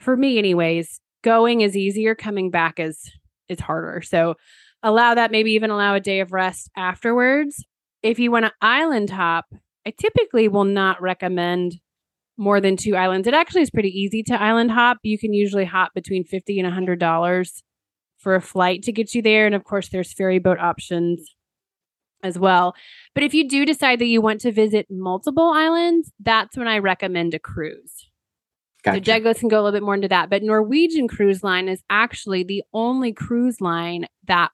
for 0.00 0.16
me 0.16 0.38
anyways, 0.38 1.00
going 1.22 1.62
is 1.62 1.76
easier, 1.76 2.14
coming 2.14 2.50
back 2.50 2.78
is 2.78 3.10
is 3.48 3.60
harder. 3.60 4.02
So 4.02 4.34
allow 4.82 5.14
that, 5.14 5.30
maybe 5.30 5.52
even 5.52 5.70
allow 5.70 5.94
a 5.94 6.00
day 6.00 6.20
of 6.20 6.32
rest 6.32 6.70
afterwards. 6.76 7.64
If 8.02 8.18
you 8.18 8.30
want 8.30 8.44
to 8.44 8.52
island 8.60 9.10
hop, 9.10 9.46
I 9.86 9.92
typically 9.98 10.48
will 10.48 10.64
not 10.64 11.00
recommend 11.00 11.76
more 12.36 12.60
than 12.60 12.76
two 12.76 12.96
islands. 12.96 13.28
It 13.28 13.34
actually 13.34 13.62
is 13.62 13.70
pretty 13.70 13.90
easy 13.90 14.22
to 14.24 14.40
island 14.40 14.70
hop. 14.70 14.98
You 15.02 15.18
can 15.18 15.32
usually 15.32 15.64
hop 15.64 15.92
between 15.94 16.24
50 16.24 16.60
and 16.60 16.72
$100 16.72 17.62
for 18.18 18.34
a 18.34 18.40
flight 18.40 18.82
to 18.84 18.92
get 18.92 19.14
you 19.14 19.22
there. 19.22 19.46
And 19.46 19.54
of 19.54 19.64
course, 19.64 19.88
there's 19.88 20.12
ferry 20.12 20.38
boat 20.38 20.58
options 20.58 21.34
as 22.22 22.38
well. 22.38 22.74
But 23.14 23.22
if 23.22 23.34
you 23.34 23.48
do 23.48 23.64
decide 23.64 23.98
that 24.00 24.06
you 24.06 24.20
want 24.20 24.40
to 24.40 24.50
visit 24.50 24.86
multiple 24.90 25.52
islands, 25.54 26.10
that's 26.18 26.56
when 26.56 26.66
I 26.66 26.78
recommend 26.78 27.34
a 27.34 27.38
cruise. 27.38 28.08
Gotcha. 28.82 28.96
So 28.96 29.00
Douglas 29.00 29.40
can 29.40 29.48
go 29.48 29.60
a 29.60 29.62
little 29.62 29.78
bit 29.78 29.84
more 29.84 29.94
into 29.94 30.08
that. 30.08 30.28
But 30.28 30.42
Norwegian 30.42 31.08
Cruise 31.08 31.42
Line 31.44 31.68
is 31.68 31.82
actually 31.88 32.42
the 32.44 32.62
only 32.72 33.12
cruise 33.12 33.60
line 33.60 34.06
that 34.26 34.50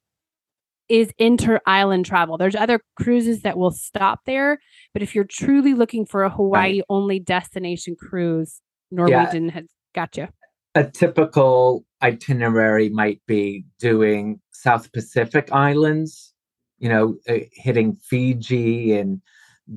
is 0.91 1.13
inter 1.19 1.61
island 1.67 2.05
travel. 2.05 2.37
There's 2.37 2.57
other 2.57 2.81
cruises 2.97 3.43
that 3.43 3.57
will 3.57 3.71
stop 3.71 4.21
there, 4.27 4.59
but 4.93 5.03
if 5.03 5.15
you're 5.15 5.25
truly 5.25 5.73
looking 5.73 6.05
for 6.05 6.25
a 6.25 6.31
Hawaii 6.31 6.83
only 6.89 7.21
destination 7.21 7.97
cruise, 7.99 8.61
Norwegian 8.91 9.47
yeah. 9.47 9.53
has 9.53 9.67
got 9.95 10.17
you. 10.17 10.29
A 10.75 10.85
typical 10.85 11.85
itinerary 12.03 12.89
might 12.89 13.21
be 13.27 13.65
doing 13.79 14.41
South 14.53 14.93
Pacific 14.93 15.51
islands, 15.53 16.35
you 16.79 16.89
know, 16.89 17.17
uh, 17.29 17.45
hitting 17.53 17.95
Fiji 17.95 18.97
and 18.97 19.21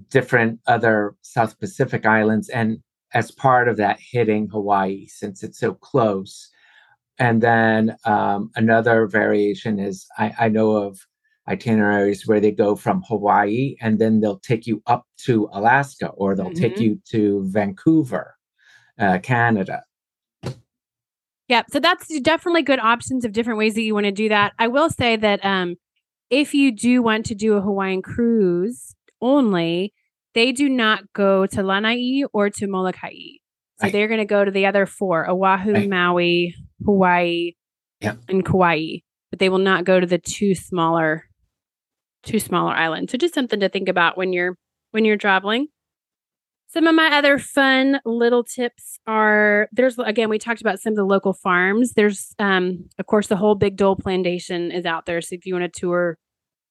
different 0.10 0.60
other 0.68 1.16
South 1.22 1.60
Pacific 1.60 2.06
islands. 2.06 2.50
And 2.50 2.80
as 3.14 3.32
part 3.32 3.68
of 3.68 3.78
that, 3.78 4.00
hitting 4.00 4.48
Hawaii 4.50 5.08
since 5.08 5.44
it's 5.44 5.60
so 5.60 5.74
close. 5.74 6.50
And 7.20 7.42
then 7.42 7.96
um, 8.06 8.50
another 8.56 9.06
variation 9.08 9.80
is 9.80 10.06
I, 10.18 10.34
I, 10.40 10.50
know 10.50 10.72
of 10.72 11.00
itineraries 11.48 12.28
where 12.28 12.40
they 12.40 12.52
go 12.52 12.76
from 12.76 13.04
Hawaii 13.08 13.76
and 13.82 14.00
then 14.00 14.20
they'll 14.20 14.40
take 14.40 14.66
you 14.66 14.82
up 14.88 15.06
to 15.26 15.48
Alaska 15.54 16.08
or 16.10 16.36
they'll 16.36 16.48
mm-hmm. 16.48 16.60
take 16.60 16.80
you 16.80 17.00
to 17.12 17.44
Vancouver, 17.46 18.36
uh, 18.98 19.20
Canada. 19.20 19.84
Yeah, 21.50 21.64
so 21.70 21.80
that's 21.80 22.08
definitely 22.22 22.64
good 22.64 22.80
options 22.80 23.26
of 23.26 23.34
different 23.34 23.60
ways 23.60 23.76
that 23.76 23.84
you 23.84 23.94
want 23.94 24.06
to 24.06 24.12
do 24.12 24.30
that. 24.30 24.54
I 24.58 24.68
will 24.68 24.90
say 24.90 25.16
that 25.18 25.44
um, 25.46 25.76
if 26.30 26.54
you 26.54 26.72
do 26.72 27.04
want 27.04 27.26
to 27.28 27.36
do 27.36 27.56
a 27.56 27.62
Hawaiian 27.62 28.02
cruise 28.02 28.96
only, 29.22 29.94
they 30.34 30.52
do 30.52 30.70
not 30.70 31.04
go 31.14 31.46
to 31.46 31.62
Lanai 31.62 32.24
or 32.34 32.50
to 32.50 32.68
Molokai. 32.68 33.43
So 33.80 33.86
right. 33.86 33.92
they're 33.92 34.08
going 34.08 34.20
to 34.20 34.26
go 34.26 34.46
to 34.46 34.52
the 34.52 34.66
other 34.68 34.86
four 34.86 35.30
Oahu, 35.30 35.74
right. 35.74 35.90
Maui, 35.90 36.56
Hawaii, 36.86 37.54
and 38.02 38.46
Kauai, 38.46 38.98
but 39.32 39.40
they 39.40 39.50
will 39.50 39.58
not 39.58 39.86
go 39.86 40.00
to 40.00 40.06
the 40.06 40.20
two 40.20 40.56
smaller 40.56 41.24
two 42.24 42.40
smaller 42.40 42.74
islands. 42.74 43.12
So 43.12 43.18
just 43.18 43.34
something 43.34 43.60
to 43.60 43.70
think 43.70 43.90
about 43.90 44.18
when 44.18 44.34
you're 44.34 44.58
when 44.92 45.06
you're 45.06 45.18
traveling. 45.18 45.68
Some 46.68 46.88
of 46.88 46.96
my 46.96 47.16
other 47.16 47.38
fun 47.38 48.00
little 48.04 48.44
tips 48.44 48.98
are 49.06 49.68
there's 49.72 50.00
again 50.00 50.30
we 50.30 50.40
talked 50.40 50.62
about 50.62 50.80
some 50.80 50.94
of 50.94 50.98
the 50.98 51.04
local 51.04 51.34
farms. 51.34 51.94
There's 51.94 52.34
um 52.40 52.86
of 52.98 53.06
course 53.06 53.28
the 53.28 53.36
whole 53.36 53.56
Big 53.56 53.76
Dole 53.76 53.96
Plantation 53.96 54.72
is 54.72 54.86
out 54.86 55.06
there. 55.06 55.22
So 55.22 55.36
if 55.36 55.46
you 55.46 55.54
want 55.54 55.72
to 55.72 55.80
tour 55.80 56.18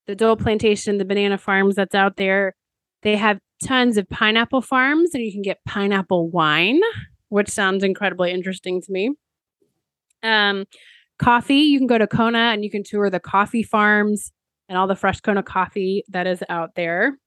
the 0.06 0.16
Dole 0.16 0.36
Plantation, 0.36 0.98
the 0.98 1.04
banana 1.04 1.38
farms 1.38 1.76
that's 1.76 1.94
out 1.94 2.16
there, 2.16 2.54
they 3.02 3.16
have 3.16 3.38
tons 3.62 3.96
of 3.96 4.08
pineapple 4.08 4.62
farms 4.62 5.10
and 5.14 5.24
you 5.24 5.32
can 5.32 5.42
get 5.42 5.64
pineapple 5.64 6.28
wine, 6.28 6.80
which 7.28 7.48
sounds 7.48 7.82
incredibly 7.82 8.30
interesting 8.30 8.80
to 8.82 8.92
me. 8.92 9.12
Um, 10.22 10.64
coffee, 11.18 11.60
you 11.60 11.78
can 11.78 11.86
go 11.86 11.98
to 11.98 12.06
Kona 12.06 12.50
and 12.52 12.64
you 12.64 12.70
can 12.70 12.82
tour 12.84 13.10
the 13.10 13.20
coffee 13.20 13.62
farms 13.62 14.32
and 14.68 14.78
all 14.78 14.86
the 14.86 14.96
fresh 14.96 15.20
Kona 15.20 15.42
coffee 15.42 16.04
that 16.08 16.26
is 16.26 16.42
out 16.48 16.74
there. 16.74 17.18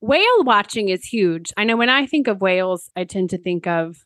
Whale 0.00 0.44
watching 0.44 0.88
is 0.88 1.04
huge. 1.04 1.52
I 1.56 1.64
know 1.64 1.76
when 1.76 1.88
I 1.88 2.06
think 2.06 2.26
of 2.26 2.40
whales, 2.40 2.90
I 2.96 3.04
tend 3.04 3.30
to 3.30 3.38
think 3.38 3.66
of 3.66 4.04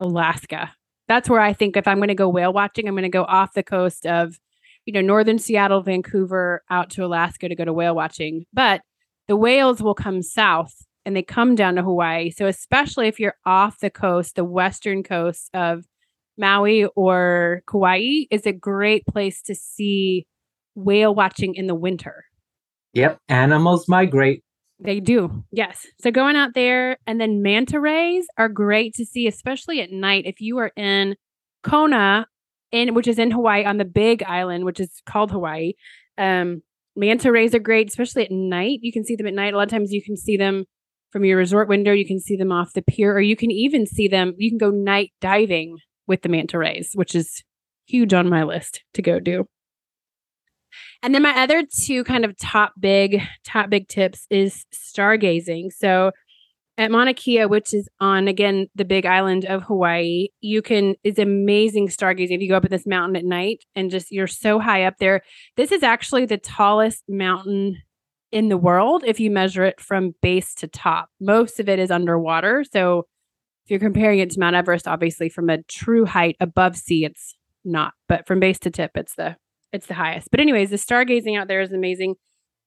Alaska. 0.00 0.72
That's 1.08 1.28
where 1.28 1.40
I 1.40 1.52
think 1.52 1.76
if 1.76 1.88
I'm 1.88 1.98
going 1.98 2.08
to 2.08 2.14
go 2.14 2.28
whale 2.28 2.52
watching, 2.52 2.86
I'm 2.86 2.94
going 2.94 3.02
to 3.02 3.08
go 3.08 3.24
off 3.24 3.54
the 3.54 3.62
coast 3.62 4.06
of, 4.06 4.38
you 4.84 4.92
know, 4.92 5.00
northern 5.00 5.38
Seattle, 5.38 5.82
Vancouver, 5.82 6.62
out 6.70 6.90
to 6.90 7.04
Alaska 7.04 7.48
to 7.48 7.54
go 7.54 7.64
to 7.64 7.72
whale 7.72 7.94
watching. 7.94 8.44
But 8.52 8.82
the 9.32 9.36
whales 9.36 9.80
will 9.80 9.94
come 9.94 10.20
south 10.20 10.84
and 11.06 11.16
they 11.16 11.22
come 11.22 11.54
down 11.54 11.76
to 11.76 11.82
Hawaii. 11.82 12.28
So, 12.28 12.44
especially 12.44 13.08
if 13.08 13.18
you're 13.18 13.38
off 13.46 13.78
the 13.78 13.88
coast, 13.88 14.36
the 14.36 14.44
western 14.44 15.02
coast 15.02 15.48
of 15.54 15.86
Maui 16.36 16.84
or 16.96 17.62
Kauai 17.66 18.24
is 18.30 18.44
a 18.44 18.52
great 18.52 19.06
place 19.06 19.40
to 19.44 19.54
see 19.54 20.26
whale 20.74 21.14
watching 21.14 21.54
in 21.54 21.66
the 21.66 21.74
winter. 21.74 22.26
Yep, 22.92 23.20
animals 23.30 23.88
migrate. 23.88 24.44
They 24.78 25.00
do. 25.00 25.42
Yes. 25.50 25.86
So 26.02 26.10
going 26.10 26.36
out 26.36 26.52
there 26.52 26.98
and 27.06 27.18
then 27.18 27.40
manta 27.40 27.80
rays 27.80 28.26
are 28.36 28.50
great 28.50 28.92
to 28.96 29.06
see 29.06 29.26
especially 29.26 29.80
at 29.80 29.90
night 29.90 30.26
if 30.26 30.42
you 30.42 30.58
are 30.58 30.72
in 30.76 31.16
Kona 31.62 32.26
in 32.70 32.92
which 32.92 33.08
is 33.08 33.18
in 33.18 33.30
Hawaii 33.30 33.64
on 33.64 33.78
the 33.78 33.86
big 33.86 34.22
island 34.24 34.66
which 34.66 34.78
is 34.78 35.00
called 35.06 35.30
Hawaii. 35.30 35.72
Um 36.18 36.62
manta 36.96 37.32
rays 37.32 37.54
are 37.54 37.60
great, 37.60 37.88
especially 37.88 38.24
at 38.24 38.30
night. 38.30 38.80
You 38.82 38.92
can 38.92 39.04
see 39.04 39.16
them 39.16 39.26
at 39.26 39.34
night. 39.34 39.54
A 39.54 39.56
lot 39.56 39.64
of 39.64 39.70
times 39.70 39.92
you 39.92 40.02
can 40.02 40.16
see 40.16 40.36
them 40.36 40.64
from 41.10 41.24
your 41.24 41.38
resort 41.38 41.68
window. 41.68 41.92
You 41.92 42.06
can 42.06 42.20
see 42.20 42.36
them 42.36 42.52
off 42.52 42.72
the 42.72 42.82
pier, 42.82 43.14
or 43.14 43.20
you 43.20 43.36
can 43.36 43.50
even 43.50 43.86
see 43.86 44.08
them. 44.08 44.34
You 44.36 44.50
can 44.50 44.58
go 44.58 44.70
night 44.70 45.12
diving 45.20 45.76
with 46.06 46.22
the 46.22 46.28
manta 46.28 46.58
rays, 46.58 46.90
which 46.94 47.14
is 47.14 47.42
huge 47.86 48.14
on 48.14 48.28
my 48.28 48.42
list 48.42 48.82
to 48.94 49.02
go 49.02 49.20
do. 49.20 49.46
And 51.02 51.14
then 51.14 51.22
my 51.22 51.42
other 51.42 51.64
two 51.84 52.04
kind 52.04 52.24
of 52.24 52.36
top 52.38 52.72
big, 52.78 53.20
top 53.44 53.68
big 53.70 53.88
tips 53.88 54.26
is 54.30 54.64
stargazing. 54.72 55.72
So 55.72 56.12
at 56.78 56.90
Mauna 56.90 57.12
Kea, 57.14 57.46
which 57.46 57.74
is 57.74 57.88
on 58.00 58.28
again 58.28 58.68
the 58.74 58.84
big 58.84 59.04
island 59.04 59.44
of 59.44 59.62
Hawaii, 59.64 60.28
you 60.40 60.62
can 60.62 60.94
it's 61.04 61.18
amazing 61.18 61.88
stargazing. 61.88 62.34
If 62.34 62.40
you 62.40 62.48
go 62.48 62.56
up 62.56 62.64
at 62.64 62.70
this 62.70 62.86
mountain 62.86 63.16
at 63.16 63.24
night 63.24 63.64
and 63.74 63.90
just 63.90 64.10
you're 64.10 64.26
so 64.26 64.58
high 64.58 64.84
up 64.84 64.94
there. 64.98 65.22
This 65.56 65.72
is 65.72 65.82
actually 65.82 66.26
the 66.26 66.38
tallest 66.38 67.02
mountain 67.08 67.78
in 68.30 68.48
the 68.48 68.56
world 68.56 69.04
if 69.06 69.20
you 69.20 69.30
measure 69.30 69.64
it 69.64 69.80
from 69.80 70.14
base 70.22 70.54
to 70.54 70.66
top. 70.66 71.08
Most 71.20 71.60
of 71.60 71.68
it 71.68 71.78
is 71.78 71.90
underwater. 71.90 72.64
So 72.64 73.06
if 73.64 73.70
you're 73.70 73.78
comparing 73.78 74.18
it 74.18 74.30
to 74.30 74.40
Mount 74.40 74.56
Everest, 74.56 74.88
obviously 74.88 75.28
from 75.28 75.50
a 75.50 75.62
true 75.64 76.06
height 76.06 76.36
above 76.40 76.76
sea, 76.76 77.04
it's 77.04 77.36
not. 77.64 77.92
But 78.08 78.26
from 78.26 78.40
base 78.40 78.58
to 78.60 78.70
tip, 78.70 78.92
it's 78.94 79.14
the 79.14 79.36
it's 79.72 79.86
the 79.86 79.94
highest. 79.94 80.28
But 80.30 80.40
anyways, 80.40 80.70
the 80.70 80.76
stargazing 80.76 81.38
out 81.38 81.48
there 81.48 81.60
is 81.60 81.72
amazing. 81.72 82.14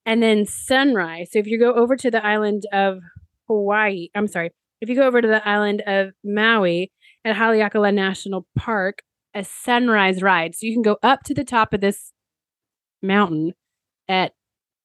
And 0.05 0.21
then 0.21 0.45
sunrise. 0.45 1.29
So 1.31 1.39
if 1.39 1.47
you 1.47 1.59
go 1.59 1.73
over 1.73 1.95
to 1.95 2.11
the 2.11 2.23
island 2.23 2.63
of 2.71 2.99
Hawaii, 3.47 4.09
I'm 4.15 4.27
sorry, 4.27 4.51
if 4.81 4.89
you 4.89 4.95
go 4.95 5.07
over 5.07 5.21
to 5.21 5.27
the 5.27 5.47
island 5.47 5.81
of 5.85 6.11
Maui 6.23 6.91
at 7.23 7.35
Haleakala 7.35 7.93
National 7.93 8.45
Park, 8.57 9.01
a 9.33 9.43
sunrise 9.43 10.21
ride. 10.21 10.55
So 10.55 10.65
you 10.65 10.73
can 10.73 10.81
go 10.81 10.97
up 11.03 11.23
to 11.23 11.33
the 11.33 11.43
top 11.43 11.73
of 11.73 11.81
this 11.81 12.11
mountain 13.01 13.53
at 14.07 14.33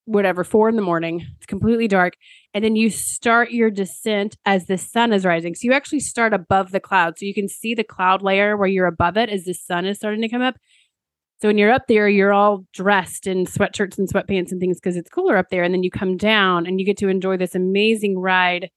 whatever, 0.06 0.42
four 0.42 0.68
in 0.68 0.76
the 0.76 0.82
morning. 0.82 1.26
It's 1.36 1.46
completely 1.46 1.86
dark. 1.86 2.14
And 2.52 2.64
then 2.64 2.74
you 2.74 2.90
start 2.90 3.52
your 3.52 3.70
descent 3.70 4.36
as 4.44 4.66
the 4.66 4.76
sun 4.76 5.12
is 5.12 5.24
rising. 5.24 5.54
So 5.54 5.61
you 5.64 5.72
actually 5.72 6.00
start 6.00 6.34
above 6.34 6.72
the 6.72 6.80
clouds. 6.80 7.20
So 7.20 7.26
you 7.26 7.34
can 7.34 7.48
see 7.48 7.74
the 7.74 7.84
cloud 7.84 8.22
layer 8.22 8.56
where 8.56 8.68
you're 8.68 8.86
above 8.86 9.16
it 9.16 9.28
as 9.28 9.44
the 9.44 9.54
sun 9.54 9.86
is 9.86 9.98
starting 9.98 10.22
to 10.22 10.28
come 10.28 10.42
up. 10.42 10.56
So 11.41 11.49
when 11.49 11.57
you're 11.57 11.72
up 11.72 11.86
there, 11.88 12.09
you're 12.09 12.34
all 12.34 12.66
dressed 12.74 13.26
in 13.26 13.47
sweatshirts 13.47 13.97
and 13.97 14.07
sweatpants 14.09 14.53
and 14.53 14.61
things 14.61 14.78
because 14.78 14.97
it's 14.97 15.09
cooler 15.09 15.38
up 15.38 15.49
there. 15.51 15.62
And 15.62 15.72
then 15.72 15.82
you 15.82 15.91
come 15.91 16.18
down 16.18 16.66
and 16.66 16.78
you 16.78 16.84
get 16.84 16.99
to 16.99 17.09
enjoy 17.09 17.38
this 17.38 17.55
amazing 17.55 18.18
ride 18.18 18.70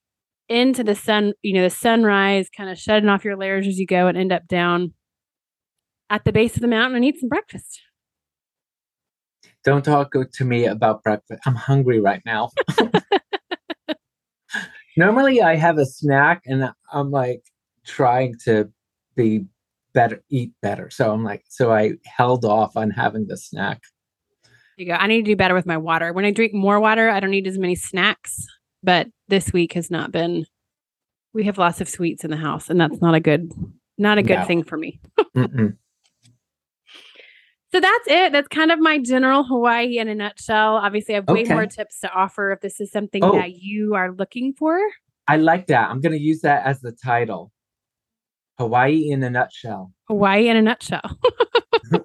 into 0.48 0.84
the 0.84 0.96
sun, 0.96 1.34
you 1.42 1.54
know, 1.54 1.64
the 1.64 1.70
sunrise, 1.70 2.50
kind 2.56 2.70
of 2.70 2.78
shedding 2.78 3.10
off 3.10 3.26
your 3.26 3.36
layers 3.36 3.68
as 3.68 3.80
you 3.80 3.86
go 3.86 4.08
and 4.08 4.18
end 4.18 4.32
up 4.32 4.48
down 4.48 4.94
at 6.10 6.24
the 6.24 6.32
base 6.32 6.56
of 6.56 6.62
the 6.62 6.68
mountain 6.68 6.96
and 6.96 7.04
eat 7.04 7.20
some 7.20 7.28
breakfast. 7.28 7.82
Don't 9.66 9.84
talk 9.84 10.14
to 10.32 10.46
me 10.46 10.66
about 10.66 11.04
breakfast. 11.04 11.42
I'm 11.46 11.56
hungry 11.56 12.00
right 12.00 12.22
now. 12.26 12.52
Normally, 14.98 15.42
I 15.42 15.56
have 15.56 15.78
a 15.78 15.86
snack 15.86 16.44
and 16.46 16.72
I'm 16.92 17.12
like 17.12 17.44
trying 17.86 18.36
to 18.46 18.72
be 19.16 19.46
better, 19.94 20.24
eat 20.30 20.52
better. 20.62 20.90
So 20.90 21.12
I'm 21.12 21.24
like, 21.24 21.44
so 21.50 21.72
I 21.72 21.94
held 22.06 22.46
off 22.46 22.76
on 22.76 22.90
having 22.92 23.28
the 23.28 23.38
snack. 23.38 23.82
There 24.44 24.86
you 24.86 24.86
go. 24.88 24.94
I 24.94 25.08
need 25.08 25.26
to 25.26 25.32
do 25.32 25.36
better 25.36 25.54
with 25.54 25.66
my 25.66 25.78
water. 25.78 26.14
When 26.14 26.26
I 26.26 26.32
drink 26.32 26.54
more 26.54 26.80
water, 26.80 27.10
I 27.10 27.20
don't 27.20 27.32
need 27.32 27.48
as 27.48 27.58
many 27.58 27.76
snacks. 27.76 28.46
But 28.82 29.08
this 29.28 29.54
week 29.54 29.74
has 29.74 29.90
not 29.90 30.12
been. 30.12 30.46
We 31.34 31.44
have 31.46 31.58
lots 31.58 31.82
of 31.82 31.90
sweets 31.90 32.24
in 32.24 32.32
the 32.32 32.38
house, 32.38 32.70
and 32.70 32.80
that's 32.80 33.02
not 33.02 33.16
a 33.16 33.20
good, 33.20 33.52
not 33.98 34.18
a 34.18 34.24
good 34.24 34.40
no. 34.40 34.46
thing 34.46 34.64
for 34.64 34.78
me. 34.78 35.00
So 37.74 37.80
that's 37.80 38.08
it. 38.08 38.32
That's 38.32 38.48
kind 38.50 38.72
of 38.72 38.78
my 38.80 39.00
general 39.00 39.44
Hawaii 39.44 39.98
in 39.98 40.08
a 40.08 40.14
nutshell. 40.14 40.76
Obviously, 40.76 41.16
I 41.16 41.18
have 41.18 41.28
way 41.28 41.42
okay. 41.42 41.54
more 41.56 41.66
tips 41.66 42.02
to 42.02 42.14
offer 42.14 42.52
if 42.52 42.62
this 42.62 42.80
is 42.80 42.92
something 42.92 43.24
oh, 43.24 43.32
that 43.34 43.56
you 43.56 43.96
are 43.96 44.12
looking 44.12 44.54
for. 44.54 44.80
I 45.28 45.38
like 45.38 45.66
that. 45.68 45.90
I'm 45.90 46.00
going 46.00 46.12
to 46.12 46.22
use 46.22 46.42
that 46.42 46.68
as 46.68 46.82
the 46.82 46.92
title. 46.92 47.52
Hawaii 48.60 49.10
in 49.10 49.24
a 49.24 49.30
nutshell. 49.30 49.92
Hawaii 50.08 50.48
in 50.48 50.58
a 50.58 50.62
nutshell. 50.62 51.18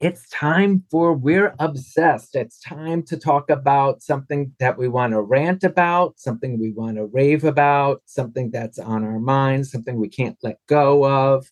it's 0.00 0.28
time 0.30 0.82
for 0.90 1.12
We're 1.12 1.54
Obsessed. 1.60 2.34
It's 2.34 2.58
time 2.58 3.04
to 3.04 3.16
talk 3.16 3.50
about 3.50 4.02
something 4.02 4.52
that 4.58 4.76
we 4.78 4.88
want 4.88 5.12
to 5.12 5.20
rant 5.20 5.62
about, 5.62 6.18
something 6.18 6.58
we 6.58 6.72
want 6.72 6.96
to 6.96 7.06
rave 7.06 7.44
about, 7.44 8.02
something 8.06 8.50
that's 8.50 8.80
on 8.80 9.04
our 9.04 9.20
minds, 9.20 9.70
something 9.70 9.96
we 9.96 10.08
can't 10.08 10.38
let 10.42 10.58
go 10.66 11.06
of. 11.06 11.46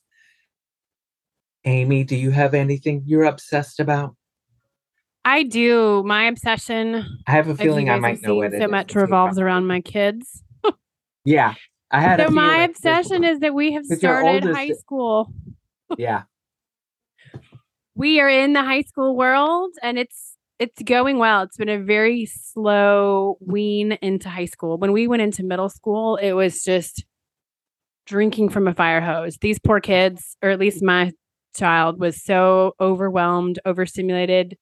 Amy, 1.65 2.05
do 2.05 2.17
you 2.17 2.31
have 2.31 2.55
anything 2.55 3.03
you're 3.05 3.25
obsessed 3.25 3.81
about? 3.81 4.15
I 5.25 5.43
do. 5.43 6.03
My 6.05 6.25
obsession. 6.25 7.05
I 7.27 7.33
have 7.33 7.49
a 7.49 7.55
feeling 7.55 7.91
I 7.91 7.99
might 7.99 8.23
know 8.23 8.37
what 8.37 8.55
it 8.55 8.61
so 8.61 8.69
much 8.69 8.95
revolves 8.95 9.39
around 9.39 9.67
my 9.67 9.81
kids. 9.81 10.43
yeah, 11.25 11.55
I 11.91 12.01
had. 12.01 12.21
So 12.21 12.31
my 12.31 12.63
obsession 12.63 13.25
is 13.25 13.41
that 13.41 13.55
we 13.55 13.73
have 13.73 13.85
started 13.85 14.45
high 14.45 14.73
school. 14.73 15.31
yeah, 15.99 16.23
we 17.95 18.21
are 18.21 18.29
in 18.29 18.55
the 18.55 18.63
high 18.63 18.83
school 18.83 19.17
world, 19.17 19.75
and 19.83 19.99
it's 19.99 20.37
it's 20.59 20.83
going 20.83 21.19
well. 21.19 21.43
It's 21.43 21.57
been 21.57 21.69
a 21.69 21.79
very 21.79 22.25
slow 22.25 23.37
wean 23.41 23.93
into 24.01 24.29
high 24.29 24.47
school. 24.47 24.79
When 24.79 24.93
we 24.93 25.07
went 25.07 25.23
into 25.23 25.45
middle 25.45 25.69
school, 25.69 26.17
it 26.17 26.33
was 26.33 26.63
just 26.63 27.05
drinking 28.07 28.49
from 28.49 28.67
a 28.67 28.75
fire 28.75 29.01
hose. 29.01 29.37
These 29.41 29.59
poor 29.59 29.81
kids, 29.81 30.37
or 30.43 30.51
at 30.51 30.59
least 30.59 30.83
my 30.83 31.13
child 31.57 32.01
was 32.01 32.23
so 32.23 32.73
overwhelmed, 32.81 33.59
overstimulated. 33.65 34.57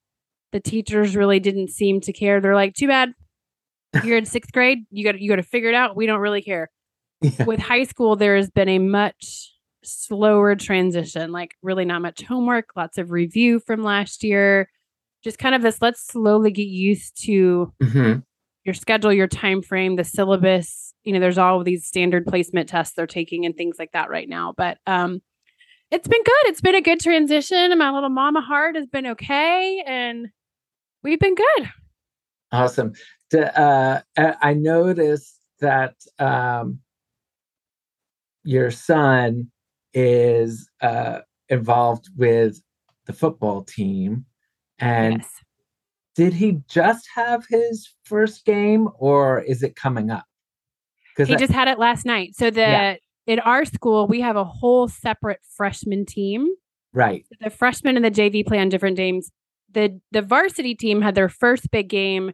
The 0.52 0.60
teachers 0.60 1.16
really 1.16 1.40
didn't 1.40 1.70
seem 1.70 2.00
to 2.02 2.12
care. 2.12 2.40
They're 2.40 2.54
like, 2.54 2.74
"Too 2.74 2.88
bad, 2.88 3.12
you're 4.04 4.18
in 4.18 4.26
sixth 4.26 4.52
grade. 4.52 4.78
You 4.90 5.04
got 5.04 5.20
you 5.20 5.28
got 5.28 5.36
to 5.36 5.42
figure 5.42 5.68
it 5.68 5.74
out. 5.74 5.96
We 5.96 6.06
don't 6.06 6.20
really 6.20 6.42
care." 6.42 6.70
Yeah. 7.22 7.44
With 7.44 7.60
high 7.60 7.84
school, 7.84 8.16
there 8.16 8.36
has 8.36 8.50
been 8.50 8.68
a 8.68 8.78
much 8.78 9.52
slower 9.86 10.54
transition. 10.54 11.32
Like 11.32 11.54
really 11.62 11.84
not 11.84 12.02
much 12.02 12.22
homework, 12.22 12.70
lots 12.76 12.98
of 12.98 13.10
review 13.10 13.60
from 13.60 13.82
last 13.82 14.22
year. 14.22 14.68
Just 15.22 15.38
kind 15.38 15.54
of 15.54 15.62
this. 15.62 15.80
Let's 15.80 16.06
slowly 16.06 16.50
get 16.50 16.66
used 16.66 17.22
to 17.24 17.72
mm-hmm. 17.82 18.20
your 18.64 18.74
schedule, 18.74 19.12
your 19.12 19.26
time 19.26 19.62
frame, 19.62 19.96
the 19.96 20.04
syllabus. 20.04 20.94
You 21.04 21.12
know, 21.12 21.20
there's 21.20 21.38
all 21.38 21.58
of 21.58 21.64
these 21.64 21.86
standard 21.86 22.26
placement 22.26 22.68
tests 22.68 22.94
they're 22.94 23.06
taking 23.06 23.46
and 23.46 23.56
things 23.56 23.76
like 23.78 23.92
that 23.92 24.10
right 24.10 24.28
now. 24.28 24.54
But 24.56 24.78
um, 24.86 25.20
it's 25.90 26.08
been 26.08 26.22
good. 26.22 26.46
It's 26.46 26.60
been 26.60 26.74
a 26.74 26.80
good 26.80 27.00
transition. 27.00 27.76
My 27.78 27.90
little 27.90 28.10
mama 28.10 28.40
heart 28.40 28.76
has 28.76 28.86
been 28.86 29.06
okay, 29.06 29.82
and 29.86 30.28
we've 31.02 31.20
been 31.20 31.34
good. 31.34 31.70
Awesome. 32.52 32.92
Uh, 33.32 34.00
I 34.16 34.54
noticed 34.54 35.38
that 35.60 35.94
um, 36.18 36.80
your 38.44 38.70
son 38.70 39.50
is 39.94 40.68
uh, 40.80 41.20
involved 41.48 42.08
with 42.16 42.60
the 43.06 43.12
football 43.12 43.62
team, 43.62 44.24
and 44.78 45.18
yes. 45.18 45.30
did 46.16 46.32
he 46.34 46.58
just 46.68 47.08
have 47.14 47.46
his 47.48 47.88
first 48.04 48.44
game, 48.44 48.88
or 48.98 49.40
is 49.40 49.62
it 49.62 49.76
coming 49.76 50.10
up? 50.10 50.24
He 51.16 51.34
I, 51.34 51.38
just 51.38 51.52
had 51.52 51.68
it 51.68 51.78
last 51.78 52.04
night. 52.04 52.34
So 52.36 52.50
the 52.50 52.60
yeah 52.60 52.96
in 53.26 53.40
our 53.40 53.64
school, 53.64 54.06
we 54.06 54.20
have 54.20 54.36
a 54.36 54.44
whole 54.44 54.88
separate 54.88 55.40
freshman 55.56 56.06
team. 56.06 56.48
Right. 56.92 57.26
The 57.40 57.50
freshmen 57.50 57.96
and 57.96 58.04
the 58.04 58.10
JV 58.10 58.46
play 58.46 58.58
on 58.58 58.68
different 58.68 58.96
games. 58.96 59.30
The 59.72 60.00
the 60.12 60.22
varsity 60.22 60.74
team 60.74 61.02
had 61.02 61.14
their 61.14 61.28
first 61.28 61.70
big 61.70 61.88
game 61.88 62.32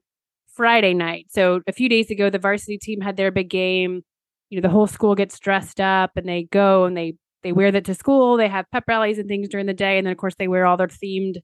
Friday 0.55 0.95
night. 0.95 1.27
So 1.31 1.63
a 1.67 1.73
few 1.73 1.89
days 1.89 2.11
ago, 2.11 2.31
the 2.31 2.39
varsity 2.39 2.79
team 2.79 3.01
had 3.01 3.17
their 3.17 3.31
big 3.31 3.49
game. 3.49 4.03
You 4.51 4.61
know, 4.61 4.69
the 4.69 4.73
whole 4.73 4.87
school 4.87 5.15
gets 5.15 5.39
dressed 5.39 5.81
up 5.81 6.13
and 6.17 6.29
they 6.29 6.45
go 6.45 6.85
and 6.85 6.97
they 6.97 7.15
they 7.43 7.53
wear 7.53 7.73
that 7.73 7.87
to 7.87 7.95
school. 7.95 8.37
They 8.37 8.49
have 8.49 8.71
pep 8.71 8.85
rallies 8.87 9.19
and 9.19 9.29
things 9.29 9.49
during 9.49 9.67
the 9.67 9.75
day, 9.75 9.99
and 9.99 10.07
then 10.07 10.13
of 10.13 10.19
course 10.19 10.35
they 10.39 10.49
wear 10.49 10.67
all 10.67 10.77
their 10.77 10.89
themed 10.89 11.39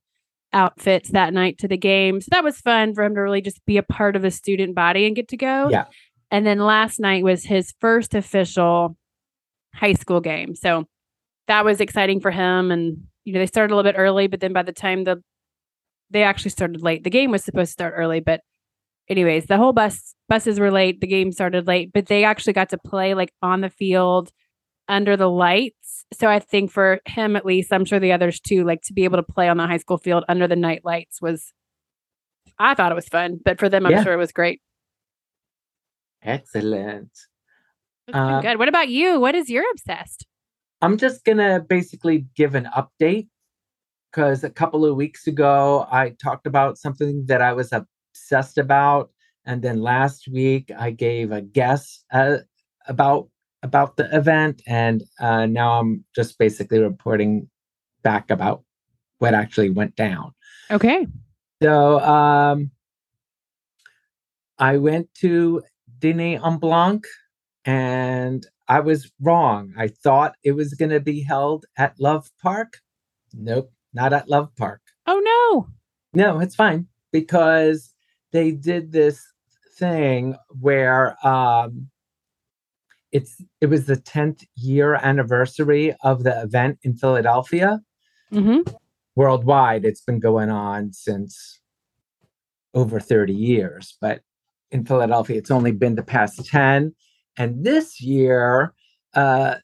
outfits 0.53 1.11
that 1.11 1.33
night 1.35 1.59
to 1.59 1.69
the 1.69 1.77
game. 1.77 2.21
So 2.21 2.29
that 2.31 2.45
was 2.45 2.61
fun 2.61 2.95
for 2.95 3.03
him 3.03 3.15
to 3.15 3.21
really 3.21 3.43
just 3.43 3.65
be 3.67 3.77
a 3.77 3.83
part 3.83 4.17
of 4.17 4.23
the 4.23 4.31
student 4.31 4.75
body 4.75 5.07
and 5.07 5.17
get 5.17 5.29
to 5.29 5.37
go. 5.37 5.69
Yeah. 5.71 5.87
And 6.31 6.47
then 6.47 6.59
last 6.59 7.01
night 7.01 7.25
was 7.25 7.45
his 7.45 7.75
first 7.81 8.15
official 8.15 8.97
high 9.79 9.95
school 9.95 10.21
game. 10.21 10.55
So 10.55 10.85
that 11.47 11.65
was 11.65 11.81
exciting 11.81 12.21
for 12.21 12.31
him. 12.31 12.71
And, 12.71 12.99
you 13.25 13.33
know, 13.33 13.39
they 13.39 13.47
started 13.47 13.73
a 13.73 13.77
little 13.77 13.91
bit 13.91 13.99
early, 13.99 14.27
but 14.27 14.41
then 14.41 14.53
by 14.53 14.63
the 14.63 14.73
time 14.73 15.05
the 15.05 15.23
they 16.11 16.23
actually 16.23 16.51
started 16.51 16.83
late. 16.83 17.05
The 17.05 17.11
game 17.11 17.31
was 17.31 17.45
supposed 17.45 17.69
to 17.69 17.73
start 17.73 17.95
early, 17.97 18.21
but 18.21 18.41
anyways, 19.09 19.47
the 19.47 19.57
whole 19.59 19.73
bus 19.73 20.15
buses 20.29 20.59
were 20.59 20.71
late. 20.71 21.01
The 21.01 21.07
game 21.07 21.33
started 21.33 21.67
late, 21.67 21.91
but 21.93 22.07
they 22.07 22.25
actually 22.25 22.55
got 22.55 22.71
to 22.71 22.79
play 22.79 23.15
like 23.15 23.33
on 23.43 23.61
the 23.61 23.71
field 23.71 24.31
under 24.89 25.17
the 25.17 25.29
lights. 25.29 26.07
So 26.15 26.29
I 26.29 26.39
think 26.39 26.71
for 26.71 27.01
him 27.07 27.37
at 27.37 27.45
least, 27.45 27.73
I'm 27.73 27.85
sure 27.85 28.01
the 28.01 28.13
others 28.13 28.41
too, 28.41 28.65
like 28.65 28.81
to 28.83 28.95
be 28.95 29.05
able 29.05 29.19
to 29.19 29.23
play 29.23 29.49
on 29.49 29.59
the 29.59 29.67
high 29.67 29.77
school 29.77 29.99
field 29.99 30.25
under 30.29 30.49
the 30.49 30.57
night 30.57 30.83
lights 30.85 31.21
was 31.21 31.53
I 32.59 32.75
thought 32.75 32.91
it 32.91 32.97
was 32.97 33.09
fun, 33.09 33.39
but 33.45 33.59
for 33.59 33.69
them 33.69 33.85
I'm 33.85 33.93
yeah. 33.93 34.03
sure 34.03 34.15
it 34.15 34.19
was 34.19 34.33
great. 34.33 34.63
Excellent. 36.23 37.11
Uh, 38.13 38.41
good. 38.41 38.59
What 38.59 38.69
about 38.69 38.89
you? 38.89 39.21
What 39.21 39.35
is 39.35 39.51
your 39.51 39.65
obsessed? 39.71 40.27
I'm 40.81 40.97
just 40.97 41.25
gonna 41.25 41.61
basically 41.61 42.27
give 42.37 42.55
an 42.55 42.69
update 42.77 43.29
because 44.11 44.45
a 44.45 44.51
couple 44.51 44.85
of 44.85 44.97
weeks 44.97 45.27
ago 45.27 45.87
I 45.91 46.11
talked 46.23 46.47
about 46.47 46.79
something 46.79 47.27
that 47.27 47.43
I 47.43 47.53
was 47.53 47.73
obsessed 47.73 48.59
about, 48.59 49.11
and 49.45 49.63
then 49.63 49.83
last 49.83 50.29
week 50.29 50.71
I 50.79 50.91
gave 50.91 51.33
a 51.33 51.43
guess 51.43 52.05
uh, 52.13 52.39
about 52.87 53.29
about 53.63 53.97
the 53.97 54.09
event, 54.17 54.63
and 54.67 55.03
uh, 55.21 55.47
now 55.47 55.81
I'm 55.81 56.05
just 56.15 56.39
basically 56.39 56.79
reporting 56.79 57.49
back 58.03 58.31
about 58.31 58.63
what 59.19 59.35
actually 59.35 59.71
went 59.71 59.97
down. 59.97 60.33
Okay. 60.71 61.07
So 61.61 61.99
um, 62.01 62.71
I 64.59 64.77
went 64.77 65.13
to 65.15 65.63
Dîner 65.99 66.41
en 66.45 66.59
Blanc 66.59 67.05
and 67.69 68.47
I 68.69 68.81
was 68.81 69.13
wrong. 69.21 69.75
I 69.77 69.89
thought 69.89 70.37
it 70.43 70.53
was 70.53 70.73
going 70.73 70.91
to 70.91 71.01
be 71.01 71.21
held 71.21 71.67
at 71.77 72.01
Love 72.01 72.31
Park. 72.43 72.79
Nope, 73.35 73.71
not 73.93 74.15
at 74.15 74.27
Love 74.27 74.57
Park. 74.57 74.81
Oh, 75.07 75.21
no. 75.23 75.69
No, 76.15 76.41
it's 76.41 76.55
fine 76.55 76.87
because 77.13 77.93
they 78.33 78.53
did 78.53 78.93
this 78.93 79.23
thing 79.79 80.35
where 80.49 81.15
um, 81.27 81.91
it's 83.13 83.37
it 83.61 83.67
was 83.67 83.85
the 83.85 83.97
10th 83.97 84.47
year 84.57 84.95
anniversary 84.95 85.95
of 86.01 86.25
the 86.25 86.41
event 86.41 86.79
in 86.85 86.97
Philadelphia. 86.97 87.81
Mm-hmm. 88.33 88.75
Worldwide, 89.15 89.85
it's 89.85 90.01
been 90.01 90.21
going 90.21 90.49
on 90.49 90.95
since 90.95 91.61
over 92.73 92.99
30 92.99 93.35
years, 93.35 93.99
but 94.01 94.23
in 94.71 94.87
Philadelphia, 94.87 95.37
it's 95.37 95.51
only 95.51 95.73
been 95.73 95.97
the 95.97 96.03
past 96.03 96.47
10. 96.47 96.95
And 97.39 97.65
this 97.65 98.01
year, 98.01 98.75
uh, 99.15 99.55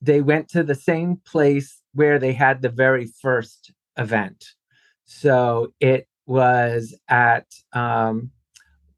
they 0.00 0.20
went 0.20 0.48
to 0.50 0.62
the 0.62 0.74
same 0.74 1.16
place 1.24 1.80
where 1.94 2.18
they 2.18 2.34
had 2.34 2.60
the 2.60 2.68
very 2.68 3.06
first 3.06 3.72
event. 3.96 4.44
So 5.06 5.72
it 5.80 6.06
was 6.26 6.94
at 7.08 7.46
um, 7.72 8.30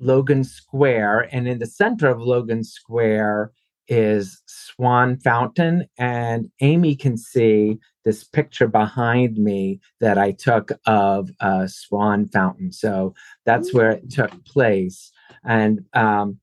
Logan 0.01 0.45
Square, 0.45 1.29
and 1.33 1.47
in 1.49 1.59
the 1.59 1.67
center 1.67 2.09
of 2.09 2.21
Logan 2.21 2.65
Square 2.65 3.53
is 3.89 4.43
Swann 4.47 5.19
Fountain. 5.19 5.87
And 5.97 6.51
Amy 6.61 6.97
can 6.97 7.17
see 7.17 7.79
this 8.05 8.25
picture 8.25 8.67
behind 8.67 9.37
me 9.37 9.81
that 10.01 10.19
I 10.19 10.33
took 10.33 10.73
of 10.87 11.31
uh, 11.41 11.67
Swann 11.69 12.29
Fountain. 12.29 12.73
So 12.73 13.15
that's 13.45 13.73
where 13.73 13.91
it 13.91 14.11
took 14.11 14.45
place. 14.45 15.13
And 15.45 15.85
um, 15.93 16.41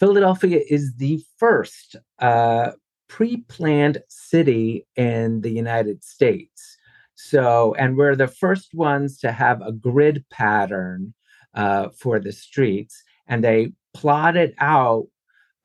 Philadelphia 0.00 0.60
is 0.68 0.94
the 0.96 1.22
first 1.38 1.96
uh, 2.18 2.72
pre 3.08 3.38
planned 3.48 4.02
city 4.08 4.86
in 4.96 5.40
the 5.42 5.50
United 5.50 6.02
States. 6.02 6.76
So, 7.14 7.74
and 7.78 7.96
we're 7.96 8.16
the 8.16 8.28
first 8.28 8.74
ones 8.74 9.18
to 9.20 9.32
have 9.32 9.62
a 9.62 9.72
grid 9.72 10.24
pattern 10.30 11.14
uh, 11.54 11.88
for 11.90 12.18
the 12.18 12.32
streets. 12.32 13.02
And 13.28 13.42
they 13.42 13.72
plotted 13.94 14.54
out 14.58 15.06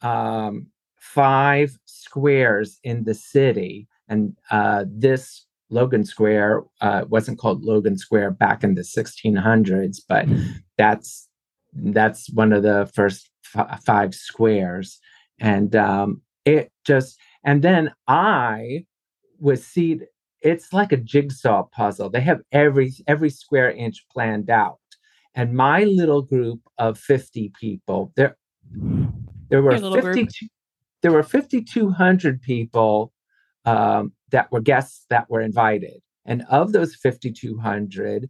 um, 0.01 0.67
five 0.99 1.77
squares 1.85 2.79
in 2.83 3.03
the 3.03 3.15
city. 3.15 3.87
And 4.07 4.37
uh, 4.51 4.85
this 4.87 5.45
Logan 5.69 6.05
Square 6.05 6.63
uh, 6.81 7.05
wasn't 7.09 7.39
called 7.39 7.63
Logan 7.63 7.97
Square 7.97 8.31
back 8.31 8.63
in 8.63 8.75
the 8.75 8.81
1600s, 8.81 9.99
but 10.07 10.27
that's 10.77 11.27
that's 11.73 12.31
one 12.31 12.51
of 12.51 12.63
the 12.63 12.89
first 12.95 13.29
f- 13.55 13.83
five 13.83 14.13
squares 14.13 14.99
and 15.39 15.75
um, 15.75 16.21
it 16.45 16.71
just 16.85 17.17
and 17.43 17.61
then 17.61 17.91
i 18.07 18.85
was 19.39 19.65
see 19.65 19.99
it's 20.41 20.71
like 20.71 20.91
a 20.91 20.97
jigsaw 20.97 21.63
puzzle. 21.63 22.09
They 22.09 22.21
have 22.21 22.41
every 22.51 22.93
every 23.07 23.29
square 23.29 23.71
inch 23.71 24.05
planned 24.11 24.49
out 24.49 24.79
and 25.35 25.53
my 25.53 25.83
little 25.83 26.21
group 26.21 26.61
of 26.77 26.97
50 26.97 27.51
people 27.59 28.11
there 28.15 28.37
there 29.49 29.61
were 29.61 29.77
52 29.77 30.47
there 31.01 31.11
were 31.11 31.23
5200 31.23 32.41
people 32.41 33.13
um, 33.65 34.13
that 34.31 34.51
were 34.51 34.61
guests 34.61 35.05
that 35.09 35.29
were 35.29 35.41
invited 35.41 36.01
and 36.25 36.43
of 36.49 36.71
those 36.71 36.95
5200 36.95 38.29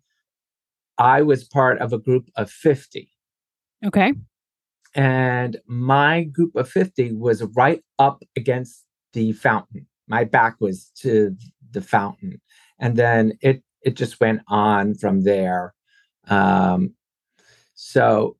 i 0.97 1.22
was 1.22 1.43
part 1.43 1.80
of 1.80 1.93
a 1.93 1.97
group 1.97 2.30
of 2.36 2.49
50 2.49 3.09
Okay. 3.86 4.13
And 4.95 5.57
my 5.67 6.23
group 6.23 6.55
of 6.55 6.69
50 6.69 7.13
was 7.13 7.43
right 7.55 7.83
up 7.99 8.23
against 8.35 8.85
the 9.13 9.33
fountain. 9.33 9.85
My 10.07 10.23
back 10.23 10.55
was 10.59 10.91
to 11.01 11.35
the 11.71 11.81
fountain. 11.81 12.41
And 12.79 12.95
then 12.95 13.33
it 13.41 13.63
it 13.81 13.95
just 13.95 14.19
went 14.19 14.41
on 14.47 14.93
from 14.95 15.23
there. 15.23 15.73
Um, 16.27 16.93
so 17.75 18.35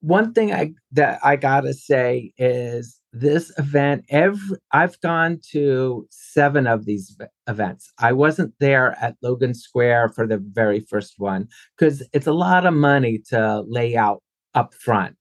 one 0.00 0.32
thing 0.32 0.52
I 0.52 0.74
that 0.92 1.20
I 1.22 1.36
gotta 1.36 1.74
say 1.74 2.32
is 2.38 2.98
this 3.12 3.52
event 3.58 4.04
every 4.08 4.58
I've 4.72 5.00
gone 5.00 5.40
to 5.50 6.06
seven 6.10 6.66
of 6.66 6.84
these 6.84 7.16
events. 7.46 7.92
I 7.98 8.12
wasn't 8.12 8.54
there 8.60 8.96
at 9.00 9.16
Logan 9.22 9.54
Square 9.54 10.10
for 10.10 10.26
the 10.26 10.38
very 10.38 10.80
first 10.80 11.14
one 11.18 11.48
because 11.76 12.02
it's 12.12 12.26
a 12.26 12.32
lot 12.32 12.66
of 12.66 12.74
money 12.74 13.18
to 13.28 13.62
lay 13.66 13.96
out 13.96 14.22
up 14.54 14.74
front. 14.74 15.16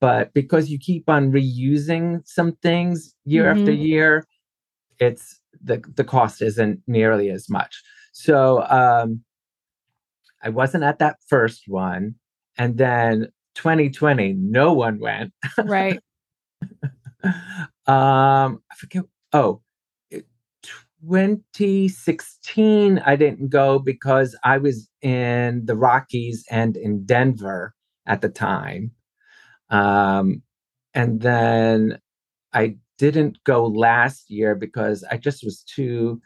But 0.00 0.34
because 0.34 0.68
you 0.68 0.78
keep 0.78 1.08
on 1.08 1.32
reusing 1.32 2.26
some 2.26 2.52
things 2.56 3.14
year 3.24 3.44
mm-hmm. 3.44 3.60
after 3.60 3.72
year, 3.72 4.26
it's 4.98 5.40
the 5.62 5.82
the 5.94 6.04
cost 6.04 6.42
isn't 6.42 6.80
nearly 6.86 7.30
as 7.30 7.48
much. 7.48 7.82
So 8.12 8.64
um, 8.68 9.22
I 10.42 10.50
wasn't 10.50 10.84
at 10.84 10.98
that 10.98 11.16
first 11.28 11.64
one, 11.66 12.14
and 12.58 12.76
then 12.76 13.28
2020, 13.54 14.34
no 14.34 14.72
one 14.72 14.98
went. 14.98 15.32
Right. 15.64 15.98
um, 17.24 18.62
I 18.70 18.74
forget. 18.78 19.04
Oh, 19.32 19.60
2016, 21.02 22.98
I 23.04 23.16
didn't 23.16 23.48
go 23.48 23.78
because 23.78 24.36
I 24.44 24.58
was 24.58 24.88
in 25.02 25.64
the 25.66 25.76
Rockies 25.76 26.44
and 26.50 26.76
in 26.76 27.04
Denver 27.04 27.74
at 28.06 28.20
the 28.22 28.28
time. 28.28 28.90
Um, 29.70 30.42
and 30.94 31.20
then 31.20 31.98
I 32.52 32.76
didn't 32.98 33.42
go 33.44 33.66
last 33.66 34.30
year 34.30 34.54
because 34.54 35.04
I 35.04 35.16
just 35.16 35.44
was 35.44 35.62
too 35.62 36.20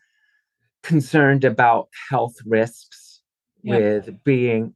concerned 0.82 1.44
about 1.44 1.88
health 2.08 2.36
risks 2.44 3.20
yep. 3.62 3.80
with 3.80 4.24
being 4.24 4.74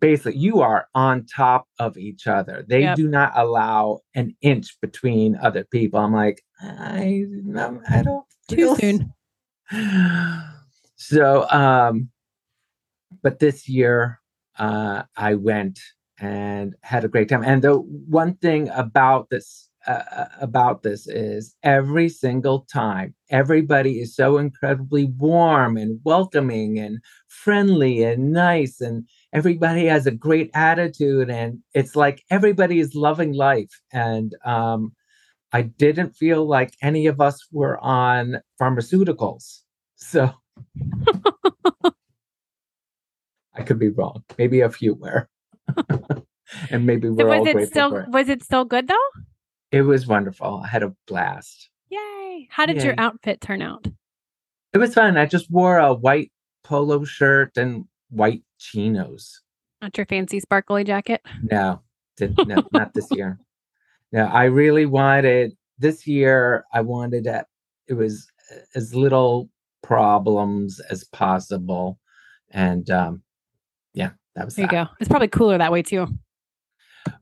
basically 0.00 0.36
you 0.36 0.60
are 0.60 0.86
on 0.94 1.24
top 1.24 1.66
of 1.78 1.96
each 1.96 2.26
other. 2.26 2.64
They 2.68 2.82
yep. 2.82 2.96
do 2.96 3.08
not 3.08 3.32
allow 3.34 4.00
an 4.14 4.36
inch 4.42 4.78
between 4.82 5.36
other 5.36 5.64
people. 5.64 5.98
I'm 5.98 6.12
like, 6.12 6.44
I 6.60 7.24
I 7.88 8.02
don't 8.02 8.24
too 8.48 8.76
soon. 8.76 9.12
So 10.96 11.46
um 11.50 12.08
but 13.22 13.38
this 13.38 13.68
year 13.68 14.20
uh, 14.58 15.02
I 15.16 15.34
went 15.34 15.80
and 16.18 16.74
had 16.82 17.04
a 17.04 17.08
great 17.08 17.28
time. 17.28 17.44
And 17.44 17.62
the 17.62 17.74
one 17.74 18.34
thing 18.36 18.68
about 18.70 19.30
this 19.30 19.68
uh, 19.86 20.02
uh, 20.16 20.28
about 20.40 20.82
this 20.82 21.06
is 21.06 21.54
every 21.62 22.08
single 22.08 22.60
time 22.72 23.14
everybody 23.28 24.00
is 24.00 24.16
so 24.16 24.38
incredibly 24.38 25.04
warm 25.18 25.76
and 25.76 26.00
welcoming 26.04 26.78
and 26.78 26.98
friendly 27.28 28.02
and 28.02 28.32
nice 28.32 28.80
and 28.80 29.06
everybody 29.34 29.84
has 29.84 30.06
a 30.06 30.10
great 30.10 30.50
attitude 30.54 31.28
and 31.28 31.58
it's 31.74 31.94
like 31.94 32.24
everybody 32.30 32.80
is 32.80 32.94
loving 32.94 33.34
life 33.34 33.78
and 33.92 34.34
um, 34.46 34.90
i 35.52 35.60
didn't 35.60 36.16
feel 36.16 36.46
like 36.46 36.72
any 36.80 37.06
of 37.06 37.20
us 37.20 37.46
were 37.52 37.78
on 37.84 38.40
pharmaceuticals 38.58 39.60
so 39.96 40.32
I 43.56 43.62
could 43.62 43.78
be 43.78 43.88
wrong. 43.88 44.24
Maybe 44.36 44.60
a 44.60 44.70
few 44.70 44.94
were. 44.94 45.28
And 46.70 46.86
maybe 46.86 47.08
we're 47.08 47.26
was 47.26 47.38
all 47.38 47.46
it 47.46 47.52
grateful 47.52 47.70
still 47.70 48.04
was 48.08 48.28
it 48.28 48.42
still 48.42 48.64
good 48.64 48.88
though? 48.88 49.08
It 49.72 49.82
was 49.82 50.06
wonderful. 50.06 50.62
I 50.64 50.68
had 50.68 50.82
a 50.82 50.94
blast. 51.06 51.68
Yay. 51.90 52.48
How 52.50 52.66
did 52.66 52.76
Yay. 52.76 52.84
your 52.84 52.94
outfit 52.98 53.40
turn 53.40 53.60
out? 53.60 53.86
It 54.72 54.78
was 54.78 54.94
fun. 54.94 55.16
I 55.16 55.26
just 55.26 55.50
wore 55.50 55.78
a 55.78 55.94
white 55.94 56.32
polo 56.62 57.04
shirt 57.04 57.56
and 57.56 57.84
white 58.10 58.42
chinos. 58.58 59.40
Not 59.82 59.96
your 59.96 60.06
fancy 60.06 60.40
sparkly 60.40 60.84
jacket? 60.84 61.20
No, 61.50 61.82
did, 62.16 62.36
no 62.46 62.64
not 62.72 62.94
this 62.94 63.08
year. 63.10 63.38
No, 64.12 64.26
I 64.26 64.44
really 64.44 64.86
wanted 64.86 65.56
this 65.78 66.06
year. 66.06 66.64
I 66.72 66.80
wanted 66.80 67.26
it. 67.26 67.44
It 67.86 67.94
was 67.94 68.26
as 68.74 68.94
little 68.94 69.50
problems 69.82 70.80
as 70.90 71.04
possible, 71.04 71.98
and 72.50 72.88
um, 72.90 73.22
yeah, 73.92 74.10
that 74.36 74.44
was. 74.44 74.54
There 74.54 74.66
that. 74.66 74.72
you 74.72 74.84
go. 74.84 74.90
It's 75.00 75.08
probably 75.08 75.28
cooler 75.28 75.58
that 75.58 75.72
way 75.72 75.82
too. 75.82 76.08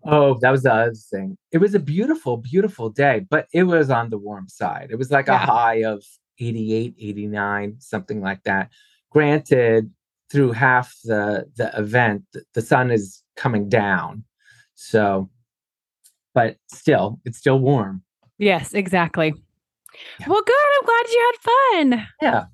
Oh, 0.04 0.38
that 0.40 0.50
was 0.50 0.62
the 0.62 0.72
other 0.72 0.94
thing. 0.94 1.36
It 1.50 1.58
was 1.58 1.74
a 1.74 1.80
beautiful, 1.80 2.36
beautiful 2.36 2.88
day, 2.88 3.26
but 3.28 3.46
it 3.52 3.64
was 3.64 3.90
on 3.90 4.10
the 4.10 4.18
warm 4.18 4.48
side. 4.48 4.88
It 4.90 4.96
was 4.96 5.10
like 5.10 5.28
a 5.28 5.38
high 5.38 5.82
of 5.84 6.04
88, 6.38 6.94
89, 6.98 7.76
something 7.78 8.20
like 8.20 8.42
that. 8.44 8.70
Granted, 9.10 9.90
through 10.30 10.52
half 10.52 10.96
the 11.04 11.46
the 11.56 11.70
event, 11.78 12.24
the 12.54 12.62
sun 12.62 12.90
is 12.90 13.22
coming 13.36 13.68
down. 13.68 14.24
So, 14.74 15.30
but 16.34 16.56
still, 16.68 17.20
it's 17.24 17.38
still 17.38 17.58
warm. 17.58 18.02
Yes, 18.38 18.74
exactly. 18.74 19.34
Yeah. 20.20 20.26
Well, 20.28 20.42
good. 20.42 20.54
I'm 20.54 20.86
glad 20.86 21.12
you 21.12 21.32
had 21.32 21.50
fun. 21.50 22.08
Yeah. 22.22 22.44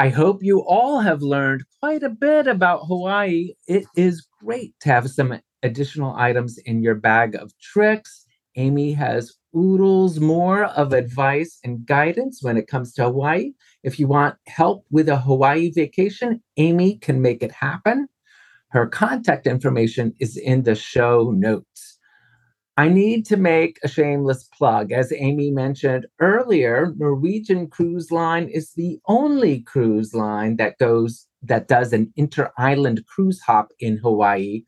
I 0.00 0.10
hope 0.10 0.44
you 0.44 0.60
all 0.60 1.00
have 1.00 1.22
learned 1.22 1.64
quite 1.80 2.04
a 2.04 2.08
bit 2.08 2.46
about 2.46 2.86
Hawaii. 2.86 3.54
It 3.66 3.84
is 3.96 4.24
great 4.40 4.74
to 4.82 4.90
have 4.90 5.10
some 5.10 5.40
additional 5.64 6.14
items 6.14 6.56
in 6.58 6.82
your 6.84 6.94
bag 6.94 7.34
of 7.34 7.52
tricks. 7.60 8.24
Amy 8.54 8.92
has 8.92 9.34
oodles 9.56 10.20
more 10.20 10.66
of 10.66 10.92
advice 10.92 11.58
and 11.64 11.84
guidance 11.84 12.44
when 12.44 12.56
it 12.56 12.68
comes 12.68 12.94
to 12.94 13.02
Hawaii. 13.02 13.50
If 13.82 13.98
you 13.98 14.06
want 14.06 14.36
help 14.46 14.84
with 14.88 15.08
a 15.08 15.16
Hawaii 15.16 15.72
vacation, 15.72 16.44
Amy 16.58 16.98
can 16.98 17.20
make 17.20 17.42
it 17.42 17.50
happen. 17.50 18.06
Her 18.68 18.86
contact 18.86 19.48
information 19.48 20.14
is 20.20 20.36
in 20.36 20.62
the 20.62 20.76
show 20.76 21.32
notes. 21.32 21.97
I 22.78 22.88
need 22.88 23.26
to 23.26 23.36
make 23.36 23.80
a 23.82 23.88
shameless 23.88 24.44
plug. 24.56 24.92
As 24.92 25.12
Amy 25.12 25.50
mentioned 25.50 26.06
earlier, 26.20 26.94
Norwegian 26.96 27.66
Cruise 27.66 28.12
Line 28.12 28.48
is 28.48 28.72
the 28.74 29.00
only 29.08 29.62
cruise 29.62 30.14
line 30.14 30.58
that 30.58 30.78
goes 30.78 31.26
that 31.42 31.66
does 31.66 31.92
an 31.92 32.12
inter-island 32.14 33.04
cruise 33.06 33.40
hop 33.40 33.72
in 33.80 33.96
Hawaii. 33.96 34.62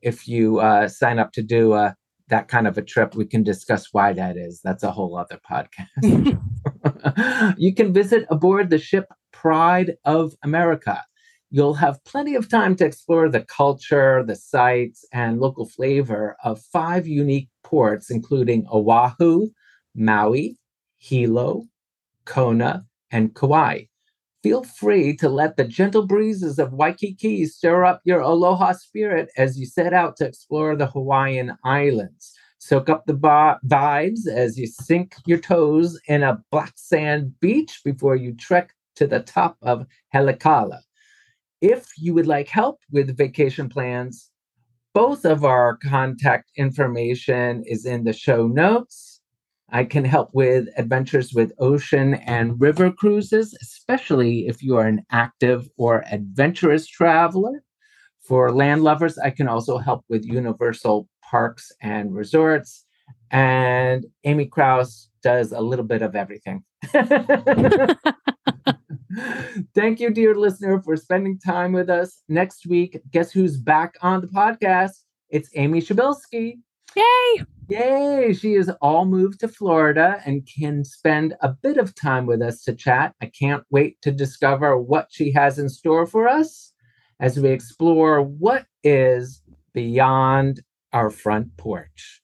If 0.00 0.26
you 0.26 0.58
uh, 0.58 0.88
sign 0.88 1.20
up 1.20 1.30
to 1.34 1.42
do 1.42 1.74
a 1.74 1.94
that 2.30 2.48
kind 2.48 2.66
of 2.66 2.78
a 2.78 2.82
trip, 2.82 3.14
we 3.14 3.26
can 3.26 3.44
discuss 3.44 3.92
why 3.92 4.12
that 4.12 4.36
is. 4.36 4.60
That's 4.64 4.82
a 4.82 4.90
whole 4.90 5.16
other 5.16 5.38
podcast. 5.48 6.36
you 7.58 7.72
can 7.76 7.92
visit 7.92 8.26
aboard 8.28 8.70
the 8.70 8.78
ship 8.78 9.06
Pride 9.30 9.94
of 10.04 10.34
America. 10.42 11.04
You'll 11.54 11.74
have 11.74 12.02
plenty 12.04 12.34
of 12.34 12.48
time 12.48 12.76
to 12.76 12.86
explore 12.86 13.28
the 13.28 13.42
culture, 13.42 14.24
the 14.26 14.36
sights, 14.36 15.04
and 15.12 15.38
local 15.38 15.66
flavor 15.66 16.34
of 16.42 16.62
five 16.72 17.06
unique 17.06 17.50
ports, 17.62 18.10
including 18.10 18.66
Oahu, 18.72 19.50
Maui, 19.94 20.56
Hilo, 20.96 21.64
Kona, 22.24 22.86
and 23.10 23.34
Kauai. 23.34 23.82
Feel 24.42 24.64
free 24.64 25.14
to 25.18 25.28
let 25.28 25.58
the 25.58 25.64
gentle 25.64 26.06
breezes 26.06 26.58
of 26.58 26.72
Waikiki 26.72 27.44
stir 27.44 27.84
up 27.84 28.00
your 28.04 28.20
aloha 28.20 28.72
spirit 28.72 29.28
as 29.36 29.58
you 29.58 29.66
set 29.66 29.92
out 29.92 30.16
to 30.16 30.24
explore 30.24 30.74
the 30.74 30.86
Hawaiian 30.86 31.54
Islands. 31.64 32.32
Soak 32.60 32.88
up 32.88 33.04
the 33.04 33.12
ba- 33.12 33.60
vibes 33.66 34.26
as 34.26 34.58
you 34.58 34.66
sink 34.66 35.16
your 35.26 35.38
toes 35.38 36.00
in 36.08 36.22
a 36.22 36.42
black 36.50 36.72
sand 36.76 37.38
beach 37.40 37.82
before 37.84 38.16
you 38.16 38.32
trek 38.32 38.72
to 38.96 39.06
the 39.06 39.20
top 39.20 39.58
of 39.60 39.86
Haleakala. 40.14 40.80
If 41.62 41.86
you 41.96 42.12
would 42.14 42.26
like 42.26 42.48
help 42.48 42.80
with 42.90 43.16
vacation 43.16 43.68
plans, 43.68 44.30
both 44.94 45.24
of 45.24 45.44
our 45.44 45.76
contact 45.76 46.50
information 46.56 47.62
is 47.64 47.86
in 47.86 48.02
the 48.02 48.12
show 48.12 48.48
notes. 48.48 49.20
I 49.70 49.84
can 49.84 50.04
help 50.04 50.30
with 50.34 50.66
adventures 50.76 51.32
with 51.32 51.52
ocean 51.60 52.14
and 52.14 52.60
river 52.60 52.90
cruises, 52.90 53.56
especially 53.62 54.48
if 54.48 54.60
you 54.60 54.76
are 54.76 54.88
an 54.88 55.06
active 55.12 55.68
or 55.76 56.04
adventurous 56.10 56.88
traveler. 56.88 57.62
For 58.26 58.50
land 58.50 58.82
lovers, 58.82 59.16
I 59.16 59.30
can 59.30 59.46
also 59.46 59.78
help 59.78 60.04
with 60.08 60.24
universal 60.24 61.08
parks 61.22 61.70
and 61.80 62.12
resorts. 62.12 62.84
And 63.30 64.04
Amy 64.24 64.46
Crouse 64.46 65.08
does 65.22 65.52
a 65.52 65.60
little 65.60 65.84
bit 65.84 66.02
of 66.02 66.16
everything. 66.16 66.64
Thank 69.74 70.00
you, 70.00 70.10
dear 70.10 70.34
listener, 70.34 70.80
for 70.82 70.96
spending 70.96 71.38
time 71.38 71.72
with 71.72 71.90
us. 71.90 72.22
Next 72.28 72.66
week, 72.66 73.00
guess 73.10 73.32
who's 73.32 73.56
back 73.56 73.96
on 74.00 74.20
the 74.20 74.26
podcast? 74.26 74.92
It's 75.28 75.50
Amy 75.54 75.80
Shabilsky. 75.80 76.58
Yay! 76.96 77.44
Yay! 77.68 78.32
She 78.32 78.54
is 78.54 78.70
all 78.80 79.04
moved 79.04 79.40
to 79.40 79.48
Florida 79.48 80.22
and 80.24 80.46
can 80.46 80.84
spend 80.84 81.34
a 81.40 81.48
bit 81.48 81.78
of 81.78 81.94
time 81.94 82.26
with 82.26 82.42
us 82.42 82.62
to 82.64 82.74
chat. 82.74 83.14
I 83.20 83.26
can't 83.26 83.64
wait 83.70 84.00
to 84.02 84.12
discover 84.12 84.78
what 84.78 85.08
she 85.10 85.32
has 85.32 85.58
in 85.58 85.68
store 85.68 86.06
for 86.06 86.28
us 86.28 86.72
as 87.20 87.38
we 87.38 87.50
explore 87.50 88.22
what 88.22 88.66
is 88.82 89.42
beyond 89.72 90.60
our 90.92 91.10
front 91.10 91.56
porch. 91.56 92.20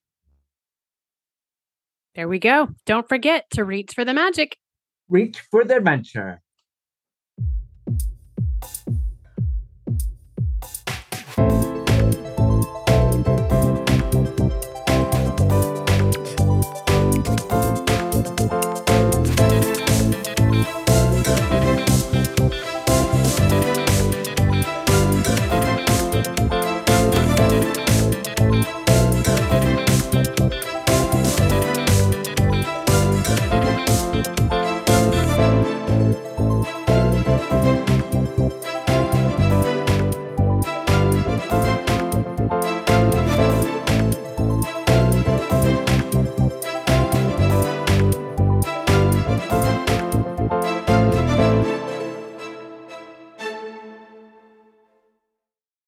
There 2.14 2.28
we 2.28 2.38
go. 2.38 2.68
Don't 2.84 3.08
forget 3.08 3.44
to 3.52 3.64
reach 3.64 3.92
for 3.94 4.04
the 4.04 4.14
magic. 4.14 4.56
Reach 5.08 5.40
for 5.50 5.64
the 5.64 5.76
adventure. 5.76 6.42